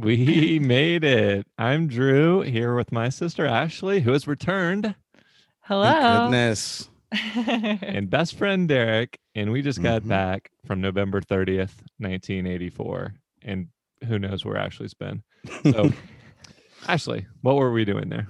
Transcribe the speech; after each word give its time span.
We 0.00 0.58
made 0.62 1.04
it. 1.04 1.46
I'm 1.58 1.88
Drew 1.88 2.42
here 2.42 2.74
with 2.74 2.92
my 2.92 3.08
sister 3.08 3.46
Ashley, 3.46 4.00
who 4.00 4.12
has 4.12 4.26
returned, 4.26 4.84
Thank 4.84 4.94
Hello. 5.62 6.20
goodness. 6.20 6.88
and 7.12 8.08
best 8.10 8.36
friend 8.36 8.68
Derek. 8.68 9.18
And 9.34 9.50
we 9.52 9.62
just 9.62 9.82
got 9.82 10.02
Mhm. 10.02 10.08
back 10.08 10.50
from 10.66 10.80
November 10.80 11.20
30th, 11.20 11.82
1984. 11.98 13.14
And 13.42 13.68
who 14.06 14.18
knows 14.18 14.44
where 14.44 14.56
Ashley's 14.56 14.94
been. 14.94 15.22
So, 15.64 15.90
Ashley, 16.88 17.26
what 17.42 17.56
were 17.56 17.72
we 17.72 17.84
doing 17.84 18.08
there? 18.08 18.28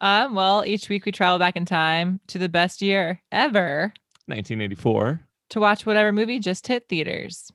um, 0.00 0.34
well, 0.34 0.64
each 0.64 0.88
week 0.88 1.04
we 1.04 1.12
travel 1.12 1.38
back 1.38 1.56
in 1.56 1.64
time 1.66 2.20
to 2.28 2.38
the 2.38 2.48
best 2.48 2.80
year 2.80 3.20
ever 3.32 3.92
1984. 4.26 5.20
to 5.50 5.60
watch 5.60 5.84
whatever 5.84 6.10
movie 6.12 6.38
just 6.38 6.66
hit 6.66 6.88
theaters. 6.88 7.50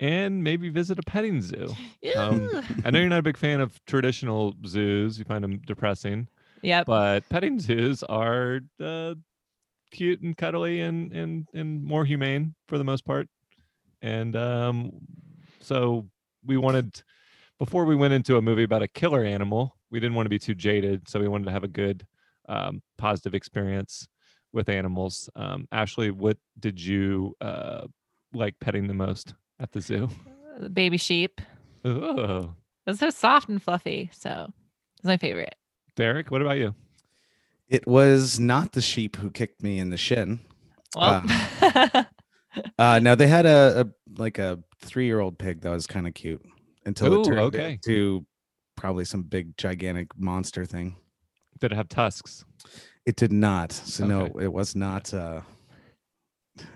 And 0.00 0.42
maybe 0.42 0.70
visit 0.70 0.98
a 0.98 1.02
petting 1.02 1.42
zoo. 1.42 1.74
Um, 2.16 2.50
I 2.84 2.90
know 2.90 2.98
you're 2.98 3.08
not 3.08 3.18
a 3.18 3.22
big 3.22 3.36
fan 3.36 3.60
of 3.60 3.78
traditional 3.84 4.54
zoos, 4.66 5.18
you 5.18 5.24
find 5.26 5.44
them 5.44 5.58
depressing. 5.66 6.26
yep. 6.62 6.86
but 6.86 7.28
petting 7.28 7.60
zoos 7.60 8.02
are 8.02 8.60
uh, 8.82 9.14
cute 9.90 10.20
and 10.22 10.36
cuddly 10.36 10.80
and, 10.80 11.12
and 11.12 11.46
and 11.52 11.84
more 11.84 12.04
humane 12.04 12.54
for 12.68 12.78
the 12.78 12.84
most 12.84 13.04
part 13.04 13.28
and 14.02 14.36
um 14.36 14.92
so 15.60 16.06
we 16.44 16.56
wanted 16.56 17.02
before 17.58 17.84
we 17.84 17.96
went 17.96 18.14
into 18.14 18.36
a 18.36 18.42
movie 18.42 18.62
about 18.62 18.82
a 18.82 18.88
killer 18.88 19.24
animal 19.24 19.76
we 19.90 20.00
didn't 20.00 20.14
want 20.14 20.26
to 20.26 20.30
be 20.30 20.38
too 20.38 20.54
jaded 20.54 21.08
so 21.08 21.20
we 21.20 21.28
wanted 21.28 21.44
to 21.44 21.50
have 21.50 21.64
a 21.64 21.68
good 21.68 22.06
um, 22.48 22.82
positive 22.98 23.34
experience 23.34 24.08
with 24.52 24.68
animals 24.68 25.28
um, 25.36 25.66
ashley 25.72 26.10
what 26.10 26.36
did 26.58 26.80
you 26.80 27.34
uh, 27.40 27.86
like 28.32 28.54
petting 28.60 28.86
the 28.86 28.94
most 28.94 29.34
at 29.60 29.72
the 29.72 29.80
zoo 29.80 30.08
baby 30.72 30.96
sheep. 30.96 31.40
oh. 31.84 32.54
It 32.86 32.90
was 32.90 32.98
so 32.98 33.10
soft 33.10 33.48
and 33.48 33.62
fluffy. 33.62 34.10
So 34.12 34.52
it's 34.96 35.04
my 35.04 35.16
favorite. 35.16 35.54
derek 35.96 36.30
what 36.30 36.42
about 36.42 36.58
you 36.58 36.74
It 37.68 37.86
was 37.86 38.38
not 38.40 38.72
the 38.72 38.80
sheep 38.80 39.16
who 39.16 39.30
kicked 39.30 39.62
me 39.62 39.78
in 39.78 39.90
the 39.90 39.96
shin. 39.96 40.40
Well, 40.96 41.22
Uh 42.78 42.98
no, 42.98 43.14
they 43.14 43.28
had 43.28 43.46
a, 43.46 43.82
a 43.82 44.18
like 44.20 44.38
a 44.38 44.58
three-year-old 44.80 45.38
pig 45.38 45.60
that 45.60 45.70
was 45.70 45.86
kind 45.86 46.08
of 46.08 46.14
cute 46.14 46.42
until 46.84 47.14
Ooh, 47.14 47.20
it 47.20 47.24
turned 47.24 47.38
okay. 47.38 47.72
into 47.74 48.26
probably 48.76 49.04
some 49.04 49.22
big 49.22 49.56
gigantic 49.56 50.08
monster 50.18 50.64
thing. 50.64 50.96
did 51.60 51.70
it 51.70 51.76
have 51.76 51.88
tusks 51.88 52.44
It 53.06 53.14
did 53.16 53.32
not. 53.32 53.70
So 53.72 54.04
no, 54.04 54.26
it 54.40 54.52
was 54.52 54.74
not 54.74 55.14
uh 55.14 55.42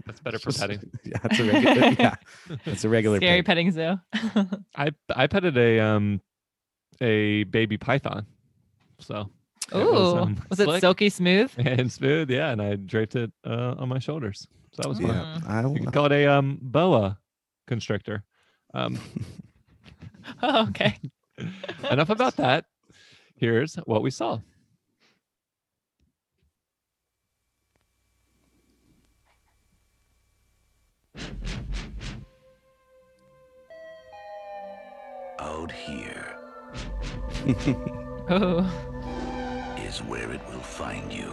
that's 0.07 0.21
better 0.21 0.39
for 0.39 0.53
petting 0.53 0.81
Yeah, 1.05 1.19
that's 1.23 1.39
a 1.39 1.45
regular 1.45 1.95
yeah, 1.99 2.15
it's 2.67 2.85
a 2.85 2.89
regular 2.89 3.19
scary 3.19 3.39
pig. 3.39 3.47
petting 3.47 3.71
zoo. 3.73 3.97
I 4.77 4.91
I 5.15 5.27
petted 5.27 5.57
a 5.57 5.81
um 5.81 6.21
a 7.01 7.45
baby 7.45 7.77
python. 7.77 8.27
So 9.01 9.29
it 9.73 9.77
Ooh, 9.77 9.91
was, 9.93 10.15
was, 10.51 10.61
um, 10.61 10.77
it 10.77 10.81
silky 10.81 11.09
smooth? 11.09 11.51
and 11.59 11.91
smooth, 11.91 12.31
yeah, 12.31 12.51
and 12.51 12.63
I 12.63 12.77
draped 12.77 13.17
it 13.17 13.33
uh, 13.47 13.75
on 13.79 13.89
my 13.89 13.99
shoulders. 13.99 14.47
So 14.73 14.83
that 14.83 14.89
was 14.89 14.99
fun. 14.99 15.09
Yeah, 15.09 15.41
I 15.49 15.63
You 15.63 15.75
can 15.81 15.91
call 15.91 16.07
it 16.07 16.13
a 16.13 16.27
um 16.27 16.59
boa 16.63 17.19
constrictor. 17.67 18.25
Um 18.73 18.99
Oh, 20.43 20.67
okay. 20.69 20.97
enough 21.91 22.11
about 22.11 22.37
that. 22.37 22.65
Here's 23.37 23.75
what 23.85 24.03
we 24.03 24.11
saw. 24.11 24.39
Out 35.65 35.73
here 35.73 36.37
Oh, 38.29 38.61
is 39.79 40.03
where 40.03 40.31
it 40.31 40.41
will 40.51 40.61
find 40.61 41.11
you. 41.11 41.33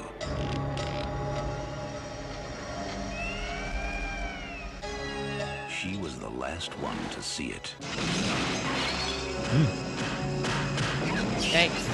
She 5.69 5.97
was 5.97 6.17
the 6.19 6.29
last 6.29 6.71
one 6.79 6.95
to 7.13 7.21
see 7.21 7.47
it. 7.47 7.75
yikes. 11.41 11.87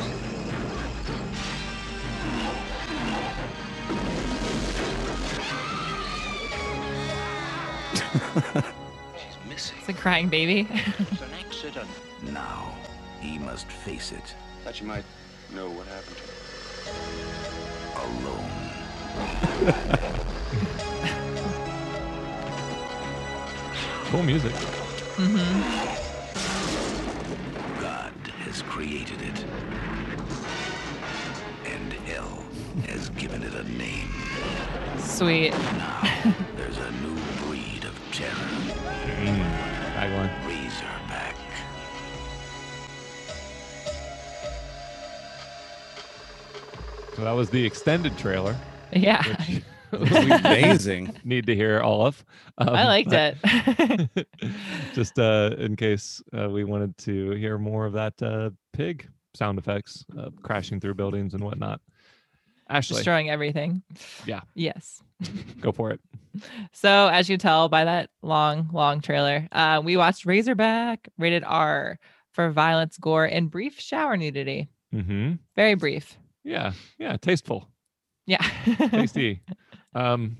She's 9.18 9.50
missing. 9.50 9.78
It's 9.80 9.90
a 9.90 9.94
crying 9.94 10.30
baby. 10.30 10.68
He 13.58 13.64
must 13.66 13.72
face 13.72 14.12
it 14.12 14.36
Thought 14.64 14.80
you 14.82 14.88
might 14.88 15.04
know 15.56 15.70
what 15.70 15.88
happened 15.88 16.18
to 16.18 16.24
her. 16.24 16.32
alone. 18.04 18.46
Cool 24.10 24.24
music. 24.24 24.54
hmm 25.18 25.60
God 27.82 28.14
has 28.46 28.62
created 28.62 29.22
it. 29.22 29.44
And 31.66 31.92
hell 32.08 32.42
has 32.88 33.10
given 33.10 33.44
it 33.44 33.54
a 33.54 33.64
name. 33.78 34.10
Sweet. 35.00 35.54
That 47.28 47.34
was 47.34 47.50
the 47.50 47.66
extended 47.66 48.18
trailer. 48.18 48.56
Yeah. 48.94 49.22
Which 49.90 50.10
we 50.12 50.32
Amazing. 50.32 51.14
need 51.26 51.46
to 51.48 51.56
hear 51.56 51.82
all 51.82 52.06
of. 52.06 52.24
Um, 52.58 52.70
I 52.70 52.86
liked 52.86 53.12
it. 53.12 54.28
just 54.94 55.20
uh, 55.20 55.54
in 55.58 55.76
case 55.76 56.24
uh, 56.32 56.50
we 56.50 56.64
wanted 56.64 56.98
to 57.00 57.32
hear 57.32 57.58
more 57.58 57.86
of 57.86 57.92
that 57.94 58.14
uh, 58.24 58.52
pig 58.72 59.10
sound 59.34 59.60
effects 59.60 60.06
uh, 60.18 60.30
crashing 60.42 60.80
through 60.80 60.94
buildings 60.94 61.34
and 61.34 61.44
whatnot. 61.44 61.82
Ashley, 62.70 62.96
Destroying 62.96 63.30
everything. 63.30 63.84
Yeah. 64.26 64.42
Yes. 64.56 65.04
go 65.60 65.74
for 65.74 65.92
it. 65.92 66.00
So, 66.72 67.10
as 67.10 67.30
you 67.30 67.38
tell 67.38 67.68
by 67.68 67.84
that 67.84 68.10
long, 68.22 68.70
long 68.72 69.02
trailer, 69.02 69.50
uh, 69.52 69.82
we 69.84 69.98
watched 69.98 70.26
Razorback, 70.26 71.10
rated 71.18 71.44
R, 71.46 72.00
for 72.32 72.52
violence, 72.52 72.98
gore, 72.98 73.26
and 73.26 73.52
brief 73.52 73.82
shower 73.82 74.16
nudity. 74.16 74.70
hmm 74.94 75.34
Very 75.58 75.74
brief. 75.76 76.18
Yeah, 76.48 76.72
yeah, 76.98 77.18
tasteful, 77.18 77.68
Yeah. 78.26 78.42
tasty. 78.90 79.42
um, 79.96 80.38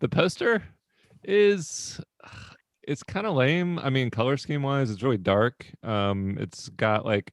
the 0.00 0.08
poster 0.08 0.64
is 1.22 2.00
it's 2.82 3.04
kind 3.04 3.28
of 3.28 3.36
lame. 3.36 3.78
I 3.78 3.90
mean, 3.90 4.10
color 4.10 4.36
scheme 4.36 4.64
wise, 4.64 4.90
it's 4.90 5.04
really 5.04 5.18
dark. 5.18 5.66
Um, 5.84 6.36
it's 6.40 6.68
got 6.70 7.06
like 7.06 7.32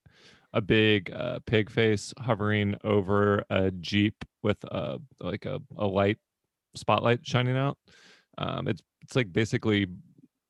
a 0.54 0.62
big 0.62 1.12
uh, 1.12 1.40
pig 1.48 1.72
face 1.72 2.14
hovering 2.20 2.76
over 2.84 3.44
a 3.50 3.72
jeep 3.72 4.24
with 4.44 4.64
a 4.66 5.00
like 5.20 5.48
a, 5.48 5.60
a 5.76 5.88
light 5.88 6.20
spotlight 6.76 7.26
shining 7.26 7.58
out. 7.58 7.80
Um, 8.38 8.68
it's 8.68 8.84
it's 9.02 9.16
like 9.16 9.34
basically 9.34 9.88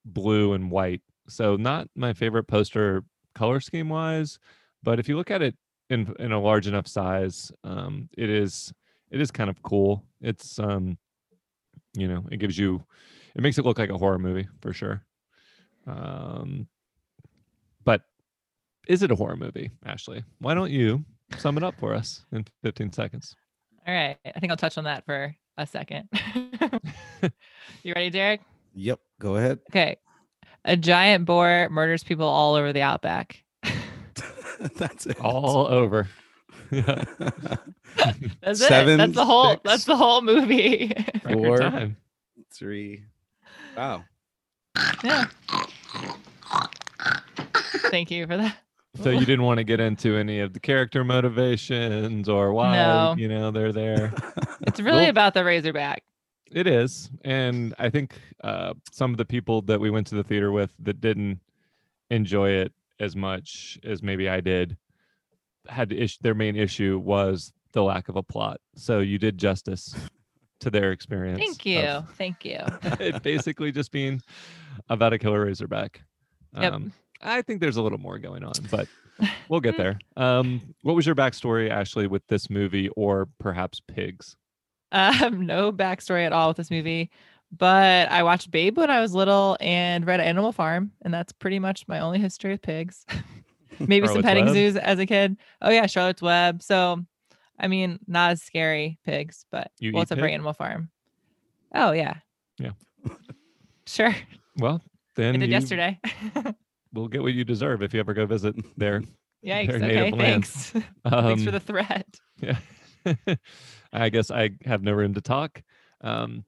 blue 0.04 0.52
and 0.52 0.70
white. 0.70 1.02
So 1.30 1.56
not 1.56 1.88
my 1.96 2.12
favorite 2.12 2.50
poster 2.50 3.06
color 3.36 3.62
scheme 3.62 3.88
wise, 3.88 4.38
but 4.84 5.00
if 5.00 5.08
you 5.08 5.16
look 5.16 5.32
at 5.32 5.42
it 5.42 5.56
in 5.94 6.14
in 6.20 6.32
a 6.32 6.40
large 6.40 6.68
enough 6.68 6.88
size, 6.88 7.52
um, 7.64 8.10
it 8.18 8.30
is 8.30 8.74
it 9.12 9.22
is 9.22 9.32
kind 9.32 9.50
of 9.50 9.62
cool. 9.64 10.04
It's 10.22 10.60
um, 10.60 10.98
you 11.96 12.08
know, 12.08 12.26
it 12.32 12.38
gives 12.38 12.58
you 12.58 12.84
it 13.36 13.42
makes 13.42 13.58
it 13.58 13.66
look 13.66 13.80
like 13.80 13.90
a 13.90 13.98
horror 13.98 14.20
movie 14.20 14.48
for 14.62 14.74
sure. 14.74 15.06
Um, 15.88 16.68
but 17.84 18.02
is 18.88 19.04
it 19.04 19.12
a 19.12 19.16
horror 19.16 19.36
movie, 19.36 19.72
Ashley? 19.86 20.24
Why 20.40 20.54
don't 20.54 20.72
you 20.72 21.04
sum 21.38 21.58
it 21.58 21.64
up 21.64 21.76
for 21.80 21.94
us 21.94 22.26
in 22.32 22.46
15 22.64 22.92
seconds? 22.94 23.36
All 23.88 23.94
right. 23.94 24.18
I 24.26 24.40
think 24.40 24.52
I'll 24.52 24.58
touch 24.58 24.78
on 24.78 24.86
that 24.86 25.06
for 25.06 25.36
a 25.58 25.68
second. 25.68 26.10
you 27.84 27.94
ready, 27.94 28.10
Derek? 28.10 28.42
Yep. 28.76 29.00
Go 29.20 29.36
ahead. 29.36 29.60
Okay. 29.72 29.98
A 30.66 30.78
giant 30.78 31.26
boar 31.26 31.68
murders 31.70 32.04
people 32.04 32.28
all 32.28 32.56
over 32.56 32.72
the 32.72 32.82
outback. 32.82 33.43
That's 34.78 35.06
it. 35.06 35.20
All 35.20 35.68
over. 35.68 36.08
Yeah, 36.72 37.04
That's 38.42 38.62
it. 38.62 38.70
That's 38.70 39.14
the 39.14 39.26
whole 39.26 39.52
six, 39.52 39.62
that's 39.64 39.86
the 39.86 39.96
whole 39.96 40.22
movie. 40.22 40.94
Four. 41.32 41.58
time. 41.58 41.98
Three. 42.54 43.04
Wow. 43.76 44.04
yeah. 45.04 45.26
Thank 47.92 48.12
you 48.12 48.26
for 48.28 48.38
that. 48.38 48.58
So 49.02 49.10
you 49.10 49.26
didn't 49.26 49.44
want 49.44 49.58
to 49.58 49.64
get 49.64 49.80
into 49.80 50.16
any 50.16 50.40
of 50.40 50.54
the 50.54 50.60
character 50.60 51.04
motivations 51.04 52.30
or 52.30 52.54
why 52.54 52.76
No. 52.76 53.16
you 53.18 53.28
know 53.28 53.50
they're 53.52 53.72
there. 53.74 54.14
It's 54.62 54.80
really 54.80 55.02
Well- 55.02 55.10
about 55.10 55.34
the 55.34 55.44
Razorback. 55.44 56.04
It 56.52 56.68
is, 56.68 57.10
and 57.26 57.74
I 57.80 57.90
think 57.90 58.14
uh, 58.44 58.76
some 58.92 59.10
of 59.10 59.18
the 59.18 59.26
people 59.26 59.64
that 59.64 59.80
we 59.80 59.90
went 59.90 60.06
to 60.08 60.16
the 60.16 60.24
theater 60.24 60.52
with 60.52 60.72
that 60.84 61.02
didn't 61.02 61.40
enjoy 62.12 62.50
it 62.52 62.72
as 63.00 63.16
much 63.16 63.80
as 63.84 64.02
maybe 64.02 64.30
I 64.30 64.42
did, 64.42 64.78
had 65.68 65.90
to 65.90 65.98
issue, 65.98 66.18
their 66.22 66.36
main 66.36 66.56
issue 66.56 67.00
was 67.04 67.52
the 67.74 67.84
lack 67.84 68.10
of 68.10 68.16
a 68.16 68.24
plot. 68.24 68.60
So 68.76 69.00
you 69.00 69.18
did 69.18 69.38
justice 69.38 69.96
to 70.60 70.70
their 70.70 70.92
experience. 70.92 71.40
Thank 71.40 71.66
you. 71.66 71.80
of 71.82 72.10
Thank 72.16 72.46
you. 72.46 72.60
it 73.00 73.22
basically 73.24 73.72
just 73.72 73.92
being 73.92 74.22
about 74.90 75.14
a 75.14 75.20
killer 75.20 75.46
razorback. 75.46 76.02
Yep. 76.58 76.74
Um, 76.74 76.94
I 77.22 77.42
think 77.42 77.62
there's 77.62 77.78
a 77.78 77.82
little 77.82 77.98
more 77.98 78.20
going 78.20 78.44
on, 78.44 78.54
but 78.70 78.88
we'll 79.50 79.62
get 79.62 79.78
there. 79.78 80.00
Um, 80.18 80.76
what 80.82 80.96
was 80.96 81.06
your 81.06 81.16
backstory, 81.16 81.70
Ashley, 81.70 82.08
with 82.08 82.26
this 82.28 82.50
movie, 82.50 82.90
or 82.90 83.30
perhaps 83.40 83.80
pigs? 83.80 84.36
Um, 84.92 85.46
no 85.46 85.72
backstory 85.72 86.26
at 86.26 86.34
all 86.34 86.50
with 86.50 86.58
this 86.58 86.70
movie, 86.70 87.10
but 87.58 88.10
I 88.12 88.24
watched 88.24 88.52
Babe 88.52 88.78
when 88.78 88.90
I 88.90 89.00
was 89.02 89.14
little 89.14 89.58
and 89.60 90.06
read 90.06 90.20
Animal 90.20 90.52
Farm, 90.52 90.92
and 91.04 91.14
that's 91.14 91.32
pretty 91.34 91.60
much 91.60 91.88
my 91.88 92.00
only 92.00 92.20
history 92.20 92.52
with 92.52 92.62
pigs. 92.62 93.06
Maybe 93.80 94.08
some 94.08 94.22
petting 94.22 94.46
Web? 94.46 94.54
zoos 94.54 94.76
as 94.78 95.00
a 95.00 95.06
kid. 95.06 95.38
Oh 95.62 95.70
yeah, 95.70 95.86
Charlotte's 95.88 96.22
Web. 96.22 96.62
So, 96.62 97.04
I 97.60 97.68
mean, 97.68 98.00
not 98.08 98.32
as 98.32 98.42
scary 98.44 99.00
pigs, 99.06 99.46
but 99.52 99.72
You 99.80 99.92
well, 99.94 100.02
eat 100.02 100.04
except 100.04 100.22
for? 100.22 100.28
Animal 100.28 100.54
Farm. 100.54 100.90
Oh 101.74 101.92
yeah. 101.92 102.16
Yeah. 102.60 102.72
Sure. 103.86 104.16
Well, 104.60 104.82
I 104.86 104.90
then 105.16 105.40
did 105.40 105.50
you 105.50 105.52
yesterday. 105.52 106.00
will 106.94 107.10
get 107.10 107.22
what 107.22 107.34
you 107.34 107.44
deserve 107.44 107.84
if 107.84 107.94
you 107.94 108.00
ever 108.00 108.14
go 108.14 108.26
visit 108.26 108.56
there. 108.78 109.02
Yikes. 109.46 109.68
Their 109.68 109.76
Okay. 109.76 109.88
native 109.88 110.18
land. 110.20 110.46
Thanks. 110.46 110.70
thanks 110.72 111.44
for 111.44 111.50
Um, 111.50 111.54
the 111.54 111.60
threat. 111.60 112.08
Yeah. 112.40 112.58
I 113.92 114.08
guess 114.08 114.32
I 114.32 114.52
have 114.64 114.82
no 114.84 114.94
room 114.94 115.14
to 115.16 115.22
talk 115.22 115.62
um, 116.02 116.46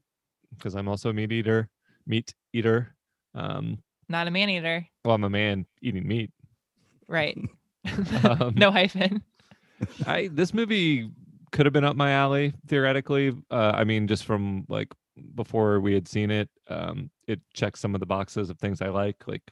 because 0.58 0.76
I'm 0.76 0.88
also 0.88 1.10
a 1.10 1.14
meat 1.14 1.32
eater. 1.32 1.70
Meat 2.08 2.34
eater. 2.54 2.96
Um, 3.34 3.80
Not 4.10 4.28
a 4.28 4.32
man 4.32 4.50
eater. 4.50 4.88
well, 5.04 5.16
I'm 5.16 5.24
a 5.24 5.30
man 5.30 5.66
eating 5.82 6.08
meat. 6.08 6.32
Right. 7.08 7.38
Um, 8.24 8.54
no 8.56 8.72
hyphen. 8.72 9.22
I 10.08 10.30
this 10.32 10.54
movie 10.54 11.12
could 11.52 11.66
have 11.68 11.74
been 11.74 11.84
up 11.84 11.96
my 11.96 12.12
alley 12.12 12.54
theoretically. 12.68 13.34
Uh, 13.52 13.74
I 13.76 13.84
mean, 13.84 14.08
just 14.08 14.26
from 14.26 14.66
like 14.68 14.88
before 15.36 15.80
we 15.80 15.94
had 15.94 16.08
seen 16.08 16.32
it, 16.32 16.50
um, 16.68 17.12
it 17.28 17.40
checks 17.54 17.80
some 17.80 17.94
of 17.94 18.00
the 18.00 18.06
boxes 18.08 18.50
of 18.50 18.58
things 18.58 18.82
I 18.82 18.90
like, 18.90 19.28
like 19.28 19.44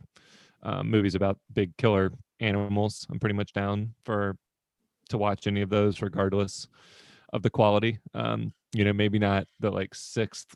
um, 0.63 0.89
movies 0.89 1.13
about 1.15 1.37
big 1.53 1.77
killer 1.77 2.11
animals. 2.39 3.05
I'm 3.11 3.19
pretty 3.19 3.35
much 3.35 3.53
down 3.53 3.93
for 4.03 4.35
to 5.09 5.17
watch 5.17 5.45
any 5.45 5.61
of 5.61 5.69
those, 5.69 6.01
regardless 6.01 6.67
of 7.33 7.41
the 7.41 7.49
quality. 7.49 7.99
Um, 8.13 8.53
you 8.73 8.85
know, 8.85 8.93
maybe 8.93 9.19
not 9.19 9.47
the 9.59 9.69
like 9.71 9.93
sixth 9.93 10.55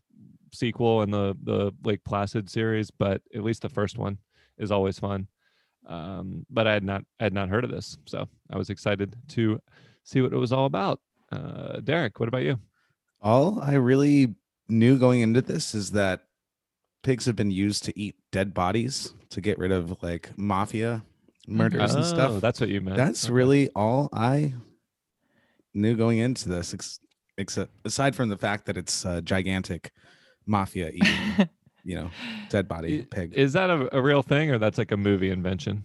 sequel 0.54 1.02
in 1.02 1.12
the 1.12 1.36
the 1.44 1.74
Lake 1.84 2.04
Placid 2.06 2.50
series, 2.50 2.90
but 2.90 3.22
at 3.36 3.44
least 3.44 3.62
the 3.64 3.70
first 3.70 3.98
one 3.98 4.18
is 4.58 4.72
always 4.72 4.98
fun. 4.98 5.28
Um, 5.86 6.46
but 6.50 6.68
I 6.68 6.74
had 6.74 6.84
not 6.84 7.04
I 7.20 7.26
had 7.26 7.34
not 7.34 7.50
heard 7.50 7.64
of 7.66 7.72
this, 7.72 7.98
so 8.06 8.28
I 8.50 8.58
was 8.58 8.70
excited 8.70 9.16
to 9.30 9.60
see 10.04 10.22
what 10.22 10.34
it 10.34 10.38
was 10.38 10.54
all 10.54 10.66
about. 10.66 11.02
Uh, 11.32 11.80
Derek, 11.82 12.20
what 12.20 12.30
about 12.30 12.44
you? 12.44 12.60
All 13.22 13.60
I 13.62 13.74
really 13.74 14.36
knew 14.70 14.98
going 14.98 15.22
into 15.22 15.42
this 15.42 15.74
is 15.76 15.92
that 15.92 16.24
pigs 17.04 17.26
have 17.26 17.36
been 17.36 17.52
used 17.52 17.84
to 17.86 18.00
eat 18.00 18.16
dead 18.32 18.54
bodies 18.54 19.14
to 19.30 19.42
get 19.42 19.58
rid 19.58 19.72
of 19.72 20.02
like 20.04 20.30
mafia 20.38 21.04
murders 21.48 21.94
and 21.96 22.04
Oh, 22.04 22.08
stuff. 22.08 22.42
That's 22.42 22.60
what 22.60 22.70
you 22.70 22.82
meant. 22.82 22.98
That's 22.98 23.26
Okay. 23.26 23.34
really 23.34 23.70
all 23.76 24.10
I 24.12 24.54
knew 25.78 25.96
going 25.96 26.18
into 26.20 26.50
this, 26.50 26.74
ex- 26.74 27.00
except 27.38 27.72
aside 27.86 28.16
from 28.16 28.30
the 28.30 28.38
fact 28.38 28.66
that 28.66 28.78
it's 28.78 29.06
a 29.06 29.22
gigantic 29.22 29.92
mafia 30.46 30.90
eating, 30.90 31.48
you 31.84 31.96
know, 31.96 32.10
dead 32.50 32.68
body 32.68 33.02
I- 33.02 33.16
pig. 33.16 33.34
Is 33.36 33.54
that 33.54 33.70
a, 33.70 33.96
a 33.98 34.02
real 34.02 34.22
thing, 34.24 34.52
or 34.52 34.58
that's 34.58 34.78
like 34.78 34.92
a 34.92 34.98
movie 34.98 35.30
invention? 35.30 35.84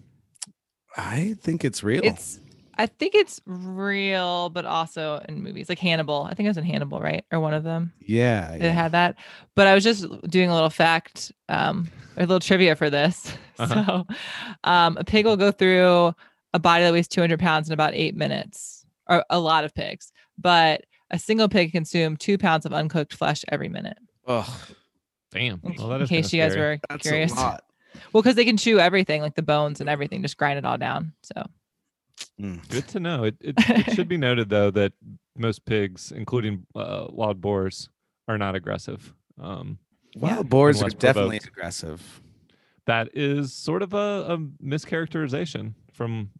I 0.96 1.34
think 1.40 1.64
it's 1.64 1.82
real. 1.82 2.02
It's 2.04 2.38
I 2.78 2.86
think 2.86 3.14
it's 3.14 3.40
real, 3.46 4.48
but 4.48 4.64
also 4.64 5.22
in 5.28 5.42
movies 5.42 5.68
like 5.68 5.78
Hannibal. 5.78 6.26
I 6.28 6.34
think 6.34 6.46
it 6.46 6.50
was 6.50 6.56
in 6.56 6.64
Hannibal, 6.64 7.00
right? 7.00 7.24
Or 7.30 7.38
one 7.38 7.52
of 7.54 7.64
them. 7.64 7.92
yeah, 8.00 8.52
It 8.54 8.62
yeah. 8.62 8.70
had 8.72 8.92
that. 8.92 9.16
But 9.54 9.66
I 9.66 9.74
was 9.74 9.84
just 9.84 10.06
doing 10.28 10.48
a 10.48 10.54
little 10.54 10.70
fact, 10.70 11.32
um, 11.50 11.90
a 12.16 12.20
little 12.20 12.40
trivia 12.40 12.74
for 12.76 12.90
this. 12.90 13.32
Uh-huh. 13.58 13.84
So 14.08 14.14
um 14.64 14.96
a 14.96 15.04
pig 15.04 15.26
will 15.26 15.36
go 15.36 15.52
through 15.52 16.14
a 16.54 16.58
body 16.58 16.82
that 16.84 16.92
weighs 16.92 17.06
200 17.06 17.38
pounds 17.38 17.68
in 17.68 17.74
about 17.74 17.94
eight 17.94 18.16
minutes. 18.16 18.81
Or 19.08 19.24
a 19.30 19.38
lot 19.40 19.64
of 19.64 19.74
pigs. 19.74 20.12
But 20.38 20.82
a 21.10 21.18
single 21.18 21.48
pig 21.48 21.72
can 21.72 21.80
consume 21.80 22.16
two 22.16 22.38
pounds 22.38 22.64
of 22.66 22.72
uncooked 22.72 23.12
flesh 23.14 23.44
every 23.48 23.68
minute. 23.68 23.98
Ugh, 24.26 24.48
Damn. 25.30 25.60
In, 25.64 25.74
Well, 25.78 25.88
that 25.88 25.96
in 25.96 26.02
is 26.02 26.08
kinda 26.08 26.22
case 26.22 26.32
you 26.32 26.40
guys 26.42 26.52
scary. 26.52 26.74
were 26.76 26.80
that's 26.88 27.02
curious. 27.02 27.32
a 27.32 27.36
lot. 27.36 27.64
Well, 28.12 28.22
because 28.22 28.36
they 28.36 28.44
can 28.46 28.56
chew 28.56 28.78
everything, 28.78 29.20
like 29.22 29.34
the 29.34 29.42
bones 29.42 29.80
and 29.80 29.88
everything, 29.88 30.22
just 30.22 30.36
grind 30.38 30.58
it 30.58 30.64
all 30.64 30.78
down. 30.78 31.12
So 31.22 31.42
Mm. 32.40 32.66
Good 32.68 32.86
to 32.88 33.00
know. 33.00 33.24
It, 33.24 33.36
it, 33.40 33.54
it 33.58 33.94
should 33.94 34.08
be 34.08 34.16
noted 34.28 34.48
though 34.48 34.70
that 34.70 34.92
most 35.36 35.64
pigs, 35.64 36.12
including 36.12 36.66
uh, 36.74 37.06
wild 37.10 37.40
boars, 37.40 37.88
are 38.28 38.38
not 38.38 38.54
aggressive. 38.54 39.12
Um, 39.40 39.78
Wild 40.14 40.48
boars 40.48 40.76
are 40.82 40.84
Unless 40.86 40.94
definitely 40.94 41.38
aggressive. 41.38 42.20
that 42.86 43.08
is 43.14 43.52
sort 43.54 43.82
of 43.82 43.92
a, 43.94 43.96
a 44.28 44.38
mischaracterization 44.62 45.74
from 45.92 46.30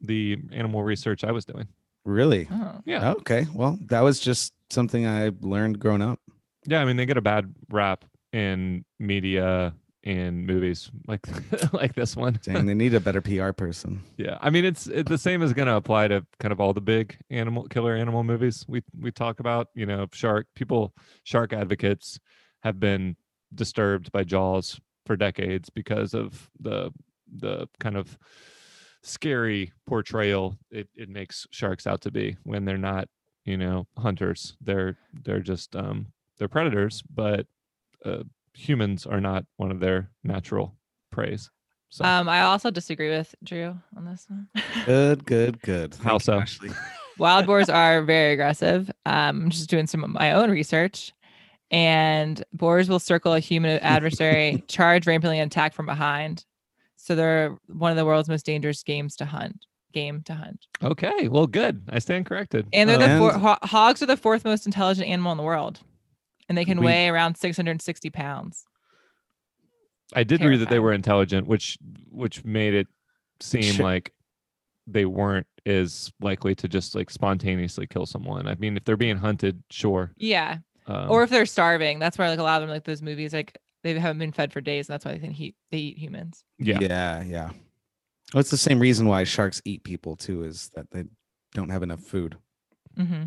the 0.00 0.38
animal 0.52 0.82
research 0.82 1.22
I 1.24 1.32
was 1.32 1.44
doing. 1.44 1.68
Really? 2.04 2.48
oh. 2.50 2.80
Yeah. 2.84 3.12
Okay. 3.12 3.46
Well, 3.54 3.78
that 3.86 4.00
was 4.00 4.20
just 4.20 4.52
something 4.70 5.06
I 5.06 5.30
learned 5.40 5.78
growing 5.78 6.02
up. 6.02 6.20
Yeah, 6.66 6.80
I 6.80 6.84
mean 6.84 6.96
they 6.96 7.06
get 7.06 7.16
a 7.16 7.22
bad 7.22 7.54
rap 7.70 8.04
in 8.32 8.84
media 8.98 9.74
and 10.02 10.46
movies 10.46 10.90
like 11.06 11.26
like 11.72 11.94
this 11.94 12.16
one. 12.16 12.38
Dang, 12.42 12.66
they 12.66 12.74
need 12.74 12.94
a 12.94 13.00
better 13.00 13.20
PR 13.20 13.52
person. 13.52 14.02
Yeah, 14.16 14.38
I 14.40 14.50
mean 14.50 14.64
it's 14.64 14.86
it, 14.86 15.06
the 15.06 15.18
same 15.18 15.42
is 15.42 15.52
going 15.52 15.68
to 15.68 15.76
apply 15.76 16.08
to 16.08 16.24
kind 16.40 16.52
of 16.52 16.60
all 16.60 16.72
the 16.72 16.80
big 16.80 17.16
animal 17.30 17.64
killer 17.68 17.94
animal 17.94 18.24
movies 18.24 18.64
we 18.68 18.82
we 18.98 19.10
talk 19.10 19.40
about. 19.40 19.68
You 19.74 19.86
know, 19.86 20.06
shark 20.12 20.46
people, 20.54 20.94
shark 21.24 21.52
advocates 21.52 22.18
have 22.62 22.80
been 22.80 23.16
disturbed 23.54 24.10
by 24.12 24.24
Jaws 24.24 24.80
for 25.06 25.16
decades 25.16 25.70
because 25.70 26.14
of 26.14 26.50
the 26.60 26.90
the 27.30 27.68
kind 27.80 27.96
of 27.96 28.18
scary 29.04 29.72
portrayal 29.86 30.56
it, 30.70 30.88
it 30.96 31.08
makes 31.08 31.46
sharks 31.50 31.86
out 31.86 32.00
to 32.00 32.10
be 32.10 32.36
when 32.42 32.64
they're 32.64 32.78
not 32.78 33.06
you 33.44 33.56
know 33.56 33.86
hunters 33.98 34.56
they're 34.62 34.96
they're 35.24 35.40
just 35.40 35.76
um 35.76 36.06
they're 36.38 36.48
predators 36.48 37.02
but 37.14 37.46
uh, 38.04 38.22
humans 38.54 39.06
are 39.06 39.20
not 39.20 39.44
one 39.58 39.70
of 39.70 39.78
their 39.80 40.10
natural 40.24 40.74
preys 41.12 41.50
so 41.90 42.04
Um, 42.04 42.28
I 42.28 42.40
also 42.40 42.72
disagree 42.72 43.10
with 43.10 43.34
Drew 43.44 43.78
on 43.96 44.04
this 44.04 44.26
one. 44.28 44.48
Good, 44.84 45.24
good, 45.24 45.60
good. 45.60 45.94
How 46.02 46.18
so? 46.18 46.40
Ashley. 46.40 46.70
Wild 47.18 47.46
boars 47.46 47.68
are 47.68 48.02
very 48.02 48.32
aggressive. 48.32 48.90
Um, 49.06 49.44
I'm 49.44 49.50
just 49.50 49.70
doing 49.70 49.86
some 49.86 50.02
of 50.02 50.10
my 50.10 50.32
own 50.32 50.50
research, 50.50 51.12
and 51.70 52.42
boars 52.52 52.88
will 52.88 52.98
circle 52.98 53.32
a 53.34 53.38
human 53.38 53.78
adversary, 53.78 54.64
charge 54.68 55.06
rampantly, 55.06 55.38
and 55.38 55.52
attack 55.52 55.72
from 55.72 55.86
behind. 55.86 56.44
So 57.04 57.14
they're 57.14 57.54
one 57.66 57.90
of 57.90 57.98
the 57.98 58.04
world's 58.06 58.30
most 58.30 58.46
dangerous 58.46 58.82
games 58.82 59.14
to 59.16 59.26
hunt. 59.26 59.66
Game 59.92 60.22
to 60.22 60.34
hunt, 60.34 60.66
Okay, 60.82 61.28
well, 61.28 61.46
good. 61.46 61.82
I 61.90 61.98
stand 62.00 62.24
corrected. 62.26 62.66
and 62.72 62.88
they're 62.90 62.98
the 62.98 63.04
And- 63.04 63.18
four, 63.20 63.32
ho- 63.34 63.58
hogs 63.62 64.02
are 64.02 64.06
the 64.06 64.16
fourth 64.16 64.42
most 64.44 64.64
intelligent 64.66 65.06
animal 65.06 65.30
in 65.32 65.36
the 65.38 65.44
world, 65.44 65.80
and 66.48 66.56
they 66.58 66.64
can 66.64 66.80
We- 66.80 66.86
weigh 66.86 67.08
around 67.08 67.36
660 67.36 68.10
pounds. 68.10 68.64
I 70.14 70.24
did 70.24 70.40
read 70.42 70.60
that 70.60 70.68
they 70.70 70.78
were 70.80 70.92
intelligent, 70.92 71.46
which 71.46 71.78
which 72.10 72.44
made 72.44 72.74
it 72.74 72.86
seem 73.40 73.74
Sure. 73.74 73.84
like 73.84 74.12
they 74.86 75.04
weren't 75.04 75.46
as 75.66 76.12
likely 76.20 76.54
to 76.56 76.68
just 76.68 76.94
like 76.94 77.10
spontaneously 77.10 77.86
kill 77.86 78.06
someone. 78.06 78.46
I 78.48 78.54
mean, 78.56 78.76
if 78.76 78.84
they're 78.84 78.96
being 78.96 79.16
hunted, 79.18 79.62
sure. 79.70 80.12
Yeah, 80.16 80.58
Um, 80.86 81.10
or 81.10 81.22
if 81.22 81.30
they're 81.30 81.46
starving, 81.46 81.98
that's 81.98 82.18
why 82.18 82.28
like 82.30 82.38
a 82.38 82.42
lot 82.42 82.62
of 82.62 82.68
them 82.68 82.74
like 82.74 82.84
those 82.84 83.00
movies 83.02 83.32
like 83.32 83.56
they 83.84 83.96
haven't 83.98 84.18
been 84.18 84.32
fed 84.32 84.52
for 84.52 84.60
days, 84.60 84.88
and 84.88 84.94
that's 84.94 85.04
why 85.04 85.12
they 85.12 85.18
think 85.20 85.34
he, 85.34 85.54
they 85.70 85.78
eat 85.78 85.98
humans. 85.98 86.42
yeah, 86.58 86.78
yeah, 86.80 87.22
yeah. 87.22 87.50
Well, 88.32 88.40
it's 88.40 88.50
the 88.50 88.56
same 88.56 88.80
reason 88.80 89.06
why 89.06 89.22
sharks 89.22 89.62
eat 89.64 89.84
people 89.84 90.16
too, 90.16 90.42
is 90.42 90.70
that 90.74 90.90
they 90.90 91.04
don't 91.52 91.68
have 91.70 91.82
enough 91.84 92.00
food. 92.00 92.36
hmm 92.96 93.24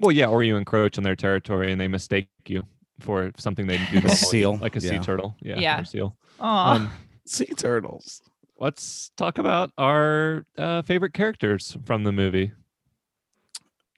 well, 0.00 0.12
yeah, 0.12 0.26
or 0.26 0.42
you 0.44 0.56
encroach 0.56 0.96
on 0.98 1.04
their 1.04 1.16
territory 1.16 1.70
and 1.72 1.80
they 1.80 1.88
mistake 1.88 2.28
you 2.46 2.62
for 3.00 3.32
something 3.36 3.66
they 3.66 3.78
do 3.78 3.84
normally, 4.00 4.16
seal, 4.16 4.56
like 4.56 4.74
a 4.76 4.80
sea 4.80 4.98
turtle, 4.98 5.36
yeah, 5.40 5.58
Yeah. 5.58 5.80
or 5.80 5.84
seal. 5.84 6.16
Aw. 6.40 6.74
Um, 6.74 6.90
Sea 7.26 7.46
turtles. 7.56 8.22
let's 8.58 9.10
talk 9.16 9.38
about 9.38 9.70
our 9.76 10.46
uh, 10.56 10.82
favorite 10.82 11.12
characters 11.14 11.76
from 11.84 12.04
the 12.04 12.12
movie. 12.12 12.52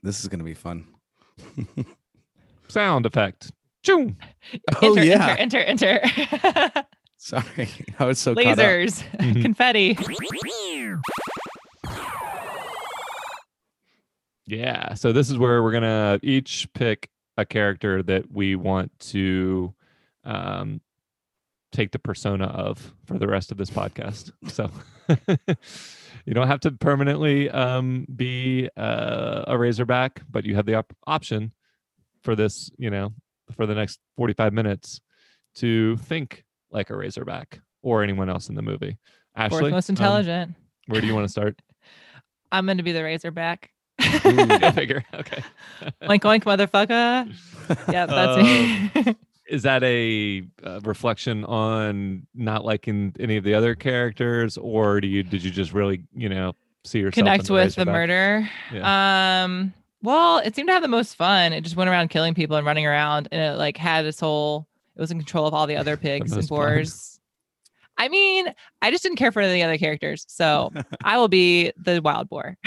This 0.02 0.20
is 0.20 0.28
gonna 0.28 0.42
be 0.44 0.54
fun. 0.54 0.86
Sound 2.68 3.06
effect. 3.06 3.52
Choo! 3.82 4.14
oh 4.82 4.94
enter, 4.96 5.04
yeah. 5.04 5.36
enter, 5.38 5.58
enter, 5.58 5.98
enter. 6.00 6.72
Sorry, 7.16 7.68
I 7.98 8.04
was 8.04 8.18
so 8.18 8.34
caught 8.34 8.46
up. 8.46 8.58
Lasers, 8.58 9.02
Mhm. 9.18 9.42
confetti. 9.42 9.96
Yeah. 14.46 14.94
So 14.94 15.12
this 15.12 15.30
is 15.30 15.38
where 15.38 15.62
we're 15.62 15.72
gonna 15.72 16.18
each 16.22 16.68
pick 16.74 17.08
a 17.36 17.44
character 17.46 18.02
that 18.02 18.30
we 18.32 18.56
want 18.56 18.90
to 19.00 19.72
um 20.24 20.80
take 21.72 21.92
the 21.92 21.98
persona 21.98 22.46
of 22.46 22.92
for 23.06 23.18
the 23.18 23.28
rest 23.28 23.52
of 23.52 23.58
this 23.58 23.70
podcast. 23.70 24.32
So 24.48 24.70
you 26.26 26.34
don't 26.34 26.48
have 26.48 26.60
to 26.60 26.70
permanently 26.72 27.48
um, 27.50 28.06
be 28.14 28.68
uh, 28.76 29.44
a 29.46 29.56
Razorback, 29.56 30.20
but 30.30 30.44
you 30.44 30.54
have 30.54 30.66
the 30.66 30.74
op- 30.74 30.92
option 31.06 31.52
for 32.22 32.36
this, 32.36 32.70
you 32.76 32.90
know, 32.90 33.12
for 33.50 33.66
the 33.66 33.74
next 33.74 33.98
45 34.16 34.52
minutes 34.52 35.00
to 35.56 35.96
think 35.98 36.44
like 36.70 36.90
a 36.90 36.96
Razorback 36.96 37.60
or 37.82 38.02
anyone 38.02 38.28
else 38.30 38.48
in 38.48 38.54
the 38.54 38.62
movie. 38.62 38.98
Fourth 39.36 39.52
Ashley, 39.52 39.70
most 39.70 39.90
um, 39.90 39.94
intelligent. 39.94 40.54
where 40.86 41.00
do 41.00 41.06
you 41.06 41.14
want 41.14 41.24
to 41.24 41.28
start? 41.32 41.60
I'm 42.52 42.66
going 42.66 42.78
to 42.78 42.82
be 42.82 42.92
the 42.92 43.04
Razorback. 43.04 43.70
Go 44.22 44.72
figure. 44.72 45.04
Okay. 45.14 45.42
oink 46.02 46.20
oink, 46.20 46.44
motherfucker. 46.44 47.32
Yeah, 47.92 48.06
that's 48.06 48.42
me. 49.06 49.14
is 49.48 49.62
that 49.62 49.84
a 49.84 50.42
uh, 50.64 50.80
reflection 50.82 51.44
on 51.44 52.26
not 52.34 52.64
liking 52.64 53.14
any 53.20 53.36
of 53.36 53.44
the 53.44 53.54
other 53.54 53.76
characters 53.76 54.58
or 54.58 55.00
do 55.00 55.06
you 55.06 55.22
did 55.22 55.44
you 55.44 55.52
just 55.52 55.72
really 55.72 56.02
you 56.12 56.28
know 56.28 56.52
see 56.84 56.98
yourself 56.98 57.14
Connect 57.14 57.46
the 57.46 57.52
with 57.52 57.76
the 57.76 57.84
Razorback? 57.86 58.48
murder. 58.72 58.84
Um, 58.84 59.72
well, 60.02 60.38
it 60.38 60.54
seemed 60.54 60.68
to 60.68 60.72
have 60.72 60.82
the 60.82 60.88
most 60.88 61.14
fun. 61.14 61.52
It 61.52 61.62
just 61.62 61.76
went 61.76 61.90
around 61.90 62.08
killing 62.08 62.34
people 62.34 62.56
and 62.56 62.66
running 62.66 62.86
around, 62.86 63.28
and 63.32 63.40
it 63.40 63.58
like 63.58 63.76
had 63.76 64.04
its 64.06 64.20
whole. 64.20 64.66
It 64.96 65.00
was 65.00 65.10
in 65.10 65.18
control 65.18 65.46
of 65.46 65.54
all 65.54 65.66
the 65.66 65.76
other 65.76 65.96
pigs 65.98 66.32
and 66.32 66.38
most 66.38 66.48
fun. 66.48 66.56
boars. 66.56 67.20
I 67.96 68.08
mean, 68.08 68.52
I 68.80 68.90
just 68.90 69.02
didn't 69.02 69.18
care 69.18 69.30
for 69.30 69.40
any 69.40 69.50
of 69.50 69.54
the 69.54 69.62
other 69.62 69.78
characters, 69.78 70.24
so 70.28 70.72
I 71.04 71.18
will 71.18 71.28
be 71.28 71.72
the 71.76 72.00
wild 72.02 72.28
boar. 72.28 72.56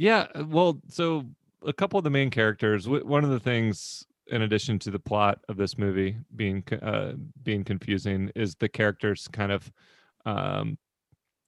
yeah 0.00 0.26
uh, 0.34 0.44
well 0.48 0.80
so 0.88 1.26
a 1.66 1.72
couple 1.74 1.98
of 1.98 2.04
the 2.04 2.10
main 2.10 2.30
characters 2.30 2.88
one 2.88 3.22
of 3.22 3.28
the 3.28 3.38
things 3.38 4.06
in 4.28 4.42
addition 4.42 4.78
to 4.78 4.90
the 4.90 4.98
plot 4.98 5.38
of 5.50 5.58
this 5.58 5.76
movie 5.76 6.16
being 6.36 6.64
uh, 6.80 7.12
being 7.42 7.62
confusing 7.62 8.30
is 8.34 8.54
the 8.54 8.68
characters 8.68 9.28
kind 9.28 9.52
of 9.52 9.70
um, 10.24 10.78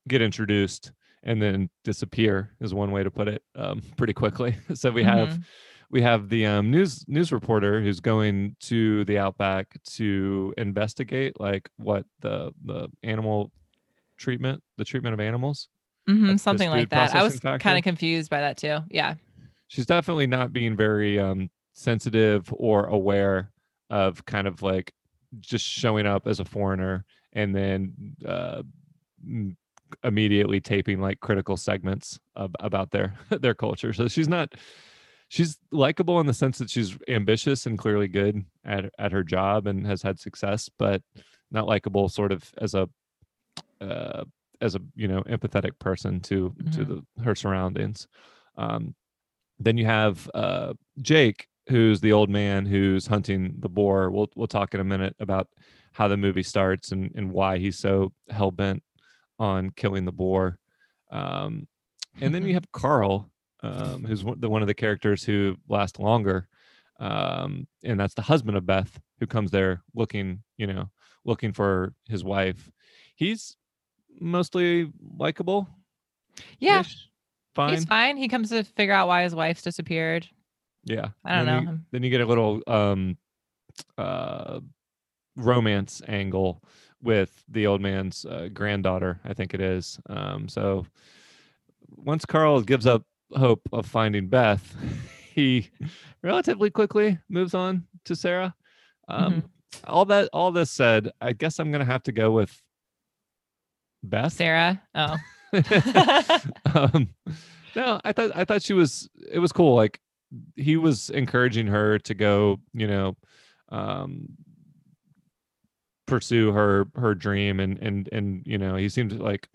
get 0.06 0.20
introduced 0.20 0.92
and 1.22 1.40
then 1.40 1.68
disappear 1.84 2.52
is 2.60 2.74
one 2.74 2.90
way 2.90 3.02
to 3.02 3.10
put 3.10 3.28
it 3.28 3.42
um, 3.54 3.80
pretty 3.96 4.12
quickly 4.12 4.56
so 4.74 4.90
we 4.90 5.04
have 5.04 5.28
Mhm. 5.30 5.44
we 5.90 6.00
have 6.02 6.28
the 6.30 6.46
um, 6.46 6.70
news 6.70 7.04
news 7.06 7.32
reporter 7.32 7.82
who's 7.82 8.00
going 8.00 8.56
to 8.60 9.04
the 9.04 9.18
outback 9.18 9.66
to 9.90 10.54
investigate 10.56 11.38
like 11.38 11.68
what 11.76 12.04
the 12.20 12.52
the 12.64 12.88
animal 13.02 13.52
treatment 14.18 14.62
the 14.78 14.84
treatment 14.84 15.14
of 15.14 15.20
animals 15.20 15.68
Mhm, 16.08 16.40
something 16.40 16.68
like 16.68 16.90
that. 16.90 17.14
I 17.14 17.22
was 17.22 17.38
kind 17.38 17.78
of 17.78 17.84
confused 17.84 18.28
by 18.28 18.40
that 18.40 18.56
too. 18.56 18.78
Yeah. 18.90 19.14
she's 19.68 19.86
definitely 19.86 20.26
not 20.26 20.52
being 20.52 20.76
very 20.76 21.18
um 21.20 21.48
sensitive 21.74 22.52
or 22.56 22.86
aware 22.86 23.50
of 23.90 24.24
kind 24.26 24.46
of 24.46 24.62
like 24.62 24.92
just 25.40 25.64
showing 25.64 26.06
up 26.06 26.26
as 26.26 26.40
a 26.40 26.44
foreigner 26.44 27.04
and 27.32 27.54
then 27.54 27.94
uh 28.26 28.62
immediately 30.04 30.60
taping 30.60 31.00
like 31.00 31.20
critical 31.20 31.56
segments 31.56 32.18
ab- 32.36 32.56
about 32.60 32.90
their 32.90 33.14
their 33.30 33.54
culture. 33.54 33.92
So 33.92 34.08
she's 34.08 34.28
not 34.28 34.54
she's 35.28 35.58
likable 35.70 36.20
in 36.20 36.26
the 36.26 36.34
sense 36.34 36.58
that 36.58 36.68
she's 36.70 36.96
ambitious 37.08 37.66
and 37.66 37.78
clearly 37.78 38.08
good 38.08 38.44
at 38.64 38.90
at 38.98 39.12
her 39.12 39.22
job 39.24 39.66
and 39.66 39.86
has 39.86 40.02
had 40.02 40.18
success 40.20 40.68
but 40.78 41.02
not 41.50 41.66
likable 41.66 42.08
sort 42.08 42.32
of 42.32 42.52
as 42.58 42.74
a 42.74 42.88
uh 43.80 44.24
as 44.60 44.74
a 44.74 44.80
you 44.94 45.08
know 45.08 45.22
empathetic 45.22 45.78
person 45.78 46.20
to 46.20 46.54
to 46.72 46.84
Mhm. 46.84 46.88
the 47.16 47.22
her 47.22 47.34
surroundings. 47.34 48.06
Um 48.56 48.94
then 49.58 49.76
you 49.76 49.86
have 49.86 50.28
uh 50.34 50.74
jake 51.00 51.48
who's 51.68 52.00
the 52.00 52.12
old 52.12 52.28
man 52.28 52.66
who's 52.66 53.06
hunting 53.06 53.54
the 53.58 53.68
boar. 53.68 54.10
We'll 54.10 54.28
we'll 54.36 54.46
talk 54.48 54.74
in 54.74 54.80
a 54.80 54.84
minute 54.84 55.14
about 55.20 55.48
how 55.92 56.08
the 56.08 56.16
movie 56.16 56.42
starts 56.42 56.90
and 56.92 57.10
and 57.14 57.30
why 57.32 57.58
he's 57.58 57.78
so 57.78 58.12
hell-bent 58.30 58.82
on 59.42 59.70
killing 59.70 60.04
the 60.04 60.12
boar 60.12 60.58
um 61.10 61.66
and 62.20 62.32
then 62.34 62.46
you 62.46 62.54
have 62.54 62.70
carl 62.72 63.28
um 63.62 64.04
who's 64.04 64.22
one, 64.24 64.38
the 64.40 64.48
one 64.48 64.62
of 64.62 64.68
the 64.68 64.74
characters 64.74 65.24
who 65.24 65.56
last 65.68 65.98
longer 65.98 66.46
um 67.00 67.66
and 67.82 67.98
that's 67.98 68.14
the 68.14 68.22
husband 68.22 68.56
of 68.56 68.64
beth 68.64 69.00
who 69.18 69.26
comes 69.26 69.50
there 69.50 69.82
looking 69.94 70.42
you 70.56 70.66
know 70.66 70.88
looking 71.24 71.52
for 71.52 71.92
his 72.08 72.22
wife 72.22 72.70
he's 73.16 73.56
mostly 74.20 74.90
likable 75.18 75.66
Yeah. 76.58 76.82
fine 77.54 77.70
He's 77.74 77.84
fine. 77.84 78.16
He 78.16 78.28
comes 78.28 78.48
to 78.50 78.62
figure 78.64 78.94
out 78.94 79.08
why 79.08 79.24
his 79.24 79.34
wife's 79.34 79.62
disappeared. 79.62 80.28
yeah 80.84 81.08
I 81.24 81.36
don't 81.36 81.46
then 81.46 81.64
know 81.64 81.72
you, 81.72 81.78
then 81.90 82.02
you 82.04 82.10
get 82.10 82.20
a 82.20 82.26
little 82.26 82.62
um 82.66 83.16
uh 83.98 84.60
romance 85.36 86.02
angle 86.06 86.62
with 87.02 87.44
the 87.48 87.66
old 87.66 87.80
man's 87.80 88.24
uh, 88.24 88.48
granddaughter 88.52 89.20
i 89.24 89.32
think 89.34 89.54
it 89.54 89.60
is 89.60 89.98
um 90.08 90.48
so 90.48 90.86
once 91.96 92.24
carl 92.24 92.60
gives 92.62 92.86
up 92.86 93.02
hope 93.36 93.62
of 93.72 93.86
finding 93.86 94.28
beth 94.28 94.74
he 95.34 95.68
relatively 96.22 96.70
quickly 96.70 97.18
moves 97.28 97.54
on 97.54 97.84
to 98.04 98.14
sarah 98.14 98.54
um 99.08 99.32
Mm-hmm. 99.32 99.90
all 99.90 100.04
that 100.06 100.28
all 100.32 100.52
this 100.52 100.70
said 100.70 101.10
i 101.20 101.32
guess 101.32 101.58
i'm 101.58 101.72
gonna 101.72 101.84
have 101.84 102.02
to 102.04 102.12
go 102.12 102.30
with 102.30 102.60
beth 104.02 104.32
Sarah. 104.34 104.82
Oh. 104.94 105.16
um, 106.74 107.08
no, 107.76 108.00
I 108.04 108.12
thought 108.12 108.30
I 108.34 108.44
thought 108.44 108.62
she 108.62 108.72
was. 108.72 109.08
It 109.30 109.38
was 109.38 109.52
cool. 109.52 109.74
Like 109.74 110.00
he 110.56 110.76
was 110.76 111.10
encouraging 111.10 111.66
her 111.68 111.98
to 112.00 112.14
go. 112.14 112.58
You 112.72 112.86
know, 112.86 113.16
um, 113.68 114.28
pursue 116.12 116.52
her 116.52 116.86
her 116.94 117.14
dream, 117.14 117.58
and 117.60 117.78
and 117.78 118.08
and 118.12 118.42
you 118.46 118.58
know, 118.58 118.76
he 118.76 118.88
seemed 118.88 119.12
like. 119.12 119.48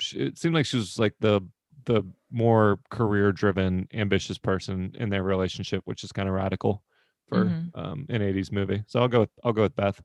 she- 0.00 0.18
It 0.20 0.38
seemed 0.38 0.54
like 0.54 0.66
she 0.66 0.76
was 0.76 0.98
like 0.98 1.14
the 1.20 1.40
the 1.84 2.02
more 2.30 2.78
career 2.90 3.30
driven, 3.32 3.86
ambitious 3.94 4.38
person 4.38 4.92
in 4.98 5.08
their 5.10 5.22
relationship, 5.22 5.82
which 5.84 6.02
is 6.04 6.10
kind 6.12 6.28
of 6.28 6.34
radical 6.34 6.82
for 7.28 7.44
Mhm. 7.46 7.70
um, 7.74 8.06
an 8.08 8.22
'80s 8.22 8.50
movie. 8.50 8.82
So 8.86 9.00
I'll 9.00 9.08
go 9.08 9.20
with 9.20 9.30
I'll 9.44 9.52
go 9.52 9.62
with 9.62 9.76
Beth, 9.76 10.00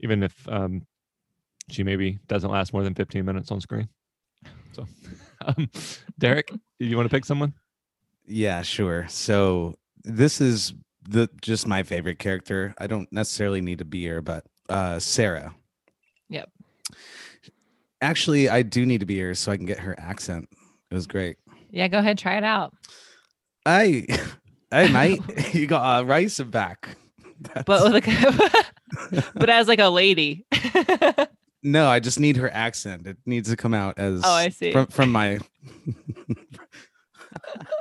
even 0.00 0.22
if 0.22 0.48
um, 0.48 0.86
she 1.70 1.82
maybe 1.84 2.18
doesn't 2.26 2.50
last 2.50 2.72
more 2.72 2.82
than 2.82 2.94
15 2.94 3.24
minutes 3.24 3.50
on 3.52 3.60
screen. 3.60 3.88
So, 4.72 4.86
um, 5.46 5.70
Derek, 6.18 6.50
you 6.78 6.96
want 6.96 7.08
to 7.10 7.14
pick 7.16 7.24
someone? 7.24 7.52
Yeah, 8.26 8.62
sure. 8.62 9.06
So 9.08 9.76
this 10.04 10.40
is 10.40 10.74
the 11.08 11.28
just 11.40 11.66
my 11.66 11.82
favorite 11.82 12.18
character. 12.18 12.74
I 12.78 12.86
don't 12.86 13.10
necessarily 13.12 13.60
need 13.60 13.78
to 13.78 13.84
be 13.84 14.00
here, 14.00 14.20
but 14.22 14.44
uh 14.68 14.98
Sarah. 14.98 15.54
Yep. 16.28 16.48
Actually, 18.00 18.48
I 18.48 18.62
do 18.62 18.84
need 18.86 19.00
to 19.00 19.06
be 19.06 19.14
here 19.14 19.34
so 19.34 19.52
I 19.52 19.56
can 19.56 19.66
get 19.66 19.78
her 19.80 19.94
accent. 19.98 20.48
It 20.90 20.94
was 20.94 21.06
great. 21.06 21.36
yeah, 21.70 21.88
go 21.88 21.98
ahead, 21.98 22.18
try 22.18 22.36
it 22.36 22.44
out. 22.44 22.74
I 23.64 24.06
hey, 24.70 24.92
mate, 24.92 25.20
you 25.54 25.66
got 25.66 26.00
uh, 26.00 26.04
rice 26.04 26.40
back. 26.40 26.96
But 27.66 27.90
That's- 27.90 27.92
with 27.92 29.22
a, 29.24 29.26
but 29.34 29.50
as 29.50 29.66
like 29.66 29.80
a 29.80 29.88
lady. 29.88 30.46
no, 31.64 31.88
I 31.88 31.98
just 31.98 32.20
need 32.20 32.36
her 32.36 32.48
accent. 32.54 33.04
It 33.08 33.16
needs 33.26 33.50
to 33.50 33.56
come 33.56 33.74
out 33.74 33.98
as 33.98 34.20
Oh, 34.24 34.32
I 34.32 34.48
see. 34.50 34.70
from 34.70 34.86
from 34.86 35.10
my 35.10 35.40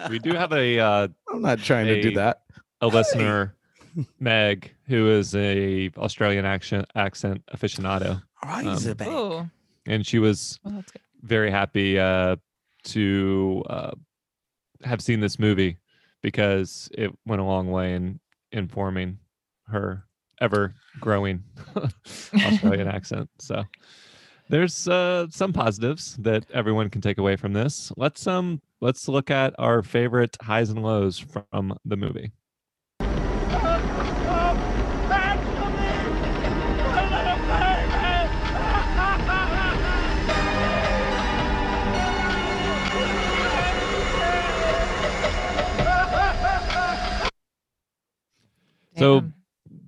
We 0.10 0.18
do 0.18 0.34
have 0.34 0.52
a 0.52 0.80
uh, 0.80 1.08
I'm 1.32 1.42
not 1.44 1.60
trying 1.60 1.86
to 1.88 2.02
do 2.02 2.12
that. 2.16 2.42
a 2.82 2.88
listener, 2.88 3.56
Meg, 4.20 4.74
who 4.88 5.10
is 5.10 5.36
a 5.36 5.90
Australian 5.98 6.46
accent 6.46 6.86
accent 6.96 7.44
aficionado, 7.54 8.22
Rice 8.44 8.88
Um, 8.88 8.94
back. 8.94 9.08
oh, 9.08 9.50
and 9.86 10.06
she 10.06 10.20
was 10.20 10.60
well, 10.64 10.84
very 11.22 11.52
happy 11.52 12.00
uh, 12.00 12.36
to 12.86 13.64
uh, 13.70 13.92
have 14.84 15.02
seen 15.02 15.20
this 15.20 15.38
movie 15.40 15.78
because 16.22 16.90
it 16.98 17.12
went 17.26 17.42
a 17.42 17.46
long 17.46 17.70
way 17.72 17.94
in 17.96 18.20
informing 18.52 19.18
her 19.68 20.04
ever 20.40 20.74
growing 21.00 21.44
Australian 22.46 22.88
accent. 22.98 23.30
So 23.40 23.64
there's 24.50 24.88
uh, 24.88 25.28
some 25.30 25.54
positives 25.54 26.16
that 26.18 26.46
everyone 26.52 26.90
can 26.90 27.02
take 27.02 27.18
away 27.18 27.36
from 27.36 27.54
this. 27.54 27.92
Let's 27.98 28.26
um 28.28 28.62
let's 28.82 29.08
look 29.08 29.30
at 29.32 29.54
our 29.60 29.82
favorite 29.84 30.36
highs 30.42 30.70
and 30.70 30.82
lows 30.84 31.20
from 31.20 31.78
the 31.86 31.96
movie. 31.98 32.32
So 49.02 49.24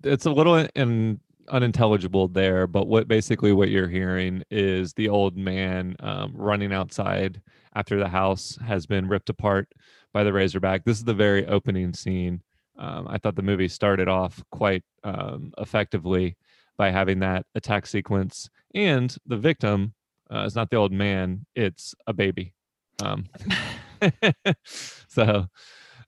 it's 0.03 0.25
a 0.25 0.31
little 0.31 0.55
in, 0.55 1.19
unintelligible 1.49 2.27
there, 2.29 2.67
but 2.67 2.87
what 2.87 3.07
basically 3.07 3.51
what 3.53 3.69
you're 3.69 3.87
hearing 3.87 4.43
is 4.49 4.93
the 4.93 5.09
old 5.09 5.37
man 5.37 5.95
um, 5.99 6.33
running 6.35 6.73
outside 6.73 7.41
after 7.75 7.99
the 7.99 8.07
house 8.07 8.57
has 8.65 8.85
been 8.85 9.07
ripped 9.07 9.29
apart 9.29 9.71
by 10.13 10.23
the 10.23 10.33
Razorback. 10.33 10.83
This 10.83 10.97
is 10.97 11.03
the 11.03 11.13
very 11.13 11.45
opening 11.47 11.93
scene. 11.93 12.41
Um, 12.77 13.07
I 13.07 13.17
thought 13.17 13.35
the 13.35 13.41
movie 13.41 13.67
started 13.67 14.07
off 14.07 14.43
quite 14.51 14.83
um, 15.03 15.53
effectively 15.57 16.37
by 16.77 16.89
having 16.89 17.19
that 17.19 17.45
attack 17.55 17.85
sequence. 17.85 18.49
And 18.73 19.15
the 19.25 19.37
victim 19.37 19.93
uh, 20.33 20.39
is 20.39 20.55
not 20.55 20.69
the 20.71 20.77
old 20.77 20.91
man; 20.91 21.45
it's 21.55 21.93
a 22.07 22.13
baby. 22.13 22.53
Um, 23.03 23.25
so 25.07 25.47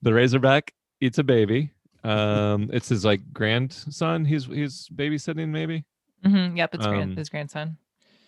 the 0.02 0.14
Razorback 0.14 0.74
eats 1.02 1.18
a 1.18 1.24
baby. 1.24 1.72
Um, 2.06 2.70
it's 2.72 2.90
his 2.90 3.04
like 3.04 3.34
grandson. 3.34 4.26
He's 4.26 4.46
he's 4.46 4.88
babysitting 4.94 5.50
maybe. 5.50 5.86
Mm-hmm. 6.24 6.58
Yep, 6.58 6.76
it's 6.76 6.86
grand, 6.86 7.12
Um, 7.12 7.18
his 7.18 7.30
grandson. 7.30 7.78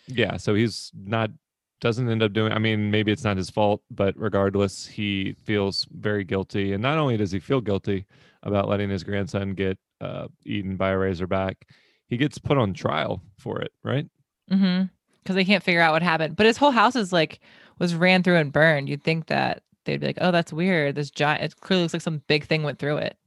Yeah, 0.08 0.38
so 0.38 0.56
he's 0.56 0.92
not 0.96 1.32
doesn't 1.80 2.10
end 2.10 2.24
up 2.24 2.34
doing. 2.34 2.52
I 2.52 2.60
mean, 2.60 2.90
maybe 2.90 3.12
it's 3.12 3.24
not 3.24 3.38
his 3.38 3.50
fault, 3.50 3.82
but 3.92 4.16
regardless, 4.18 4.88
he 4.88 5.36
feels 5.44 5.86
very 5.92 6.24
guilty. 6.24 6.74
And 6.74 6.82
not 6.82 6.98
only 6.98 7.18
does 7.18 7.32
he 7.32 7.40
feel 7.40 7.62
guilty 7.62 8.06
about 8.44 8.68
letting 8.68 8.90
his 8.90 9.04
grandson 9.04 9.54
get 9.54 9.78
uh, 10.02 10.28
eaten 10.46 10.76
by 10.76 10.90
a 10.90 10.98
razorback, 10.98 11.68
he 12.08 12.18
gets 12.18 12.40
put 12.40 12.58
on 12.58 12.74
trial 12.74 13.22
for 13.38 13.62
it. 13.62 13.72
Right? 13.84 14.08
Mm-hmm. 14.52 14.86
Because 15.22 15.36
they 15.36 15.46
can't 15.46 15.64
figure 15.64 15.82
out 15.82 15.92
what 15.94 16.02
happened. 16.02 16.36
But 16.36 16.46
his 16.46 16.58
whole 16.58 16.72
house 16.72 16.96
is 16.96 17.14
like 17.14 17.40
was 17.80 17.94
ran 17.94 18.24
through 18.24 18.38
and 18.38 18.52
burned. 18.52 18.90
You'd 18.90 19.04
think 19.04 19.28
that 19.28 19.62
they'd 19.86 20.00
be 20.00 20.08
like, 20.08 20.18
"Oh, 20.22 20.32
that's 20.32 20.54
weird. 20.54 20.96
This 20.96 21.12
giant. 21.12 21.44
It 21.44 21.60
clearly 21.60 21.84
looks 21.84 21.94
like 21.94 22.02
some 22.02 22.24
big 22.28 22.46
thing 22.46 22.64
went 22.64 22.80
through 22.80 22.98
it." 22.98 23.18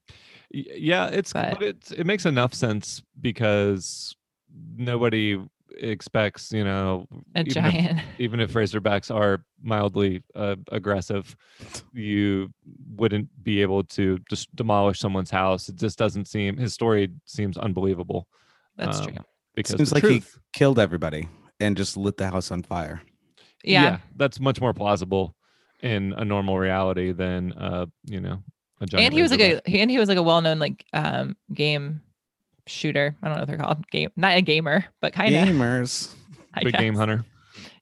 Y- 0.52 0.64
Yeah, 0.76 1.07
it's 1.09 1.33
But- 1.33 1.54
but 1.59 1.62
it 1.62 1.92
it 1.99 2.07
makes 2.07 2.26
enough 2.26 2.54
sense 2.54 3.02
because 3.21 4.16
nobody 4.76 5.38
expects 5.78 6.52
you 6.52 6.64
know 6.64 7.07
A 7.35 7.40
even 7.40 7.47
if- 7.49 7.54
giant. 7.54 8.00
even 8.19 8.40
if 8.40 8.52
razorbacks 8.52 9.14
are 9.14 9.45
mildly 9.62 10.23
uh, 10.35 10.57
aggressive 10.73 11.35
you 11.95 12.52
wouldn't 12.97 13.28
be 13.42 13.62
able 13.62 13.85
to 13.85 14.19
just 14.28 14.54
demolish 14.57 14.99
someone's 14.99 15.30
house 15.30 15.69
it 15.69 15.76
just 15.76 15.97
doesn't 15.99 16.26
seem 16.26 16.57
his 16.57 16.75
story 16.75 17.09
seems 17.25 17.57
unbelievable 17.57 18.26
That's 18.76 18.99
um, 18.99 19.07
true. 19.07 19.14
because 19.54 19.76
Seems 19.76 19.90
the 19.90 19.95
like 19.95 20.04
he 20.04 20.23
killed 20.52 20.78
everybody 20.78 21.28
and 21.61 21.76
just 21.76 21.97
lit 21.97 22.16
the 22.16 22.28
house 22.28 22.50
on 22.50 22.62
fire. 22.62 23.00
Yeah. 23.64 23.99
that's 24.16 24.40
much 24.40 24.61
more 24.61 24.75
plausible 24.75 25.35
in 25.83 26.12
a 26.14 26.25
normal 26.25 26.59
reality 26.59 27.12
than 27.12 27.52
uh 27.52 27.87
you 28.04 28.21
know 28.21 28.33
a 28.35 28.38
giant 28.40 28.60
and 28.81 29.13
he 29.13 29.23
was 29.23 29.31
like 29.31 29.41
razorback. 29.41 29.69
a 29.69 29.81
and 29.81 29.91
he 29.91 29.99
was 29.99 30.09
like 30.09 30.19
a 30.19 30.23
well-known 30.23 30.59
like 30.59 30.85
um 30.93 31.37
game 31.53 32.01
shooter. 32.67 33.17
I 33.23 33.27
don't 33.27 33.37
know 33.37 33.43
what 33.43 33.49
they're 33.49 33.59
called. 33.59 33.89
Game, 33.91 34.11
not 34.17 34.37
a 34.37 34.43
gamer, 34.43 34.85
but 35.01 35.13
kind 35.13 35.35
of. 35.35 35.49
Gamers. 35.49 36.15
big 36.63 36.77
game 36.77 36.95
hunter 36.95 37.25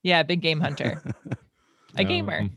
Yeah, 0.02 0.22
big 0.22 0.40
game 0.40 0.60
hunter. 0.60 1.02
a 1.96 2.04
gamer. 2.04 2.40
Um, 2.40 2.50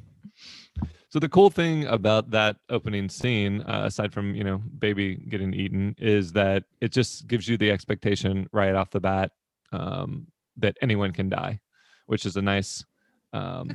So 1.09 1.19
the 1.19 1.29
cool 1.29 1.49
thing 1.49 1.85
about 1.87 2.31
that 2.31 2.55
opening 2.69 3.09
scene, 3.09 3.61
uh, 3.61 3.83
aside 3.85 4.13
from 4.13 4.33
you 4.33 4.43
know 4.45 4.61
baby 4.79 5.15
getting 5.15 5.53
eaten, 5.53 5.95
is 5.97 6.31
that 6.33 6.63
it 6.79 6.91
just 6.91 7.27
gives 7.27 7.47
you 7.47 7.57
the 7.57 7.69
expectation 7.69 8.47
right 8.53 8.73
off 8.75 8.91
the 8.91 9.01
bat 9.01 9.31
um, 9.73 10.27
that 10.57 10.77
anyone 10.81 11.11
can 11.11 11.27
die, 11.27 11.59
which 12.05 12.25
is 12.25 12.37
a 12.37 12.41
nice, 12.41 12.85
um, 13.33 13.71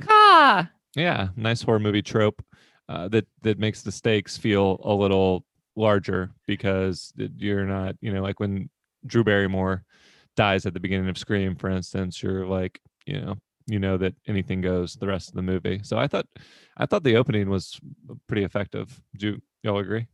yeah, 0.95 1.29
nice 1.35 1.61
horror 1.61 1.79
movie 1.79 2.01
trope 2.01 2.43
uh, 2.89 3.07
that 3.09 3.25
that 3.41 3.59
makes 3.59 3.81
the 3.81 3.91
stakes 3.91 4.37
feel 4.37 4.79
a 4.83 4.93
little 4.93 5.45
larger 5.75 6.31
because 6.47 7.13
you're 7.37 7.65
not 7.65 7.95
you 8.01 8.11
know 8.11 8.21
like 8.21 8.39
when 8.39 8.69
Drew 9.05 9.23
Barrymore 9.23 9.83
dies 10.35 10.65
at 10.65 10.73
the 10.73 10.79
beginning 10.79 11.09
of 11.09 11.17
Scream, 11.17 11.55
for 11.55 11.69
instance, 11.69 12.21
you're 12.21 12.45
like 12.45 12.79
you 13.05 13.21
know 13.21 13.35
you 13.67 13.79
know 13.79 13.97
that 13.97 14.15
anything 14.27 14.61
goes 14.61 14.95
the 14.95 15.07
rest 15.07 15.29
of 15.29 15.35
the 15.35 15.41
movie. 15.41 15.81
So 15.83 15.97
I 15.97 16.07
thought 16.07 16.25
I 16.77 16.85
thought 16.85 17.03
the 17.03 17.17
opening 17.17 17.49
was 17.49 17.79
pretty 18.27 18.43
effective. 18.43 18.99
Do 19.17 19.39
y'all 19.63 19.79
agree? 19.79 20.07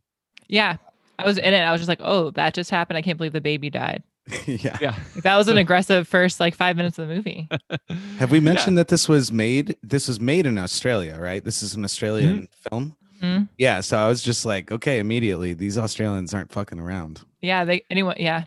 Yeah. 0.48 0.78
I 1.20 1.26
was 1.26 1.38
in 1.38 1.54
it. 1.54 1.60
I 1.60 1.72
was 1.72 1.80
just 1.80 1.90
like, 1.90 2.02
oh, 2.02 2.32
that 2.32 2.56
just 2.56 2.72
happened. 2.72 2.98
I 2.98 3.02
can't 3.04 3.18
believe 3.18 3.34
the 3.34 3.42
baby 3.42 3.70
died. 3.70 4.04
yeah. 4.46 4.78
Yeah. 4.82 4.96
That 5.24 5.36
was 5.38 5.48
an 5.48 5.58
aggressive 5.58 6.08
first 6.08 6.40
like 6.40 6.56
five 6.56 6.78
minutes 6.78 6.98
of 7.00 7.08
the 7.08 7.16
movie. 7.16 7.50
Have 8.20 8.32
we 8.32 8.38
Yeah. 8.40 8.44
mentioned 8.44 8.78
that 8.78 8.88
this 8.88 9.10
was 9.10 9.32
made? 9.32 9.76
This 9.84 10.08
was 10.08 10.20
made 10.20 10.46
in 10.46 10.58
Australia, 10.58 11.18
right? 11.20 11.44
This 11.44 11.62
is 11.62 11.76
an 11.76 11.84
Australian 11.84 12.48
film. 12.70 12.96
Mhm. 13.22 13.50
Yeah. 13.58 13.82
So 13.82 13.98
I 13.98 14.08
was 14.08 14.22
just 14.24 14.46
like, 14.46 14.72
okay, 14.72 15.00
immediately, 15.00 15.54
these 15.54 15.78
Australians 15.78 16.34
aren't 16.34 16.52
fucking 16.52 16.80
around. 16.80 17.22
Yeah, 17.42 17.66
they 17.66 17.84
anyone 17.90 18.16
yeah. 18.18 18.46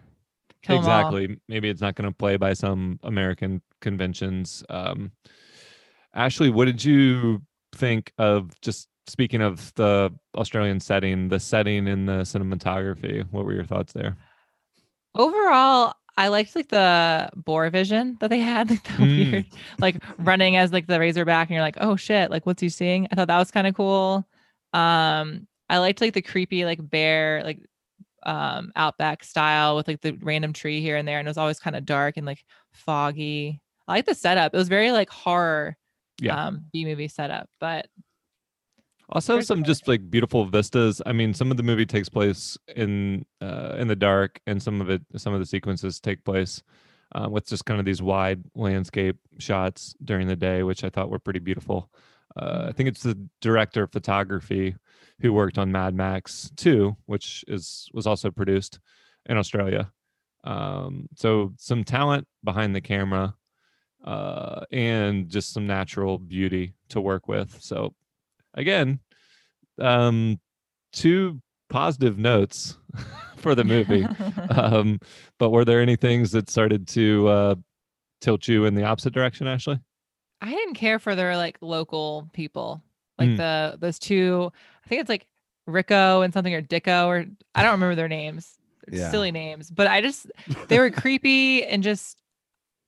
Kill 0.63 0.79
'em 0.79 0.85
all. 0.85 0.99
exactly. 1.17 1.37
Maybe 1.49 1.69
it's 1.69 1.81
not 1.81 1.95
going 1.95 2.11
to 2.11 2.17
play 2.17 2.37
by 2.37 2.53
some 2.55 2.99
American 3.03 3.61
conventions. 3.81 4.65
Um, 4.71 5.13
Ashley, 6.15 6.51
what 6.51 6.65
did 6.65 6.83
you 6.85 7.43
think 7.75 8.13
of 8.19 8.59
just 8.63 8.89
speaking 9.07 9.43
of 9.43 9.73
the 9.75 10.13
Australian 10.37 10.81
setting, 10.81 11.29
the 11.29 11.39
setting 11.39 11.87
and 11.87 12.09
the 12.09 12.23
cinematography? 12.23 13.25
What 13.31 13.45
were 13.45 13.53
your 13.53 13.65
thoughts 13.65 13.93
there? 13.93 14.17
Overall, 15.17 15.95
I 16.17 16.29
liked 16.29 16.55
like 16.57 16.69
the 16.69 17.31
boar 17.35 17.69
vision 17.71 18.17
that 18.21 18.31
they 18.31 18.39
had, 18.41 18.71
like 18.71 18.83
the 18.85 18.91
Mm. 18.93 19.33
weird, 19.33 19.47
like 19.81 20.03
running 20.19 20.57
as 20.57 20.73
like 20.73 20.87
the 20.87 20.99
razorback, 21.01 21.49
and 21.49 21.55
you're 21.55 21.63
like, 21.65 21.79
oh 21.81 21.97
shit, 21.97 22.31
like 22.31 22.47
what's 22.47 22.61
he 22.63 22.69
seeing? 22.69 23.07
I 23.11 23.15
thought 23.17 23.29
that 23.29 23.39
was 23.39 23.51
kind 23.51 23.67
of 23.67 23.75
cool. 23.75 24.27
Um, 24.73 25.47
I 25.69 25.79
liked 25.79 26.01
like 26.01 26.15
the 26.15 26.23
creepy 26.23 26.65
like 26.65 26.79
bear 26.89 27.43
like 27.45 27.61
um 28.25 28.73
outback 28.77 29.23
style 29.25 29.77
with 29.77 29.87
like 29.89 30.01
the 30.01 30.13
random 30.23 30.53
tree 30.53 30.81
here 30.81 30.97
and 30.97 31.07
there, 31.07 31.19
and 31.19 31.29
it 31.29 31.31
was 31.31 31.39
always 31.39 31.61
kind 31.61 31.77
of 31.77 31.85
dark 31.85 32.17
and 32.17 32.27
like 32.27 32.45
foggy. 32.73 33.61
I 33.89 33.93
like 33.95 34.07
the 34.07 34.15
setup. 34.15 34.55
It 34.55 34.59
was 34.59 34.69
very 34.69 34.93
like 34.93 35.11
horror, 35.11 35.77
Yeah. 36.21 36.47
um, 36.47 36.65
B 36.73 36.85
movie 36.85 37.09
setup, 37.09 37.49
but 37.61 37.87
Also, 39.11 39.41
some 39.41 39.63
just 39.63 39.87
like 39.87 40.11
beautiful 40.11 40.47
vistas. 40.47 41.01
I 41.07 41.13
mean, 41.13 41.33
some 41.33 41.51
of 41.53 41.57
the 41.57 41.63
movie 41.63 41.87
takes 41.87 42.09
place 42.09 42.59
in 42.75 43.25
uh, 43.41 43.77
in 43.79 43.87
the 43.87 43.97
dark, 43.97 44.41
and 44.47 44.61
some 44.61 44.81
of 44.81 44.91
it, 44.91 45.03
some 45.17 45.33
of 45.33 45.39
the 45.39 45.47
sequences 45.47 46.01
take 46.01 46.25
place 46.25 46.63
uh, 47.15 47.29
with 47.29 47.47
just 47.47 47.65
kind 47.65 47.79
of 47.79 47.87
these 47.87 48.03
wide 48.03 48.43
landscape 48.55 49.17
shots 49.39 49.95
during 50.05 50.27
the 50.27 50.37
day, 50.37 50.65
which 50.65 50.83
I 50.83 50.91
thought 50.91 51.11
were 51.11 51.21
pretty 51.21 51.39
beautiful. 51.39 51.91
Uh, 52.37 52.67
I 52.69 52.73
think 52.73 52.89
it's 52.89 53.03
the 53.03 53.19
director 53.41 53.85
of 53.85 53.93
photography 53.93 54.75
who 55.21 55.33
worked 55.33 55.57
on 55.57 55.73
Mad 55.73 55.95
Max 55.95 56.51
2, 56.57 56.97
which 57.07 57.45
is 57.47 57.89
was 57.95 58.07
also 58.07 58.31
produced 58.31 58.81
in 59.27 59.37
Australia. 59.37 59.93
Um, 60.45 61.09
so 61.17 61.53
some 61.59 61.85
talent 61.85 62.27
behind 62.45 62.75
the 62.75 62.81
camera, 62.81 63.35
uh, 64.05 64.65
and 64.73 65.29
just 65.29 65.53
some 65.53 65.67
natural 65.67 66.19
beauty 66.19 66.75
to 66.89 67.01
work 67.01 67.29
with. 67.29 67.57
So 67.61 67.95
again, 68.57 69.01
um, 69.81 70.41
two 70.93 71.41
positive 71.69 72.19
notes 72.19 72.79
for 73.37 73.55
the 73.55 73.65
movie. 73.65 74.07
um, 74.51 74.99
but 75.39 75.51
were 75.51 75.65
there 75.65 75.81
any 75.81 75.97
things 75.97 76.31
that 76.33 76.49
started 76.51 76.89
to 76.89 77.29
uh, 77.29 77.55
tilt 78.21 78.49
you 78.49 78.65
in 78.65 78.75
the 78.75 78.85
opposite 78.85 79.13
direction, 79.13 79.47
Ashley? 79.47 79.79
I 80.41 80.51
didn't 80.51 80.75
care 80.75 80.99
for 80.99 81.15
their 81.15 81.37
like 81.37 81.59
local 81.61 82.29
people, 82.33 82.83
like 83.19 83.31
Mm. 83.31 83.37
the 83.39 83.79
those 83.79 83.99
two. 83.99 84.53
I 84.85 84.89
think 84.89 85.01
it's 85.01 85.09
like 85.09 85.27
Rico 85.67 86.23
and 86.23 86.33
something 86.33 86.55
or 86.55 86.63
Dicko 86.63 87.07
or 87.07 87.27
I 87.55 87.63
don't 87.63 87.73
remember 87.73 87.95
their 87.95 88.09
names. 88.09 88.59
Yeah. 88.93 89.11
Silly 89.11 89.33
names, 89.33 89.71
but 89.71 89.87
I 89.89 90.01
just 90.01 90.31
they 90.69 90.79
were 90.79 90.91
creepy 91.03 91.65
and 91.65 91.83
just 91.83 92.21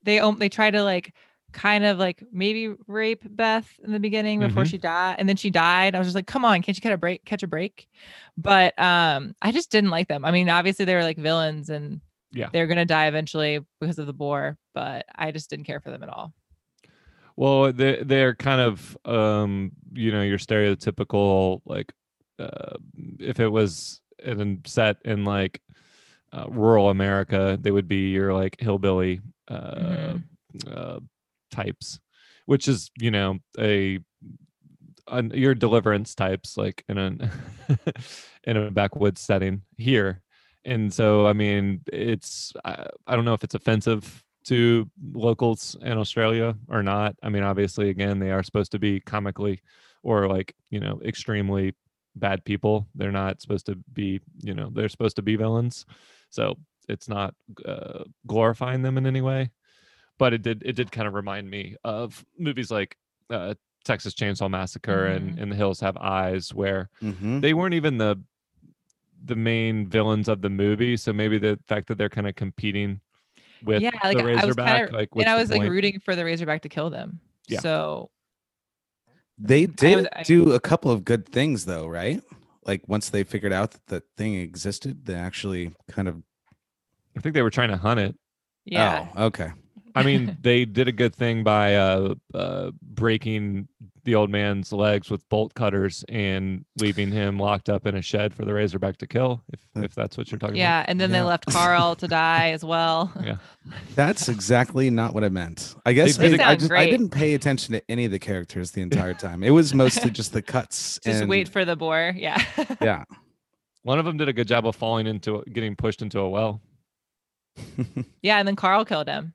they 0.04 0.20
um 0.20 0.38
they 0.38 0.48
try 0.48 0.70
to 0.70 0.85
like 0.85 1.12
kind 1.52 1.84
of 1.84 1.98
like 1.98 2.22
maybe 2.32 2.74
rape 2.87 3.22
Beth 3.24 3.68
in 3.82 3.92
the 3.92 4.00
beginning 4.00 4.40
before 4.40 4.64
Mhm. 4.64 4.70
she 4.70 4.78
died, 4.78 5.16
and 5.18 5.28
then 5.28 5.37
she 5.37 5.50
died. 5.50 5.94
I 5.94 5.98
was 5.98 6.06
just 6.08 6.14
like, 6.14 6.26
come 6.26 6.44
on, 6.44 6.62
can't 6.62 6.76
you 6.76 6.82
catch 6.82 6.92
a 6.92 6.98
break? 6.98 7.24
Catch 7.24 7.42
a 7.42 7.46
break? 7.46 7.88
But 8.37 8.78
um, 8.78 9.34
I 9.42 9.52
just 9.52 9.70
didn't 9.70 9.90
like 9.90 10.08
them. 10.08 10.24
I 10.24 10.30
mean, 10.30 10.48
obviously 10.48 10.84
they 10.84 10.94
were 10.94 11.02
like 11.02 11.18
villains 11.18 11.70
and 11.70 12.00
Yeah. 12.32 12.48
they're 12.52 12.66
gonna 12.66 12.84
die 12.84 13.06
eventually 13.06 13.61
because 13.80 13.98
of 13.98 14.06
the 14.06 14.12
boar, 14.12 14.58
but 14.74 15.06
I 15.14 15.30
just 15.32 15.48
didn't 15.50 15.64
care 15.66 15.80
for 15.80 15.90
them 15.90 16.02
at 16.02 16.08
all. 16.11 16.32
Well, 17.37 17.72
they 17.72 18.02
they're 18.02 18.34
kind 18.34 18.61
of 18.61 18.96
um, 19.04 19.70
you 19.92 20.11
know 20.12 20.22
your 20.22 20.38
stereotypical 20.38 21.61
like 21.64 21.92
uh, 22.38 22.76
if 23.20 23.38
it 23.40 23.48
was 23.48 24.00
in 24.22 24.61
set 24.66 24.96
in 25.04 25.24
like 25.24 25.61
uh, 26.32 26.46
rural 26.50 26.90
America, 26.90 27.56
they 27.61 27.70
would 27.70 27.87
be 27.88 28.11
your 28.11 28.34
like 28.34 28.61
hillbilly 28.61 29.20
uh, 29.48 30.16
Mhm. 30.66 31.08
Types, 31.50 32.00
which 32.46 32.68
is 32.68 32.90
you 32.98 33.11
know 33.11 33.38
a, 33.58 33.98
an 35.08 35.30
your 35.34 35.54
deliverance 35.54 36.14
types 36.14 36.56
like 36.56 36.84
in 36.88 36.98
a 36.98 37.30
in 38.44 38.56
a 38.56 38.70
backwoods 38.70 39.20
setting 39.20 39.62
here, 39.76 40.22
and 40.64 40.92
so 40.92 41.26
I 41.26 41.32
mean 41.32 41.80
it's 41.92 42.52
I, 42.64 42.87
I 43.06 43.16
don't 43.16 43.24
know 43.24 43.34
if 43.34 43.44
it's 43.44 43.54
offensive 43.54 44.24
to 44.44 44.90
locals 45.12 45.76
in 45.82 45.98
Australia 45.98 46.56
or 46.68 46.82
not. 46.82 47.16
I 47.22 47.28
mean 47.28 47.42
obviously 47.42 47.90
again 47.90 48.18
they 48.18 48.30
are 48.30 48.42
supposed 48.42 48.72
to 48.72 48.78
be 48.78 49.00
comically 49.00 49.61
or 50.02 50.26
like 50.28 50.54
you 50.70 50.80
know 50.80 51.00
extremely 51.04 51.74
bad 52.16 52.44
people. 52.44 52.88
They're 52.94 53.12
not 53.12 53.40
supposed 53.40 53.66
to 53.66 53.76
be 53.92 54.20
you 54.42 54.54
know 54.54 54.70
they're 54.72 54.88
supposed 54.88 55.16
to 55.16 55.22
be 55.22 55.37
villains, 55.37 55.84
so 56.30 56.56
it's 56.88 57.08
not 57.08 57.34
uh, 57.66 58.04
glorifying 58.26 58.82
them 58.82 58.96
in 58.96 59.06
any 59.06 59.20
way 59.20 59.50
but 60.18 60.33
it 60.35 60.42
did 60.42 60.62
it 60.64 60.72
did 60.74 60.90
kind 60.92 61.07
of 61.09 61.14
remind 61.14 61.48
me 61.50 61.76
of 61.85 62.24
movies 62.38 62.70
like 62.70 62.96
uh, 63.31 63.54
Texas 63.85 64.14
Chainsaw 64.14 64.50
Massacre 64.50 65.07
and, 65.07 65.38
and 65.38 65.50
The 65.52 65.57
Hills 65.57 65.81
Have 65.81 65.96
Eyes, 65.96 66.52
where 66.52 66.90
Mhm. 67.02 67.40
they 67.40 67.54
weren't 67.54 67.74
even 67.74 67.98
the 67.98 68.20
the 69.24 69.37
main 69.37 69.88
villains 69.88 70.28
of 70.28 70.42
the 70.42 70.50
movie. 70.50 70.96
So 70.96 71.12
maybe 71.12 71.38
the 71.38 71.59
fact 71.68 71.88
that 71.88 71.98
they're 71.98 72.09
kind 72.09 72.28
of 72.28 72.35
competing 72.37 73.00
with 73.64 73.83
yeah, 73.83 73.90
like 74.04 74.16
the 74.16 74.22
I 74.22 74.26
was 74.26 74.42
Razorback. 74.42 74.66
kind 74.66 74.85
of, 74.88 74.92
like, 74.94 75.09
and 75.16 75.28
I 75.28 75.37
was 75.37 75.50
like 75.50 75.61
point? 75.61 75.70
rooting 75.70 75.98
for 76.00 76.14
the 76.14 76.24
Razorback 76.24 76.62
to 76.62 76.68
kill 76.68 76.90
them. 76.90 77.20
Yeah. 77.48 77.61
So 77.61 78.11
They 79.38 79.66
did 79.66 79.96
was- 79.96 80.07
I- 80.14 80.22
do 80.22 80.52
a 80.52 80.61
couple 80.61 80.90
of 80.90 81.04
good 81.04 81.26
things 81.28 81.64
though, 81.64 81.87
right? 81.87 82.22
Like 82.64 82.87
once 82.88 83.09
they 83.11 83.24
figured 83.24 83.52
out 83.52 83.72
that 83.72 83.87
the 83.87 84.02
thing 84.16 84.35
existed, 84.35 85.04
they 85.07 85.14
actually 85.14 85.72
kind 85.88 86.07
of 86.09 86.22
I 87.16 87.20
think 87.20 87.35
they 87.35 87.42
were 87.42 87.50
trying 87.50 87.70
to 87.70 87.76
hunt 87.76 87.98
it. 88.00 88.14
yeah, 88.64 89.09
Oh, 89.16 89.24
okay. 89.26 89.50
I 89.98 90.02
mean, 90.04 90.37
they 90.40 90.64
did 90.64 90.88
a 90.88 90.92
good 90.92 91.14
thing 91.14 91.44
by 91.44 91.76
uh, 91.76 92.14
uh, 92.34 92.70
breaking 92.82 93.68
the 94.04 94.14
old 94.14 94.30
man's 94.30 94.72
legs 94.72 95.11
with 95.11 95.28
bolt 95.28 95.52
cutters 95.52 96.02
and 96.08 96.64
leaving 96.78 97.11
him 97.12 97.38
locked 97.38 97.68
up 97.68 97.87
in 97.87 97.94
a 97.94 98.00
shed 98.00 98.32
for 98.32 98.46
the 98.46 98.54
Razorback 98.54 98.96
to 98.98 99.06
kill. 99.06 99.42
If 99.52 99.61
if 99.84 99.94
that's 99.94 100.16
what 100.16 100.30
you're 100.30 100.38
talking 100.38 100.54
about. 100.54 100.61
yeah, 100.61 100.84
and 100.88 100.98
then 100.98 101.11
Yeah. 101.11 101.18
they 101.18 101.22
left 101.24 101.44
Carl 101.46 101.94
to 101.96 102.08
die 102.08 102.50
as 102.52 102.64
well. 102.64 103.12
Yeah. 103.22 103.37
That's 103.94 104.30
exactly 104.30 104.88
not 104.88 105.12
what 105.12 105.24
I 105.24 105.28
meant. 105.28 105.74
I 105.84 105.92
guess 105.92 106.16
They 106.16 106.30
did 106.30 106.40
I, 106.40 106.52
I 106.52 106.56
just 106.56 106.72
I 106.72 106.87
didn't 106.87 107.11
pay 107.11 107.34
attention 107.34 107.74
to 107.74 107.82
any 107.90 108.06
of 108.06 108.11
the 108.11 108.18
characters 108.18 108.70
the 108.70 108.80
entire 108.80 109.12
time. 109.26 109.42
It 109.42 109.50
was 109.50 109.74
mostly 109.74 110.11
just 110.11 110.32
the 110.32 110.40
cuts. 110.40 110.98
Just 111.04 111.20
and, 111.20 111.28
wait 111.28 111.48
for 111.48 111.66
the 111.66 111.76
boar. 111.76 112.14
Yeah. 112.16 112.42
yeah. 112.80 113.04
One 113.82 113.98
of 113.98 114.06
them 114.06 114.16
did 114.16 114.28
a 114.28 114.32
good 114.32 114.48
job 114.48 114.66
of 114.66 114.74
falling 114.74 115.06
into 115.06 115.42
getting 115.52 115.76
pushed 115.76 116.00
into 116.00 116.18
a 116.20 116.28
well. 116.28 116.62
yeah, 118.22 118.38
and 118.38 118.48
then 118.48 118.56
Carl 118.56 118.84
killed 118.84 119.08
him. 119.08 119.32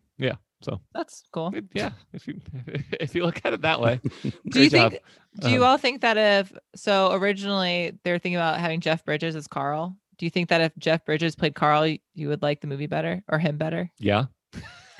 Yeah, 0.67 0.73
so 0.75 0.81
That's 0.93 1.23
cool. 1.31 1.51
it- 1.55 1.65
yeah, 1.73 1.91
if 2.13 2.27
you 2.27 2.39
if 2.99 3.15
you 3.15 3.23
look 3.25 3.41
at 3.45 3.53
it 3.53 3.61
that 3.61 3.79
way, 3.81 3.99
Do 4.49 4.63
you 4.63 4.69
job. 4.69 4.91
think 4.91 5.03
do 5.39 5.49
you 5.49 5.63
Um, 5.63 5.69
all 5.71 5.77
think 5.77 6.01
that 6.01 6.17
if 6.17 6.53
so 6.75 7.11
originally 7.13 7.97
they're 8.03 8.19
thinking 8.19 8.35
about 8.35 8.59
having 8.59 8.79
Jeff 8.81 9.03
Bridges 9.03 9.35
as 9.35 9.47
Carl? 9.47 9.95
Do 10.19 10.25
you 10.25 10.29
think 10.29 10.49
that 10.49 10.61
if 10.61 10.71
Jeff 10.77 11.03
Bridges 11.05 11.35
played 11.35 11.55
Carl, 11.55 11.87
you 12.13 12.27
would 12.29 12.41
like 12.43 12.61
the 12.61 12.67
movie 12.67 12.85
better 12.87 13.23
or 13.27 13.39
him 13.39 13.57
better? 13.57 13.89
Yeah, 13.99 14.25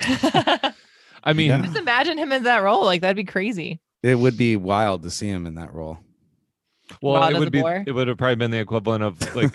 I 0.02 1.32
mean, 1.34 1.48
Yeah. 1.48 1.72
imagine 1.78 2.18
him 2.18 2.32
in 2.32 2.42
that 2.44 2.62
role. 2.62 2.84
Like 2.84 3.00
that'd 3.00 3.16
be 3.16 3.24
crazy. 3.24 3.80
It 4.02 4.16
would 4.16 4.36
be 4.36 4.56
wild 4.56 5.02
to 5.04 5.10
see 5.10 5.28
him 5.28 5.46
in 5.46 5.54
that 5.54 5.72
role. 5.72 5.98
well, 7.00 7.14
Wild 7.20 7.34
it 7.34 7.38
would 7.38 7.52
be 7.52 7.62
boar? 7.62 7.84
it 7.86 7.92
would 7.92 8.08
have 8.08 8.18
probably 8.18 8.36
been 8.36 8.50
the 8.50 8.58
equivalent 8.58 9.02
of 9.02 9.34
like 9.34 9.54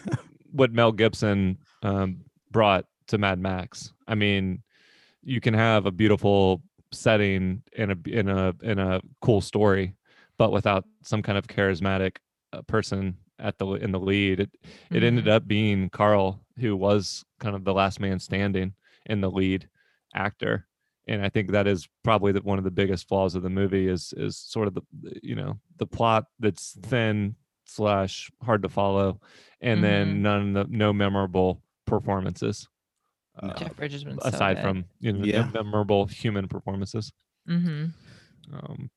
what 0.51 0.71
Mel 0.71 0.91
Gibson 0.91 1.57
um, 1.83 2.21
brought 2.51 2.85
to 3.07 3.17
Mad 3.19 3.37
Max. 3.39 3.93
I 4.07 4.15
mean, 4.15 4.63
you 5.29 5.39
can 5.39 5.53
have 5.53 5.85
a 5.85 5.91
beautiful 5.91 6.61
setting 6.91 7.61
in 7.73 7.91
a 7.91 8.09
in 8.09 8.27
a 8.29 8.53
in 8.63 8.79
a 8.79 8.99
cool 9.21 9.41
story, 9.41 9.95
but 10.37 10.51
without 10.51 10.85
some 11.03 11.21
kind 11.21 11.37
of 11.37 11.45
charismatic 11.47 12.17
uh, 12.51 12.61
person 12.63 13.15
at 13.37 13.57
the 13.59 13.67
in 13.85 13.91
the 13.91 13.99
lead, 13.99 14.39
it 14.39 14.49
it 14.91 15.03
ended 15.03 15.25
Mhm. 15.25 15.31
up 15.35 15.47
being 15.47 15.89
Carl, 15.89 16.41
who 16.57 16.75
was 16.75 17.23
kind 17.39 17.55
of 17.55 17.63
the 17.63 17.73
last 17.73 17.99
man 17.99 18.19
standing 18.19 18.73
in 19.05 19.21
the 19.21 19.29
lead 19.29 19.69
actor. 20.15 20.65
And 21.07 21.23
I 21.25 21.29
think 21.29 21.51
that 21.51 21.67
is 21.67 21.87
probably 22.03 22.31
the, 22.31 22.41
one 22.41 22.57
of 22.57 22.63
the 22.63 22.71
biggest 22.71 23.07
flaws 23.07 23.35
of 23.35 23.43
the 23.43 23.49
movie 23.49 23.87
is 23.87 24.13
is 24.17 24.35
sort 24.37 24.67
of 24.67 24.73
the 24.73 24.81
you 25.21 25.35
know 25.35 25.59
the 25.77 25.85
plot 25.87 26.25
that's 26.39 26.77
thin 26.81 27.35
slash 27.65 28.31
hard 28.41 28.63
to 28.63 28.69
follow, 28.69 29.19
and 29.61 29.79
Mhm. 29.79 29.83
then 29.83 30.21
none 30.23 30.53
the 30.53 30.65
no 30.69 30.91
memorable 30.91 31.61
performances. 31.85 32.67
Uh, 33.41 33.53
Jeff 33.53 33.75
Bridges 33.75 34.03
been 34.03 34.17
aside 34.23 34.61
from 34.61 34.85
you 34.99 35.13
know 35.13 35.23
Yeah. 35.23 35.45
no 35.53 35.63
memorable 35.63 36.05
human 36.05 36.47
performances. 36.47 37.11
hmm 37.47 37.85
Um, 38.51 38.89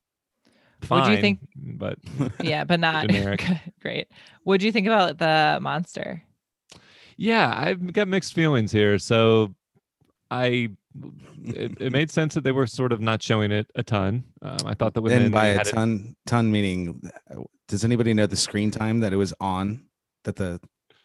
What'd 0.88 1.06
you 1.08 1.14
fine, 1.14 1.20
think- 1.20 1.38
But 1.56 1.98
yeah, 2.42 2.64
but 2.64 2.80
not 2.80 3.06
Generic. 3.10 3.44
great. 3.80 4.08
What 4.44 4.58
do 4.60 4.66
you 4.66 4.72
think 4.72 4.86
about 4.86 5.18
the 5.18 5.58
monster? 5.60 6.22
yeah, 7.16 7.54
I've 7.56 7.92
got 7.92 8.08
mixed 8.08 8.32
feelings 8.34 8.72
here. 8.72 8.98
So 8.98 9.54
I 10.30 10.70
it, 11.44 11.72
it 11.80 11.92
made 11.92 12.10
sense 12.10 12.34
that 12.34 12.42
they 12.44 12.52
were 12.52 12.66
sort 12.66 12.92
of 12.92 13.00
not 13.00 13.22
showing 13.22 13.52
it 13.52 13.66
a 13.76 13.82
ton. 13.82 14.24
Um, 14.42 14.58
I 14.66 14.74
thought 14.74 14.94
that 14.94 15.02
when 15.02 15.22
and 15.22 15.32
by 15.32 15.46
a 15.48 15.58
had 15.58 15.66
it- 15.68 15.70
ton, 15.72 16.16
ton 16.26 16.50
meaning, 16.50 17.00
uh, 17.30 17.42
does 17.68 17.84
anybody 17.84 18.12
know 18.12 18.26
the 18.26 18.36
screen 18.36 18.70
time 18.70 19.00
that 19.00 19.12
it 19.12 19.16
was 19.16 19.32
on? 19.40 19.84
That 20.24 20.36
the 20.36 20.60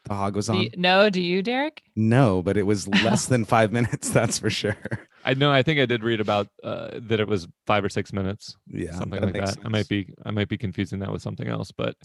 the 0.07 0.15
hog 0.15 0.35
was 0.35 0.47
Do 0.47 0.53
on? 0.53 0.63
you, 0.63 0.69
no, 0.75 1.09
do 1.09 1.21
you, 1.21 1.41
Derek? 1.41 1.81
No, 1.95 2.41
but 2.41 2.57
it 2.57 2.63
was 2.63 2.87
less 2.87 3.25
than 3.25 3.45
five 3.55 3.71
minutes. 3.71 4.09
That's 4.09 4.39
for 4.39 4.49
sure. 4.49 4.77
I 5.25 5.33
know 5.33 5.51
I 5.51 5.63
think 5.63 5.79
I 5.79 5.85
did 5.85 6.03
read 6.03 6.21
about 6.21 6.47
uh, 6.63 6.91
that 6.93 7.19
it 7.19 7.27
was 7.27 7.47
five 7.65 7.83
or 7.83 7.89
six 7.89 8.13
minutes. 8.13 8.55
Yeah, 8.67 8.91
something 8.93 9.19
that 9.19 9.25
like 9.25 9.35
makes 9.35 9.55
that. 9.55 9.65
I 9.65 9.69
might 9.69 9.87
be 9.87 10.13
I 10.25 10.31
might 10.31 10.47
be 10.47 10.57
confusing 10.57 10.99
that 10.99 11.11
with 11.11 11.21
something 11.21 11.47
else, 11.47 11.71
but 11.71 11.95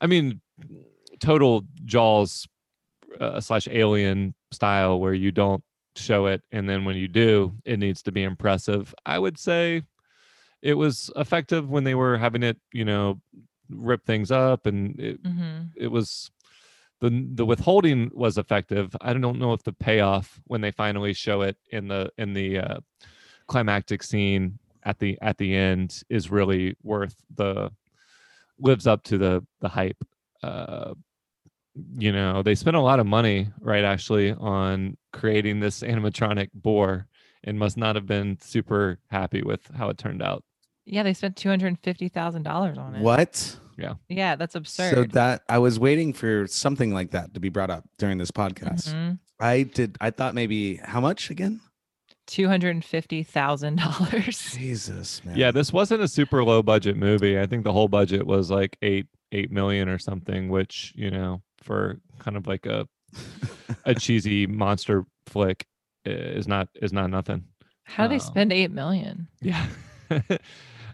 I 0.00 0.06
mean, 0.06 0.40
total 1.20 1.62
Jaws 1.84 2.46
uh, 3.20 3.40
slash 3.40 3.68
Alien 3.70 4.34
style 4.50 4.98
where 4.98 5.14
you 5.14 5.30
don't 5.30 5.62
show 5.96 6.26
it, 6.26 6.42
and 6.52 6.68
then 6.68 6.84
when 6.84 6.96
you 6.96 7.08
do, 7.08 7.54
it 7.64 7.78
needs 7.78 8.02
to 8.02 8.12
be 8.12 8.22
impressive. 8.22 8.94
I 9.04 9.18
would 9.18 9.38
say 9.38 9.82
it 10.62 10.74
was 10.74 11.10
effective 11.16 11.68
when 11.68 11.84
they 11.84 11.94
were 11.94 12.16
having 12.16 12.42
it, 12.42 12.56
you 12.72 12.84
know, 12.84 13.20
rip 13.68 14.04
things 14.06 14.30
up, 14.30 14.66
and 14.66 14.98
it, 14.98 15.20
hmm 15.24 15.62
it 15.76 15.88
was 15.88 16.30
the 17.04 17.28
the 17.34 17.44
withholding 17.44 18.10
was 18.14 18.38
effective. 18.38 18.96
I 19.02 19.12
don't 19.12 19.38
know 19.38 19.52
if 19.52 19.62
the 19.62 19.72
payoff 19.72 20.40
when 20.44 20.62
they 20.62 20.70
finally 20.70 21.12
show 21.12 21.42
it 21.42 21.58
in 21.70 21.88
the 21.88 22.10
in 22.16 22.32
the 22.32 22.58
uh, 22.58 22.78
climactic 23.46 24.02
scene 24.02 24.58
at 24.84 24.98
the 24.98 25.18
at 25.20 25.36
the 25.36 25.54
end 25.54 26.02
is 26.08 26.30
really 26.30 26.76
worth 26.82 27.16
the 27.34 27.70
lives 28.58 28.86
up 28.86 29.02
to 29.04 29.18
the 29.18 29.46
the 29.60 29.68
hype. 29.68 30.02
Uh, 30.42 30.94
you 31.98 32.12
know, 32.12 32.42
they 32.42 32.54
spent 32.54 32.76
a 32.76 32.80
lot 32.80 33.00
of 33.00 33.06
money, 33.06 33.48
right? 33.60 33.84
Actually, 33.84 34.32
on 34.32 34.96
creating 35.12 35.60
this 35.60 35.80
animatronic 35.80 36.48
boar, 36.54 37.06
and 37.42 37.58
must 37.58 37.76
not 37.76 37.96
have 37.96 38.06
been 38.06 38.38
super 38.40 38.98
happy 39.10 39.42
with 39.42 39.70
how 39.76 39.90
it 39.90 39.98
turned 39.98 40.22
out. 40.22 40.42
Yeah, 40.86 41.02
they 41.02 41.12
spent 41.12 41.36
two 41.36 41.50
hundred 41.50 41.66
and 41.68 41.80
fifty 41.80 42.08
thousand 42.08 42.44
dollars 42.44 42.78
on 42.78 42.94
it. 42.94 43.02
What? 43.02 43.58
Yeah, 43.76 43.94
Yeah, 44.08 44.36
that's 44.36 44.54
absurd. 44.54 44.94
So 44.94 45.04
that 45.14 45.42
I 45.48 45.58
was 45.58 45.78
waiting 45.78 46.12
for 46.12 46.46
something 46.46 46.92
like 46.94 47.10
that 47.12 47.34
to 47.34 47.40
be 47.40 47.48
brought 47.48 47.70
up 47.70 47.84
during 47.98 48.18
this 48.18 48.30
podcast. 48.30 48.92
Mhm. 48.94 49.18
I 49.40 49.62
did. 49.64 49.96
I 50.00 50.10
thought 50.10 50.34
maybe 50.34 50.76
how 50.76 51.00
much 51.00 51.30
again? 51.30 51.60
Two 52.26 52.48
hundred 52.48 52.70
and 52.70 52.84
fifty 52.84 53.22
thousand 53.22 53.76
dollars. 53.76 54.52
Jesus, 54.56 55.22
man. 55.24 55.36
Yeah, 55.36 55.50
this 55.50 55.72
wasn't 55.72 56.02
a 56.02 56.08
super 56.08 56.42
low 56.44 56.62
budget 56.62 56.96
movie. 56.96 57.38
I 57.38 57.46
think 57.46 57.64
the 57.64 57.72
whole 57.72 57.88
budget 57.88 58.26
was 58.26 58.50
like 58.50 58.76
eight 58.80 59.06
eight 59.32 59.50
million 59.50 59.88
or 59.88 59.98
something, 59.98 60.48
which 60.48 60.92
you 60.96 61.10
know 61.10 61.42
for 61.62 62.00
kind 62.20 62.36
of 62.36 62.46
like 62.46 62.64
a 62.66 62.86
a 63.84 63.94
cheesy 63.98 64.46
monster 64.46 65.04
flick 65.26 65.66
is 66.06 66.46
not 66.48 66.68
is 66.80 66.92
not 66.92 67.10
nothing. 67.10 67.44
How 67.84 68.04
do 68.04 68.10
they 68.10 68.14
Um, 68.14 68.20
spend 68.20 68.52
eight 68.52 68.70
million? 68.70 69.28
Yeah. 69.42 69.66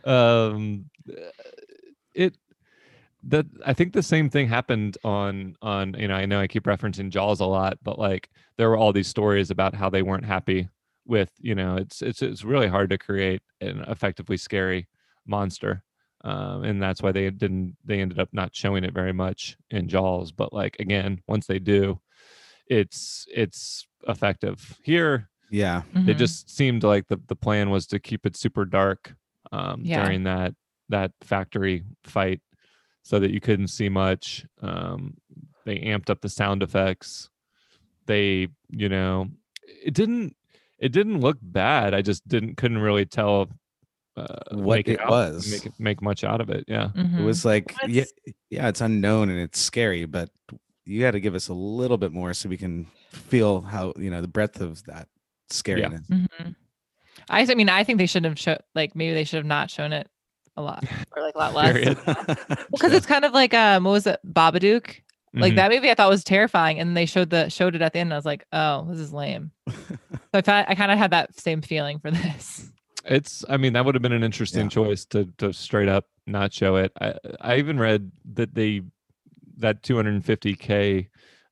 um 0.05 0.87
it 2.15 2.35
that 3.25 3.47
I 3.67 3.73
think 3.75 3.93
the 3.93 4.03
same 4.03 4.31
thing 4.31 4.49
happened 4.49 4.97
on 5.05 5.57
on 5.63 5.95
you 5.99 6.09
know 6.09 6.15
I 6.15 6.27
know 6.27 6.41
I 6.41 6.47
keep 6.47 6.65
referencing 6.65 7.11
Jaws 7.11 7.41
a 7.41 7.47
lot 7.47 7.79
but 7.83 7.99
like 7.99 8.31
there 8.57 8.69
were 8.71 8.77
all 8.77 8.93
these 8.93 9.09
stories 9.09 9.51
about 9.51 9.75
how 9.75 9.91
they 9.91 10.03
weren't 10.03 10.25
happy 10.25 10.69
with 11.07 11.31
you 11.41 11.55
know 11.55 11.77
it's 11.77 12.01
it's 12.03 12.23
it's 12.23 12.45
really 12.45 12.69
hard 12.69 12.91
to 12.91 12.99
create 12.99 13.43
an 13.61 13.81
effectively 13.89 14.37
scary 14.37 14.89
monster 15.27 15.83
um, 16.23 16.65
and 16.65 16.83
that's 16.83 17.03
why 17.03 17.13
they 17.13 17.29
didn't 17.31 17.77
they 17.85 18.01
ended 18.01 18.19
up 18.19 18.29
not 18.33 18.55
showing 18.55 18.85
it 18.85 18.95
very 18.95 19.13
much 19.13 19.57
in 19.71 19.89
Jaws 19.89 20.33
but 20.33 20.53
like 20.53 20.77
again 20.79 21.21
once 21.27 21.47
they 21.47 21.59
do 21.59 22.01
it's 22.69 23.27
it's 23.35 23.87
effective 24.09 24.79
here 24.83 25.29
Yeah. 25.51 25.83
it 26.07 26.17
Mhm. 26.17 26.19
just 26.19 26.49
seemed 26.49 26.85
like 26.85 27.09
the, 27.09 27.21
the 27.27 27.37
plan 27.37 27.71
was 27.71 27.87
to 27.89 27.99
keep 27.99 28.25
it 28.25 28.37
super 28.37 28.65
dark 28.65 29.15
um, 29.53 29.83
Yeah. 29.85 30.05
during 30.05 30.23
that 30.25 30.55
that 30.89 31.13
factory 31.23 31.85
fight 32.05 32.41
so 33.03 33.19
that 33.19 33.31
you 33.31 33.41
couldn't 33.41 33.69
see 33.69 33.89
much 33.89 34.45
um, 34.63 35.17
they 35.65 35.79
amped 35.79 36.11
up 36.11 36.21
the 36.21 36.29
sound 36.29 36.63
effects 36.63 37.29
they 38.07 38.49
you 38.71 38.89
know 38.89 39.29
it 39.85 39.95
didn't 39.95 40.35
it 40.79 40.91
didn't 40.93 41.21
look 41.21 41.39
bad 41.43 41.95
i 41.95 42.03
just 42.03 42.27
didn't 42.29 42.57
couldn't 42.57 42.79
really 42.79 43.05
tell 43.07 43.49
uh, 44.17 44.27
What 44.53 44.77
make 44.79 44.89
it 44.89 45.01
out- 45.01 45.11
was. 45.11 45.51
make 45.51 45.67
it, 45.67 45.73
make 45.79 46.03
much 46.03 46.25
out 46.25 46.41
of 46.41 46.51
it 46.51 46.65
yeah 46.69 46.87
It 46.95 47.07
Mhm. 47.07 47.25
was 47.25 47.45
like 47.45 47.75
Well, 47.81 47.91
yeah, 47.91 48.03
it's- 48.03 48.35
yeah, 48.51 48.69
it's 48.69 48.81
unknown 48.81 49.31
and 49.31 49.39
it's 49.39 49.61
scary, 49.61 50.05
but 50.07 50.29
you 50.85 51.01
got 51.01 51.13
to 51.13 51.21
give 51.21 51.37
us 51.37 51.47
a 51.49 51.55
little 51.55 51.97
bit 51.97 52.11
more 52.13 52.35
so 52.35 52.49
we 52.49 52.57
can 52.57 52.87
feel 53.13 53.61
how 53.61 53.93
you 53.97 54.11
know 54.11 54.21
the 54.21 54.29
breadth 54.29 54.61
of 54.61 54.83
that 54.85 55.07
scariness. 55.51 56.05
Mhm. 56.09 56.57
I, 57.29 57.43
I 57.49 57.55
mean, 57.55 57.69
I 57.69 57.85
think 57.85 57.99
they 57.99 58.07
should 58.07 58.25
have 58.25 58.39
shown 58.39 58.57
like 58.75 58.97
maybe 58.97 59.15
they 59.15 59.23
should 59.25 59.37
have 59.37 59.47
not 59.47 59.71
shown 59.71 59.93
it 59.93 60.09
a 60.61 60.63
lot 60.63 60.85
or 61.17 61.23
like 61.23 61.35
a 61.35 61.39
lot 61.39 61.55
less. 61.55 61.73
Period. 61.73 61.99
Because 62.71 62.93
it's 62.93 63.07
kind 63.07 63.25
of 63.25 63.33
like 63.33 63.53
um, 63.53 63.83
what 63.83 63.91
was 63.91 64.07
it, 64.07 64.21
Babadook? 64.25 65.01
Like 65.35 65.53
Mhm. 65.55 65.57
that 65.57 65.71
movie, 65.73 65.91
I 65.91 65.95
thought 65.95 66.09
was 66.09 66.23
terrifying, 66.23 66.79
and 66.79 66.97
they 66.97 67.05
showed 67.07 67.31
the 67.31 67.49
showed 67.49 67.75
it 67.75 67.83
at 67.83 67.93
the 67.93 67.99
end. 67.99 68.09
And 68.09 68.15
I 68.15 68.17
was 68.19 68.25
like, 68.25 68.45
oh, 68.53 68.87
this 68.89 68.99
is 69.01 69.13
lame. 69.13 69.51
so 69.69 69.97
I 70.35 70.41
thought 70.41 70.67
I 70.69 70.75
kind 70.77 70.93
of 70.93 70.99
had 70.99 71.11
that 71.11 71.39
same 71.39 71.63
feeling 71.63 71.99
for 71.99 72.11
this. 72.13 72.71
It's 73.05 73.45
I 73.49 73.57
mean 73.57 73.73
that 73.73 73.85
would 73.85 73.95
have 73.97 74.03
been 74.03 74.13
an 74.13 74.23
interesting 74.23 74.65
Yeah. 74.65 74.69
choice 74.69 75.05
to 75.07 75.27
to 75.39 75.53
straight 75.53 75.89
up 75.89 76.07
not 76.27 76.53
show 76.53 76.77
it. 76.77 76.93
I 77.01 77.15
I 77.41 77.57
even 77.59 77.79
read 77.79 78.13
that 78.35 78.55
they 78.55 78.83
that 79.59 79.83
250k 79.83 81.09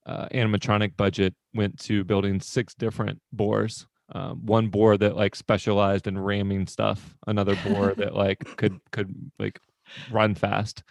uh, 0.07 0.29
animatronic 0.29 0.97
budget 0.97 1.35
went 1.53 1.79
to 1.81 2.05
building 2.05 2.41
six 2.41 2.75
different 2.75 3.21
boars 3.33 3.87
um, 4.13 4.45
one 4.45 4.69
boar 4.69 4.97
that 4.97 5.17
like 5.17 5.37
specialized 5.37 6.07
in 6.07 6.19
ramming 6.19 6.67
stuff, 6.67 7.17
another 7.27 7.57
boar 7.67 7.95
that 7.97 8.15
like 8.15 8.57
could 8.57 8.81
could 8.91 9.15
like 9.39 9.61
run 10.11 10.35
fast, 10.35 10.83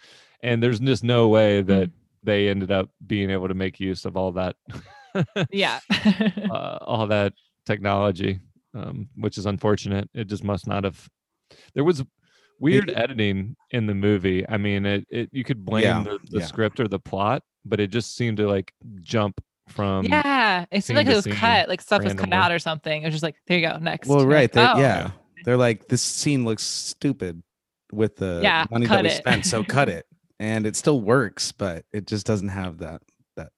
and 0.42 0.62
there's 0.62 0.80
just 0.80 1.04
no 1.04 1.28
way 1.28 1.62
that 1.62 1.90
they 2.22 2.48
ended 2.48 2.70
up 2.70 2.90
being 3.06 3.30
able 3.30 3.48
to 3.48 3.54
make 3.54 3.80
use 3.80 4.04
of 4.04 4.16
all 4.16 4.32
that 4.32 4.56
yeah. 5.50 5.80
uh, 6.50 6.78
all 6.82 7.06
that 7.06 7.32
technology, 7.66 8.40
um, 8.74 9.08
which 9.16 9.38
is 9.38 9.46
unfortunate. 9.46 10.08
It 10.14 10.24
just 10.26 10.44
must 10.44 10.66
not 10.66 10.84
have. 10.84 11.08
There 11.74 11.84
was 11.84 12.02
weird 12.60 12.90
editing 12.90 13.56
in 13.70 13.86
the 13.86 13.94
movie. 13.94 14.48
I 14.48 14.56
mean, 14.56 14.84
it, 14.86 15.06
it 15.10 15.30
you 15.32 15.44
could 15.44 15.64
blame 15.64 15.84
Yeah, 15.84 16.02
the, 16.02 16.18
the 16.30 16.40
yeah. 16.40 16.46
script 16.46 16.80
or 16.80 16.88
the 16.88 16.98
plot, 16.98 17.42
but 17.64 17.80
it 17.80 17.88
just 17.88 18.16
seemed 18.16 18.36
to 18.38 18.48
like 18.48 18.72
jump 19.00 19.40
from. 19.70 20.04
yeah. 20.06 20.64
It 20.70 20.76
scene 20.76 20.82
seemed 20.82 20.96
like 20.98 21.06
it 21.06 21.14
was 21.16 21.24
scene 21.24 21.34
cut, 21.34 21.68
like 21.68 21.80
stuff 21.80 22.02
was 22.02 22.14
cut 22.14 22.32
out 22.32 22.52
or 22.52 22.58
something. 22.58 23.02
It 23.02 23.06
was 23.06 23.14
just 23.14 23.22
like, 23.22 23.36
there 23.46 23.58
you 23.58 23.68
go, 23.68 23.76
next. 23.78 24.08
Well, 24.08 24.26
right. 24.26 24.42
like, 24.42 24.52
They're, 24.52 24.70
oh. 24.74 24.78
yeah. 24.78 25.10
They're 25.44 25.56
like, 25.56 25.88
this 25.88 26.02
scene 26.02 26.44
looks 26.44 26.62
stupid 26.62 27.42
with 27.92 28.16
the 28.16 28.40
Yeah, 28.42 28.66
money 28.70 28.86
that 28.86 29.02
we 29.02 29.08
it. 29.10 29.16
spent. 29.16 29.46
So 29.46 29.62
cut 29.68 29.88
it. 29.88 30.06
And 30.40 30.66
it 30.66 30.76
still 30.76 31.00
works, 31.00 31.52
but 31.52 31.84
it 31.92 32.06
just 32.06 32.26
doesn't 32.26 32.48
have 32.48 32.78
that 32.78 33.02
that 33.36 33.50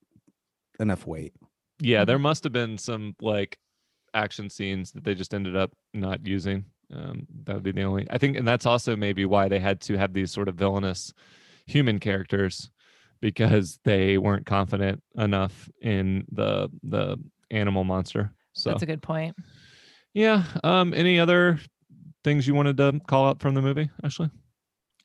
enough 0.79 1.07
weight. 1.07 1.35
Yeah, 1.81 2.05
there 2.05 2.19
Mhm. 2.19 2.23
must 2.23 2.45
have 2.45 2.53
been 2.53 2.79
some 2.79 3.15
like 3.21 3.59
action 4.15 4.49
scenes 4.51 4.93
that 4.93 5.05
they 5.05 5.15
just 5.15 5.35
ended 5.35 5.57
up 5.57 5.73
not 5.95 6.27
using. 6.27 6.65
Um, 6.95 7.27
that 7.45 7.55
would 7.55 7.63
be 7.63 7.73
the 7.73 7.83
only. 7.83 8.07
I 8.11 8.19
think, 8.19 8.37
and 8.37 8.47
that's 8.49 8.67
also 8.67 8.97
maybe 8.97 9.25
why 9.25 9.49
they 9.49 9.61
had 9.61 9.81
to 9.83 9.97
have 9.99 10.13
these 10.13 10.31
sort 10.33 10.49
of 10.49 10.57
villainous 10.57 11.13
human 11.67 11.99
characters 12.01 12.71
because 13.21 13.79
they 13.85 14.19
weren't 14.19 14.47
confident 14.47 15.03
enough 15.17 15.69
in 15.83 16.25
the 16.33 16.69
the 16.83 17.17
animal 17.51 17.85
monster. 17.85 18.33
So 18.53 18.71
That's 18.71 18.83
a 18.83 18.87
good 18.87 19.03
point. 19.03 19.37
yeah. 20.15 20.45
Um, 20.65 20.93
any 20.95 21.19
other 21.21 21.59
things 22.25 22.47
you 22.47 22.55
wanted 22.55 22.77
to 22.79 23.01
call 23.07 23.29
out 23.29 23.41
from 23.41 23.55
the 23.55 23.63
movie, 23.63 23.91
Ashley? 24.05 24.31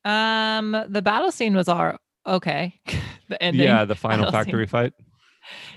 Um, 0.03 0.71
the 0.89 1.01
battle 1.01 1.31
scene 1.31 1.55
was 1.55 1.67
all 1.67 1.97
okay. 2.25 2.79
the 3.29 3.41
ending. 3.41 3.65
Yeah, 3.67 3.85
the 3.85 3.95
final 3.95 4.25
battle 4.25 4.31
scene. 4.31 4.45
factory 4.45 4.67
fight. 4.67 4.93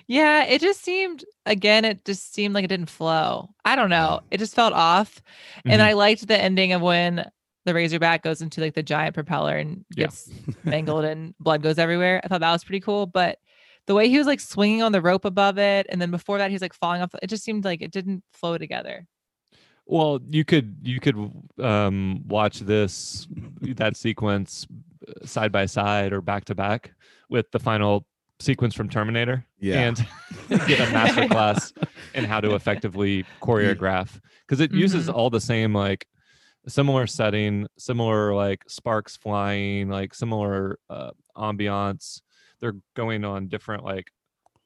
Yeah, 0.07 0.44
it 0.44 0.61
just 0.62 0.83
seemed 0.83 1.24
again, 1.46 1.85
it 1.85 2.05
just 2.05 2.33
seemed 2.35 2.55
like 2.55 2.64
it 2.64 2.68
didn't 2.68 2.88
flow. 2.90 3.51
I 3.64 3.77
don't 3.77 3.90
know. 3.90 4.20
It 4.31 4.38
just 4.38 4.55
felt 4.55 4.72
off. 4.72 5.20
And 5.66 5.81
Mhm. 5.81 5.85
I 5.85 5.92
liked 5.92 6.27
the 6.27 6.40
ending 6.40 6.72
of 6.72 6.81
when 6.81 7.31
the 7.68 7.74
Razorback 7.74 8.22
goes 8.22 8.40
into 8.42 8.61
like 8.61 8.74
the 8.74 8.83
giant 8.83 9.14
propeller 9.14 9.57
and 9.57 9.85
Yeah. 9.94 10.07
gets 10.07 10.28
mangled 10.64 11.04
and 11.04 11.35
blood 11.38 11.62
goes 11.62 11.78
everywhere. 11.78 12.20
I 12.24 12.28
thought 12.28 12.40
that 12.40 12.50
was 12.52 12.64
pretty 12.64 12.81
cool. 12.81 13.07
But 13.07 13.38
the 13.87 13.94
way 13.94 14.09
he 14.09 14.18
was 14.18 14.26
like 14.26 14.40
swinging 14.40 14.83
on 14.83 14.92
the 14.92 15.00
rope 15.02 15.24
above 15.24 15.59
it, 15.59 15.87
and 15.88 16.00
then 16.00 16.11
before 16.11 16.38
that, 16.38 16.50
he's 16.50 16.62
like 16.62 16.72
falling 16.74 17.02
off, 17.02 17.14
it 17.22 17.28
just 17.28 17.44
seemed 17.44 17.64
like 17.64 17.83
it 17.83 17.90
didn't 17.92 18.24
flow 18.33 18.59
together. 18.59 19.07
Well, 19.87 20.20
you 20.28 20.44
could 20.44 20.76
you 20.83 21.00
could 21.00 21.16
um, 21.62 22.22
watch 22.26 22.61
this 22.61 23.26
that 23.62 23.96
sequence 23.96 24.66
uh, 25.07 25.26
side 25.26 25.52
by 25.52 25.64
side 25.66 26.12
or 26.12 26.20
back 26.20 26.44
to 26.46 26.54
back 26.54 26.92
with 27.31 27.50
the 27.52 27.59
final 27.59 28.07
sequence 28.40 28.74
from 28.74 28.88
Terminator, 28.88 29.44
Yeah. 29.59 29.81
and 29.88 30.07
get 30.68 30.81
a 30.87 30.92
master 30.92 31.26
class 31.28 31.72
in 32.14 32.24
how 32.24 32.40
to 32.40 32.54
effectively 32.54 33.24
choreograph 33.42 34.20
because 34.46 34.61
it 34.61 34.72
uses 34.72 35.09
Mhm. 35.09 35.14
all 35.14 35.31
the 35.31 35.40
same 35.40 35.74
like 35.74 36.07
similar 36.68 37.07
setting, 37.07 37.66
similar 37.78 38.35
like 38.35 38.62
sparks 38.68 39.16
flying, 39.16 39.88
like 39.88 40.14
similar 40.14 40.78
uh, 40.90 41.11
ambiance. 41.37 42.20
They're 42.61 42.76
going 42.94 43.24
on 43.24 43.48
different 43.48 43.85
like 43.85 44.11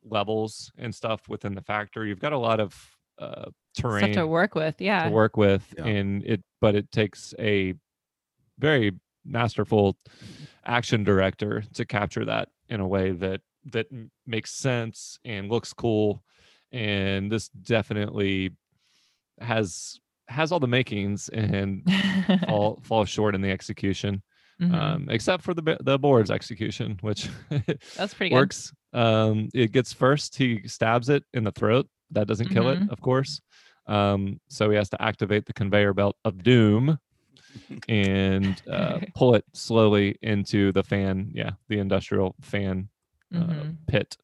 levels 0.04 0.70
and 0.76 0.94
stuff 0.94 1.28
within 1.28 1.54
the 1.54 1.62
factory. 1.62 2.08
You've 2.08 2.20
got 2.20 2.32
a 2.32 2.38
lot 2.38 2.60
of 2.60 2.74
uh, 3.18 3.46
terrain 3.76 4.12
Stuff 4.12 4.22
to 4.22 4.26
work 4.26 4.54
with. 4.54 4.80
Yeah. 4.80 5.04
to 5.04 5.10
work 5.10 5.36
with 5.36 5.74
Yeah. 5.78 5.84
and 5.86 6.24
it 6.24 6.42
but 6.60 6.74
it 6.74 6.90
takes 6.90 7.34
a 7.38 7.74
very 8.58 8.92
masterful 9.24 9.96
action 10.66 11.04
director 11.04 11.62
to 11.74 11.84
capture 11.84 12.24
that 12.24 12.48
in 12.68 12.80
a 12.80 12.86
way 12.86 13.12
that 13.12 13.40
that 13.66 13.86
makes 14.26 14.52
sense 14.52 15.18
and 15.24 15.48
looks 15.48 15.72
cool 15.72 16.24
and 16.72 17.30
this 17.30 17.48
definitely 17.48 18.50
has 19.40 20.00
has 20.28 20.52
all 20.52 20.60
the 20.60 20.66
makings 20.68 21.28
and 21.30 21.82
fall 22.46 22.80
falls 22.84 23.08
short 23.08 23.34
in 23.34 23.40
the 23.42 23.50
execution 23.50 24.22
Mhm. 24.60 24.74
um 24.74 25.08
except 25.10 25.42
for 25.42 25.54
the 25.54 25.76
the 25.80 25.98
board's 25.98 26.30
execution 26.30 26.98
which 27.00 27.28
That's 27.96 28.14
pretty 28.14 28.30
good. 28.30 28.36
works. 28.36 28.72
Um, 28.92 29.48
it 29.54 29.72
gets 29.72 29.92
first. 29.94 30.36
He 30.36 30.68
stabs 30.68 31.08
it 31.08 31.24
in 31.32 31.44
the 31.44 31.50
throat. 31.52 31.88
That 32.10 32.26
doesn't 32.28 32.50
kill 32.50 32.68
it, 32.68 32.78
Mhm. 32.78 32.90
of 32.90 33.00
course. 33.00 33.40
Um, 33.86 34.38
so 34.48 34.68
he 34.70 34.76
has 34.76 34.90
to 34.90 35.00
activate 35.02 35.46
the 35.46 35.54
conveyor 35.54 35.94
belt 35.94 36.16
of 36.26 36.42
doom 36.44 36.98
and 37.88 38.60
uh, 38.70 39.00
pull 39.16 39.34
it 39.34 39.44
slowly 39.54 40.16
into 40.22 40.70
the 40.72 40.82
fan. 40.84 41.30
Yeah, 41.34 41.52
the 41.68 41.78
industrial 41.78 42.34
fan 42.42 42.88
uh, 43.34 43.38
Mhm. 43.38 43.76
pit. 43.88 44.16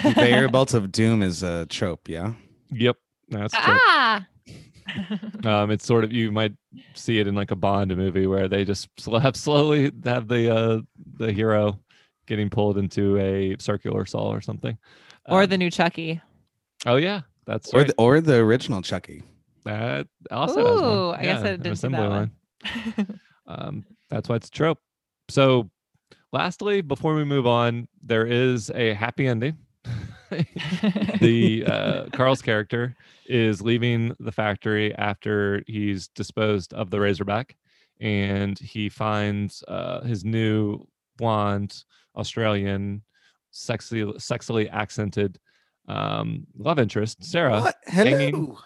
Conveyor 0.00 0.48
belt 0.48 0.72
of 0.74 0.90
doom 0.90 1.22
is 1.22 1.42
a 1.42 1.66
trope, 1.66 2.08
yeah. 2.08 2.32
Yep, 2.72 2.96
that's 3.28 3.52
true. 3.54 3.78
ah. 3.86 4.26
Um, 5.44 5.70
it's 5.70 5.84
sort 5.86 6.04
of 6.04 6.12
you 6.12 6.32
might 6.32 6.52
see 6.94 7.18
it 7.18 7.26
in 7.26 7.34
like 7.34 7.50
a 7.50 7.56
Bond 7.56 7.94
movie 7.96 8.26
where 8.26 8.48
they 8.48 8.64
just 8.64 8.88
sl- 8.98 9.18
have 9.18 9.36
slowly 9.36 9.90
have 10.04 10.28
the 10.28 10.54
uh, 10.54 10.80
the 11.18 11.32
hero 11.32 11.78
getting 12.26 12.48
pulled 12.50 12.78
into 12.78 13.18
a 13.18 13.56
circular 13.58 14.06
saw 14.06 14.28
or 14.30 14.40
something. 14.40 14.78
or 15.28 15.42
Um, 15.42 15.48
the 15.50 15.58
new 15.58 15.70
Chucky. 15.70 16.20
oh 16.86 16.96
yeah, 16.96 17.22
that's 17.46 17.72
Or 17.74 17.78
right. 17.80 17.88
the 17.88 17.94
or 17.98 18.20
the 18.20 18.36
original 18.36 18.80
Chucky. 18.82 19.22
That 19.64 20.06
also 20.30 20.64
has 20.64 20.80
one. 20.82 20.90
Ooh, 20.98 21.10
I 21.10 21.22
guess 21.22 21.42
I 21.42 21.50
Yeah, 21.50 21.56
didn't 21.56 21.76
see 21.76 21.88
that 21.88 21.98
assembly 22.00 22.08
one. 22.08 23.20
Um, 23.46 23.84
that's 24.08 24.28
why 24.28 24.36
it's 24.36 24.48
a 24.48 24.50
trope. 24.50 24.78
So, 25.28 25.68
lastly, 26.32 26.80
before 26.80 27.14
we 27.14 27.24
move 27.24 27.46
on, 27.46 27.88
there 28.02 28.26
is 28.26 28.70
a 28.74 28.94
happy 28.94 29.26
ending. 29.26 29.58
the 31.20 31.64
uh, 31.66 32.04
Carl's 32.12 32.42
character 32.42 32.96
is 33.26 33.62
leaving 33.62 34.14
the 34.20 34.32
factory 34.32 34.94
after 34.94 35.62
he's 35.66 36.08
disposed 36.08 36.72
of 36.74 36.90
the 36.90 37.00
Razorback, 37.00 37.56
and 38.00 38.58
he 38.58 38.88
finds 38.88 39.62
uh, 39.68 40.00
his 40.02 40.24
new 40.24 40.86
blonde 41.16 41.84
Australian, 42.16 43.02
sexy, 43.50 44.02
sexily 44.04 44.68
accented 44.72 45.38
um, 45.88 46.46
love 46.56 46.78
interest, 46.78 47.22
Sarah, 47.24 47.60
what? 47.60 47.76
hanging- 47.86 48.34
Hello. 48.34 48.58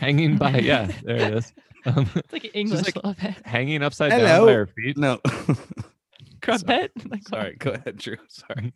hanging 0.00 0.36
by. 0.36 0.58
Yeah, 0.60 0.90
there 1.04 1.16
it 1.16 1.34
is. 1.34 1.52
Um, 1.86 2.08
it's 2.16 2.32
like 2.32 2.50
English 2.54 2.84
like- 2.84 2.96
a 2.96 2.98
little 3.08 3.14
bit. 3.22 3.34
hanging 3.46 3.82
upside 3.82 4.10
down 4.10 4.46
by 4.46 4.52
her 4.52 4.66
feet. 4.66 4.96
No. 4.98 5.20
Crumpet. 6.42 6.92
Like, 7.10 7.26
Sorry, 7.26 7.56
go 7.58 7.70
ahead, 7.72 7.96
Drew. 7.96 8.16
Sorry. 8.28 8.72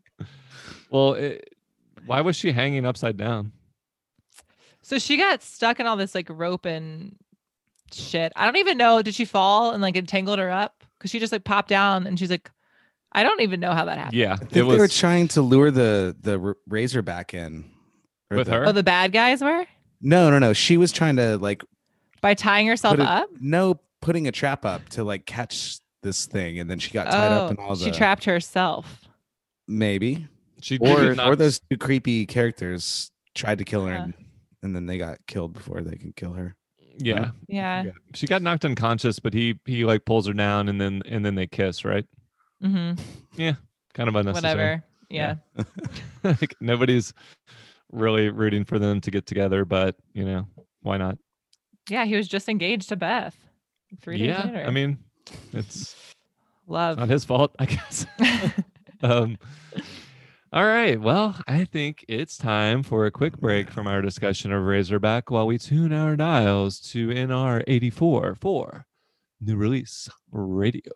Well, 0.91 1.15
it, 1.15 1.55
why 2.07 2.21
was 2.21 2.37
she 2.37 2.53
hanging 2.53 2.85
upside 2.87 3.17
down? 3.17 3.53
So 4.91 4.99
she 4.99 5.17
got 5.17 5.41
stuck 5.41 5.79
in 5.79 5.87
all 5.87 5.97
this 5.97 6.17
like 6.17 6.27
rope 6.29 6.67
and 6.67 7.15
shit. 7.93 8.33
I 8.35 8.45
don't 8.45 8.57
even 8.57 8.77
know. 8.77 9.03
Did 9.03 9.15
she 9.15 9.25
fall 9.25 9.71
and 9.71 9.81
like 9.81 9.97
it 9.97 10.09
tangled 10.09 10.41
her 10.41 10.51
up? 10.51 10.83
Because 10.99 11.13
she 11.13 11.21
just 11.21 11.31
like 11.33 11.45
popped 11.45 11.69
down 11.69 12.09
and 12.09 12.19
she's 12.19 12.29
like, 12.29 12.51
I 13.13 13.23
don't 13.23 13.41
even 13.41 13.61
know 13.61 13.73
how 13.73 13.85
that 13.85 13.99
happened. 13.99 14.17
Yeah, 14.17 14.33
I 14.33 14.37
think 14.37 14.51
it 14.51 14.55
they 14.57 14.63
were 14.65 14.89
trying 14.89 15.29
to 15.29 15.43
lure 15.43 15.71
the 15.71 16.17
the 16.21 16.41
r- 16.41 16.57
Razorback 16.69 17.35
in. 17.35 17.71
With 18.33 18.49
the- 18.49 18.53
her? 18.53 18.67
Oh, 18.67 18.73
the 18.73 18.83
bad 18.83 19.13
guys 19.13 19.41
were 19.43 19.65
No, 20.01 20.29
no, 20.29 20.41
no. 20.41 20.53
She 20.55 20.77
was 20.77 20.91
trying 20.91 21.15
to 21.17 21.39
like 21.39 21.63
by 22.21 22.35
tying 22.35 22.67
herself 22.67 22.97
Put 22.97 23.03
it- 23.05 23.09
up. 23.09 23.29
no 23.41 23.79
putting 24.01 24.27
a 24.27 24.33
trap 24.33 24.65
up 24.65 24.89
to 24.89 25.05
like 25.05 25.25
catch 25.25 25.79
this 26.03 26.27
thing, 26.27 26.59
and 26.59 26.69
then 26.69 26.81
she 26.81 26.91
got 26.91 27.05
tied 27.13 27.31
up 27.31 27.43
oh, 27.43 27.49
and 27.51 27.59
all 27.61 27.77
the 27.77 27.83
Oh, 27.85 27.87
she 27.87 27.93
trapped 27.93 28.25
herself. 28.25 29.07
maybe 29.69 30.27
she 30.61 30.79
or 30.79 31.01
did 31.01 31.17
not- 31.17 31.29
or 31.29 31.37
those 31.37 31.61
two 31.71 31.77
creepy 31.79 32.27
characters 32.27 33.13
tried 33.37 33.59
to 33.59 33.65
kill 33.65 33.87
her, 33.87 33.93
Yeah. 33.93 34.03
and, 34.05 34.15
and 34.63 34.75
then 34.75 34.87
they 34.87 34.99
got 34.99 35.19
killed 35.27 35.53
before 35.53 35.81
they 35.83 35.97
could 35.97 36.15
kill 36.17 36.33
her. 36.33 36.55
yeah 36.99 37.31
Yeah. 37.49 37.83
Yeah. 37.85 37.93
she 38.15 38.27
got 38.27 38.43
knocked 38.43 38.65
unconscious 38.65 39.19
but 39.19 39.33
he 39.35 39.59
he 39.65 39.85
like 39.85 40.05
pulls 40.05 40.27
her 40.27 40.33
down 40.33 40.69
and 40.69 40.81
then 40.81 41.03
and 41.07 41.25
then 41.25 41.35
they 41.35 41.47
kiss 41.47 41.85
right 41.85 42.07
hmm 42.61 42.93
Yeah. 43.37 43.55
kind 43.95 44.09
of 44.09 44.17
unnecessary 44.17 44.53
Whatever. 44.55 44.85
Yeah. 45.09 45.35
like 46.25 46.55
nobody's 46.61 47.13
really 47.91 48.29
rooting 48.29 48.65
for 48.65 48.79
them 48.79 49.01
to 49.01 49.11
get 49.11 49.27
together 49.27 49.65
but 49.65 49.97
you 50.13 50.25
know 50.25 50.47
why 50.83 50.97
not 50.97 51.19
yeah. 51.89 52.05
He 52.05 52.15
was 52.15 52.29
just 52.29 52.49
engaged 52.49 52.91
to 52.91 52.97
Beth. 52.97 53.37
Three 54.01 54.19
days 54.19 54.29
yeah 54.29 54.45
later. 54.47 54.65
i 54.67 54.71
mean 54.71 54.99
it's 55.53 55.97
love. 56.69 56.99
not 56.99 57.09
his 57.09 57.25
fault 57.25 57.53
i 57.59 57.65
guess 57.67 58.07
um 59.03 59.37
all 60.53 60.65
right 60.65 61.01
well 61.01 61.37
i 61.47 61.65
think 61.65 62.05
it's 62.09 62.37
time 62.37 62.83
for 62.83 63.07
a 63.07 63.11
quick 63.11 63.39
break 63.39 63.71
from 63.71 63.87
our 63.87 64.03
discussion 64.03 64.51
of 64.51 64.65
razorback 64.65 65.31
while 65.31 65.47
we 65.47 65.57
tune 65.57 65.93
our 65.93 66.17
dials 66.17 66.81
to 66.81 67.09
nr 67.09 67.63
84 67.69 68.35
for 68.41 68.85
new 69.41 69.55
release 69.55 70.09
radio 70.33 70.91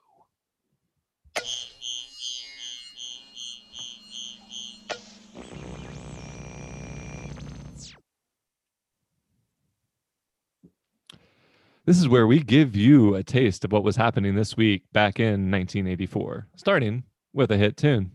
This 11.87 12.01
is 12.01 12.09
where 12.09 12.27
we 12.27 12.41
give 12.41 12.75
you 12.75 13.15
a 13.15 13.23
taste 13.23 13.63
of 13.63 13.71
what 13.71 13.85
was 13.85 13.97
happening 13.97 14.35
this 14.35 14.57
week 14.57 14.85
back 14.95 15.21
in 15.21 15.51
1984, 15.51 16.47
starting 16.57 17.05
with 17.35 17.51
a 17.51 17.59
hit 17.59 17.77
tune. 17.77 18.13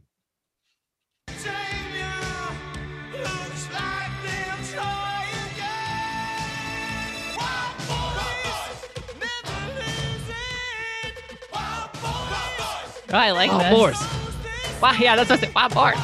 Oh, 13.12 13.18
I 13.18 13.32
like 13.32 13.50
Wild 13.52 13.62
this. 13.64 13.74
Boars. 13.74 14.82
Wow, 14.82 14.92
yeah, 15.00 15.16
that's 15.16 15.30
what 15.30 15.40
I 15.40 15.46
said. 15.46 15.56
Wow, 15.56 15.70
board. 15.70 15.96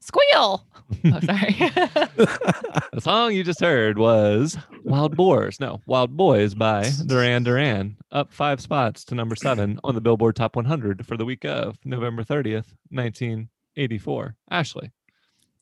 Squeal. 0.00 0.64
Oh, 1.04 1.20
sorry. 1.20 1.56
The 2.92 3.02
song 3.02 3.32
you 3.34 3.44
just 3.44 3.60
heard 3.60 3.98
was 3.98 4.56
Wild 4.82 5.16
Boars. 5.16 5.60
No, 5.60 5.80
Wild 5.86 6.16
Boys 6.16 6.54
by 6.54 6.90
Duran 7.06 7.44
Duran, 7.44 7.96
up 8.10 8.32
five 8.32 8.60
spots 8.60 9.04
to 9.04 9.14
number 9.14 9.36
seven 9.36 9.78
on 9.84 9.94
the 9.94 10.00
Billboard 10.00 10.34
Top 10.34 10.56
100 10.56 11.06
for 11.06 11.16
the 11.16 11.24
week 11.24 11.44
of 11.44 11.78
November 11.84 12.24
30th, 12.24 12.72
1984. 12.90 14.34
Ashley, 14.50 14.90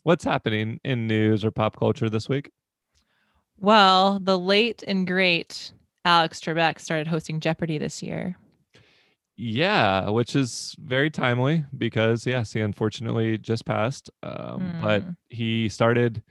what's 0.05 0.25
happening 0.25 0.81
in 0.85 1.07
news 1.07 1.44
or 1.44 1.51
pop 1.51 1.77
culture 1.79 2.09
this 2.09 2.29
week? 2.29 2.51
well, 3.59 4.18
the 4.22 4.38
late 4.38 4.83
and 4.87 5.07
great 5.07 5.72
Alex 6.07 6.40
Trebek 6.40 6.79
started 6.79 7.07
hosting 7.09 7.40
Jeopardy 7.40 7.77
this 7.79 8.03
year. 8.03 8.37
Yeah, 9.37 10.09
which 10.09 10.35
is 10.35 10.75
very 10.79 11.11
timely 11.11 11.64
because 11.77 12.27
yes, 12.27 12.53
he 12.53 12.61
unfortunately 12.61 13.37
just 13.38 13.64
passed. 13.66 14.11
Um, 14.22 14.77
But 14.81 15.03
Hmm. 15.03 15.11
he 15.29 15.68
started. 15.68 16.22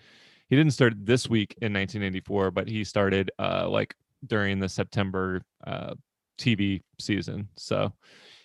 He 0.50 0.56
didn't 0.56 0.74
start 0.74 0.94
this 1.06 1.28
week 1.30 1.56
in 1.62 1.74
1984, 1.74 2.52
but 2.52 2.68
he 2.68 2.84
started 2.84 3.32
uh, 3.40 3.68
like 3.70 3.96
during 4.26 4.60
the 4.60 4.70
September 4.70 5.42
uh, 5.66 5.96
TV 6.40 6.82
season. 7.00 7.50
So 7.58 7.94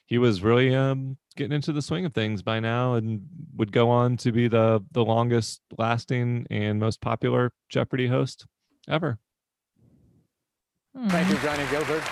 he 0.07 0.19
was 0.19 0.43
really 0.43 0.75
um, 0.75 1.19
getting 1.37 1.53
into 1.53 1.73
the 1.73 1.83
swing 1.83 2.05
of 2.07 2.13
things 2.15 2.43
by 2.43 2.59
now, 2.61 2.95
and 2.95 3.23
would 3.57 3.73
go 3.73 3.89
on 3.91 4.17
to 4.19 4.33
be 4.33 4.49
the 4.49 4.83
the 4.93 5.05
longest 5.05 5.61
lasting 5.79 6.47
and 6.51 6.79
most 6.81 7.01
popular 7.01 7.53
Jeopardy 7.69 8.09
host 8.09 8.47
ever. 8.89 9.19
Thank 11.09 11.29
Hmm. 11.29 11.33
you, 11.35 11.39
Johnny 11.41 11.67
Gilbert. 11.71 12.03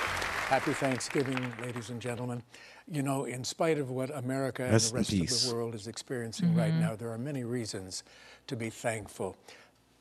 Happy 0.48 0.72
Thanksgiving, 0.72 1.52
ladies 1.60 1.90
and 1.90 2.00
gentlemen. 2.00 2.42
You 2.90 3.02
know, 3.02 3.26
in 3.26 3.44
spite 3.44 3.76
of 3.76 3.90
what 3.90 4.08
America 4.16 4.62
and 4.62 4.72
Rest 4.72 4.92
the 4.92 4.96
rest 4.96 5.12
of 5.12 5.50
the 5.50 5.54
world 5.54 5.74
is 5.74 5.86
experiencing 5.86 6.54
right 6.54 6.72
mm-hmm. 6.72 6.80
now, 6.80 6.96
there 6.96 7.10
are 7.10 7.18
many 7.18 7.44
reasons 7.44 8.02
to 8.46 8.56
be 8.56 8.70
thankful. 8.70 9.36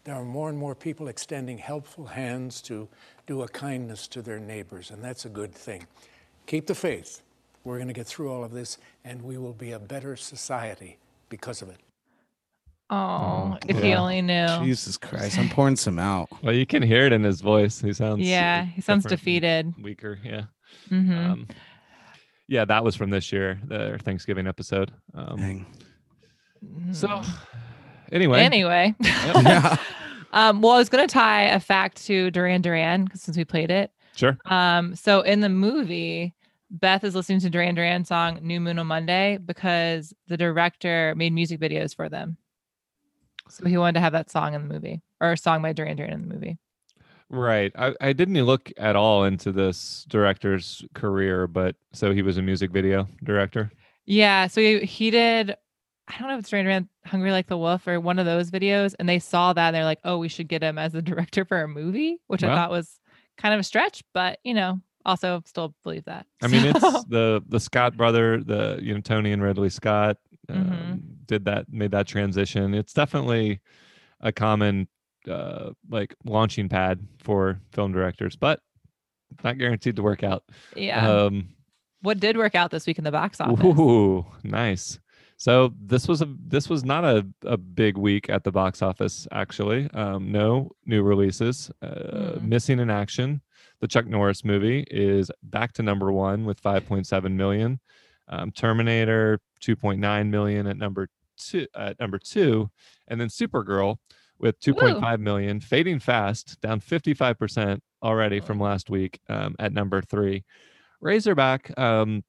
There 0.05 0.15
are 0.15 0.23
more 0.23 0.47
and 0.47 0.57
more 0.57 0.73
people 0.73 1.09
extending 1.09 1.57
helpful 1.57 2.05
hands 2.05 2.61
to 2.61 2.87
do 3.27 3.41
a 3.41 3.47
kindness 3.49 4.07
to 4.07 4.21
their 4.21 4.39
neighbors, 4.39 4.89
and 4.89 5.03
that's 5.03 5.25
a 5.25 5.29
good 5.29 5.53
thing. 5.53 5.85
Keep 6.45 6.67
the 6.67 6.75
faith. 6.75 7.23
We're 7.65 7.75
going 7.75 7.89
to 7.89 7.93
get 7.93 8.07
through 8.07 8.31
all 8.31 8.45
of 8.45 8.53
this, 8.53 8.77
and 9.03 9.21
we 9.23 9.37
will 9.37 9.51
be 9.51 9.73
a 9.73 9.79
better 9.79 10.15
society 10.15 10.97
because 11.27 11.61
of 11.61 11.67
it. 11.67 11.81
Oh, 12.89 13.57
if 13.67 13.75
you 13.83 13.89
yeah. 13.89 13.99
only 14.01 14.21
knew. 14.21 14.47
Jesus 14.65 14.97
Christ, 14.97 15.37
I'm 15.37 15.49
pouring 15.49 15.75
some 15.75 15.99
out. 15.99 16.29
Well, 16.41 16.53
you 16.53 16.65
can 16.65 16.81
hear 16.81 17.05
it 17.05 17.11
in 17.11 17.23
his 17.23 17.41
voice. 17.41 17.81
He 17.81 17.91
sounds 17.93 18.21
Yeah, 18.21 18.63
he 18.63 18.79
sounds 18.81 19.05
defeated. 19.05 19.73
weaker. 19.81 20.17
Yeah. 20.23 20.43
hmm 20.89 21.11
Um, 21.11 21.47
yeah, 22.47 22.63
that 22.63 22.83
was 22.83 22.95
from 22.95 23.09
this 23.09 23.31
year, 23.33 23.59
their 23.65 23.97
Thanksgiving 23.99 24.47
episode. 24.47 24.93
Um, 25.13 25.35
Dang. 25.37 25.65
so, 26.91 27.21
anyway, 28.11 28.39
anyway. 28.41 28.95
Yeah. 29.01 29.77
um, 30.31 30.61
well, 30.61 30.71
I 30.73 30.77
was 30.77 30.87
going 30.89 31.05
to 31.05 31.11
tie 31.13 31.43
a 31.43 31.59
fact 31.59 32.05
to 32.05 32.31
Duran 32.31 32.61
Duran 32.61 33.07
'cause 33.07 33.21
since 33.21 33.35
we 33.37 33.43
played 33.43 33.69
it. 33.69 33.91
sure. 34.15 34.37
Um, 34.45 34.95
so 34.95 35.21
in 35.21 35.41
the 35.41 35.49
movie, 35.49 36.33
Beth 36.71 37.03
is 37.03 37.15
listening 37.15 37.41
to 37.41 37.49
Duran 37.49 37.75
Duran 37.75 38.05
song 38.05 38.39
New 38.41 38.59
Moon 38.61 38.79
on 38.79 38.87
Monday 38.87 39.37
because 39.45 40.13
the 40.27 40.37
director 40.37 41.13
made 41.17 41.33
music 41.33 41.59
videos 41.59 41.93
for 41.95 42.07
them. 42.09 42.37
So 43.49 43.65
he 43.65 43.77
wanted 43.77 43.93
to 43.93 43.99
have 44.01 44.13
that 44.13 44.29
song 44.29 44.53
in 44.53 44.67
the 44.67 44.73
movie 44.73 45.01
or 45.21 45.31
a 45.31 45.37
song 45.37 45.61
by 45.61 45.73
Duran 45.73 45.97
Duran 45.97 46.13
in 46.13 46.27
the 46.27 46.33
movie. 46.33 46.57
Right. 47.29 47.71
I, 47.77 47.93
I 47.99 48.13
didn't 48.13 48.41
look 48.45 48.71
at 48.77 48.95
all 48.95 49.25
into 49.25 49.51
this 49.51 50.05
director's 50.07 50.85
career, 50.93 51.47
but 51.47 51.75
so 51.91 52.13
he 52.13 52.21
was 52.21 52.37
a 52.37 52.41
music 52.41 52.71
video 52.71 53.07
director. 53.23 53.71
Yeah. 54.05 54.47
So 54.47 54.61
he, 54.61 54.79
he 54.79 55.11
did, 55.11 55.55
I 56.07 56.17
don't 56.17 56.29
know 56.29 56.35
if 56.35 56.39
it's 56.39 56.49
Duran 56.49 56.65
Duran 56.65 56.89
Hungry 57.05 57.31
Like 57.31 57.47
the 57.47 57.57
Wolf 57.57 57.85
or 57.87 57.99
one 57.99 58.17
of 58.19 58.25
those 58.25 58.49
videos. 58.49 58.95
And 58.97 59.09
they 59.09 59.19
saw 59.19 59.51
that 59.51 59.67
and 59.67 59.75
they're 59.75 59.83
like, 59.83 59.99
oh, 60.05 60.17
we 60.17 60.29
should 60.29 60.47
get 60.47 60.63
him 60.63 60.77
as 60.77 60.93
the 60.93 61.01
director 61.03 61.43
for 61.43 61.61
a 61.61 61.67
movie, 61.67 62.19
which 62.27 62.43
I 62.43 62.55
thought 62.55 62.71
was 62.71 62.99
kind 63.37 63.53
of 63.53 63.59
a 63.59 63.63
stretch, 63.63 64.03
but 64.13 64.39
you 64.43 64.53
know, 64.53 64.79
also 65.05 65.41
still 65.45 65.75
believe 65.83 66.05
that. 66.05 66.25
I 66.41 66.47
mean, 66.47 66.65
it's 66.65 66.79
the 67.05 67.41
the 67.47 67.59
Scott 67.59 67.95
brother, 67.95 68.41
the 68.43 68.79
you 68.81 68.93
know 68.93 68.99
Tony 69.01 69.31
and 69.31 69.41
Ridley 69.43 69.69
Scott 69.69 70.17
um, 70.49 70.65
Mhm. 70.65 71.16
Did 71.27 71.45
that, 71.45 71.65
made 71.71 71.91
that 71.91 72.07
transition. 72.07 72.73
It's 72.73 72.93
definitely 72.93 73.59
a 74.21 74.31
common 74.31 74.87
uh, 75.29 75.71
like 75.89 76.15
launching 76.25 76.69
pad 76.69 77.05
for 77.19 77.59
film 77.71 77.91
directors, 77.91 78.35
but 78.35 78.59
not 79.43 79.57
guaranteed 79.57 79.95
to 79.97 80.03
work 80.03 80.23
out. 80.23 80.43
yeah. 80.75 81.09
Um, 81.09 81.49
what 82.01 82.19
did 82.19 82.37
work 82.37 82.55
out 82.55 82.71
this 82.71 82.85
week 82.87 82.97
in 82.97 83.03
the 83.03 83.11
box 83.11 83.41
office? 83.41 83.63
Ooh, 83.65 84.25
nice. 84.43 84.99
So 85.39 85.73
this 85.79 86.07
was 86.07 86.21
a 86.21 86.33
this 86.47 86.69
was 86.69 86.83
not 86.85 87.03
a, 87.03 87.25
a 87.43 87.57
big 87.57 87.97
week 87.97 88.29
at 88.29 88.43
the 88.43 88.51
box 88.51 88.81
office 88.81 89.27
actually. 89.31 89.89
Um, 89.93 90.31
no 90.31 90.71
new 90.85 91.03
releases. 91.03 91.69
Uh, 91.81 92.33
Hmm. 92.39 92.49
Missing 92.49 92.79
in 92.79 92.89
Action, 92.89 93.41
the 93.81 93.87
Chuck 93.87 94.05
Norris 94.07 94.43
movie, 94.45 94.85
is 94.89 95.29
back 95.43 95.73
to 95.73 95.83
number 95.83 96.11
one 96.11 96.45
with 96.45 96.61
5.7 96.61 97.31
million. 97.33 97.79
Um, 98.29 98.51
Terminator 98.51 99.39
2.9 99.61 100.29
million 100.29 100.67
at 100.67 100.77
number 100.77 101.07
two 101.37 101.67
at 101.75 101.99
number 101.99 102.19
two, 102.19 102.69
and 103.07 103.19
then 103.19 103.29
Supergirl 103.29 103.97
with 104.39 104.59
2.5 104.59 105.19
million, 105.19 105.59
fading 105.59 105.99
fast, 105.99 106.59
down 106.61 106.79
55% 106.79 107.79
already 108.03 108.39
from 108.39 108.59
last 108.59 108.89
week 108.89 109.19
um, 109.29 109.55
at 109.59 109.73
number 109.73 110.01
three. 110.01 110.43
Razorback 111.01 111.77
um, 111.77 112.23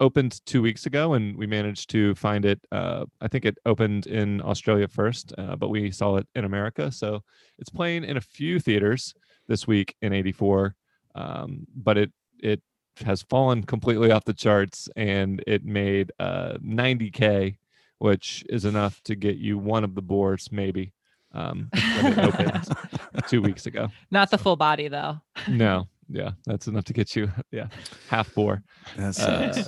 opened 0.00 0.44
two 0.46 0.62
weeks 0.62 0.86
ago, 0.86 1.14
and 1.14 1.36
we 1.36 1.46
managed 1.46 1.90
to 1.90 2.14
find 2.14 2.44
it. 2.44 2.60
Uh, 2.70 3.04
I 3.20 3.28
think 3.28 3.44
it 3.44 3.58
opened 3.66 4.06
in 4.06 4.42
Australia 4.42 4.88
first, 4.88 5.32
uh, 5.38 5.56
but 5.56 5.68
we 5.68 5.90
saw 5.90 6.16
it 6.16 6.26
in 6.34 6.44
America. 6.44 6.90
So 6.90 7.22
it's 7.58 7.70
playing 7.70 8.04
in 8.04 8.16
a 8.16 8.20
few 8.20 8.58
theaters 8.58 9.14
this 9.48 9.66
week 9.66 9.94
in 10.02 10.12
'84, 10.12 10.74
um, 11.14 11.66
but 11.74 11.98
it 11.98 12.12
it 12.40 12.60
has 13.04 13.22
fallen 13.22 13.62
completely 13.62 14.10
off 14.10 14.24
the 14.24 14.34
charts, 14.34 14.88
and 14.96 15.42
it 15.46 15.64
made 15.64 16.12
uh, 16.18 16.54
90k, 16.64 17.56
which 18.02 18.44
is 18.48 18.64
enough 18.64 19.00
to 19.04 19.14
get 19.14 19.36
you 19.36 19.56
one 19.56 19.84
of 19.84 19.94
the 19.94 20.02
boars, 20.02 20.48
maybe. 20.50 20.92
Um, 21.30 21.70
when 22.02 22.18
it 22.18 22.18
opened 22.18 22.68
two 23.28 23.40
weeks 23.40 23.64
ago. 23.66 23.88
Not 24.10 24.30
the 24.30 24.38
full 24.38 24.56
body 24.56 24.88
though. 24.88 25.20
No, 25.48 25.86
yeah, 26.08 26.32
that's 26.44 26.66
enough 26.66 26.84
to 26.86 26.92
get 26.92 27.14
you, 27.14 27.30
yeah, 27.52 27.68
half 28.08 28.34
boar. 28.34 28.62
That's 28.96 29.20
Uh, 29.20 29.64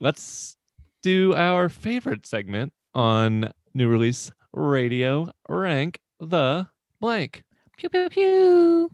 let's 0.00 0.56
do 1.02 1.34
our 1.34 1.68
favorite 1.68 2.26
segment 2.26 2.72
on 2.94 3.52
new 3.74 3.88
release 3.88 4.32
radio 4.54 5.30
rank 5.48 6.00
the 6.18 6.66
blank. 6.98 7.44
Pew 7.76 7.90
pew 7.90 8.08
pew. 8.08 8.90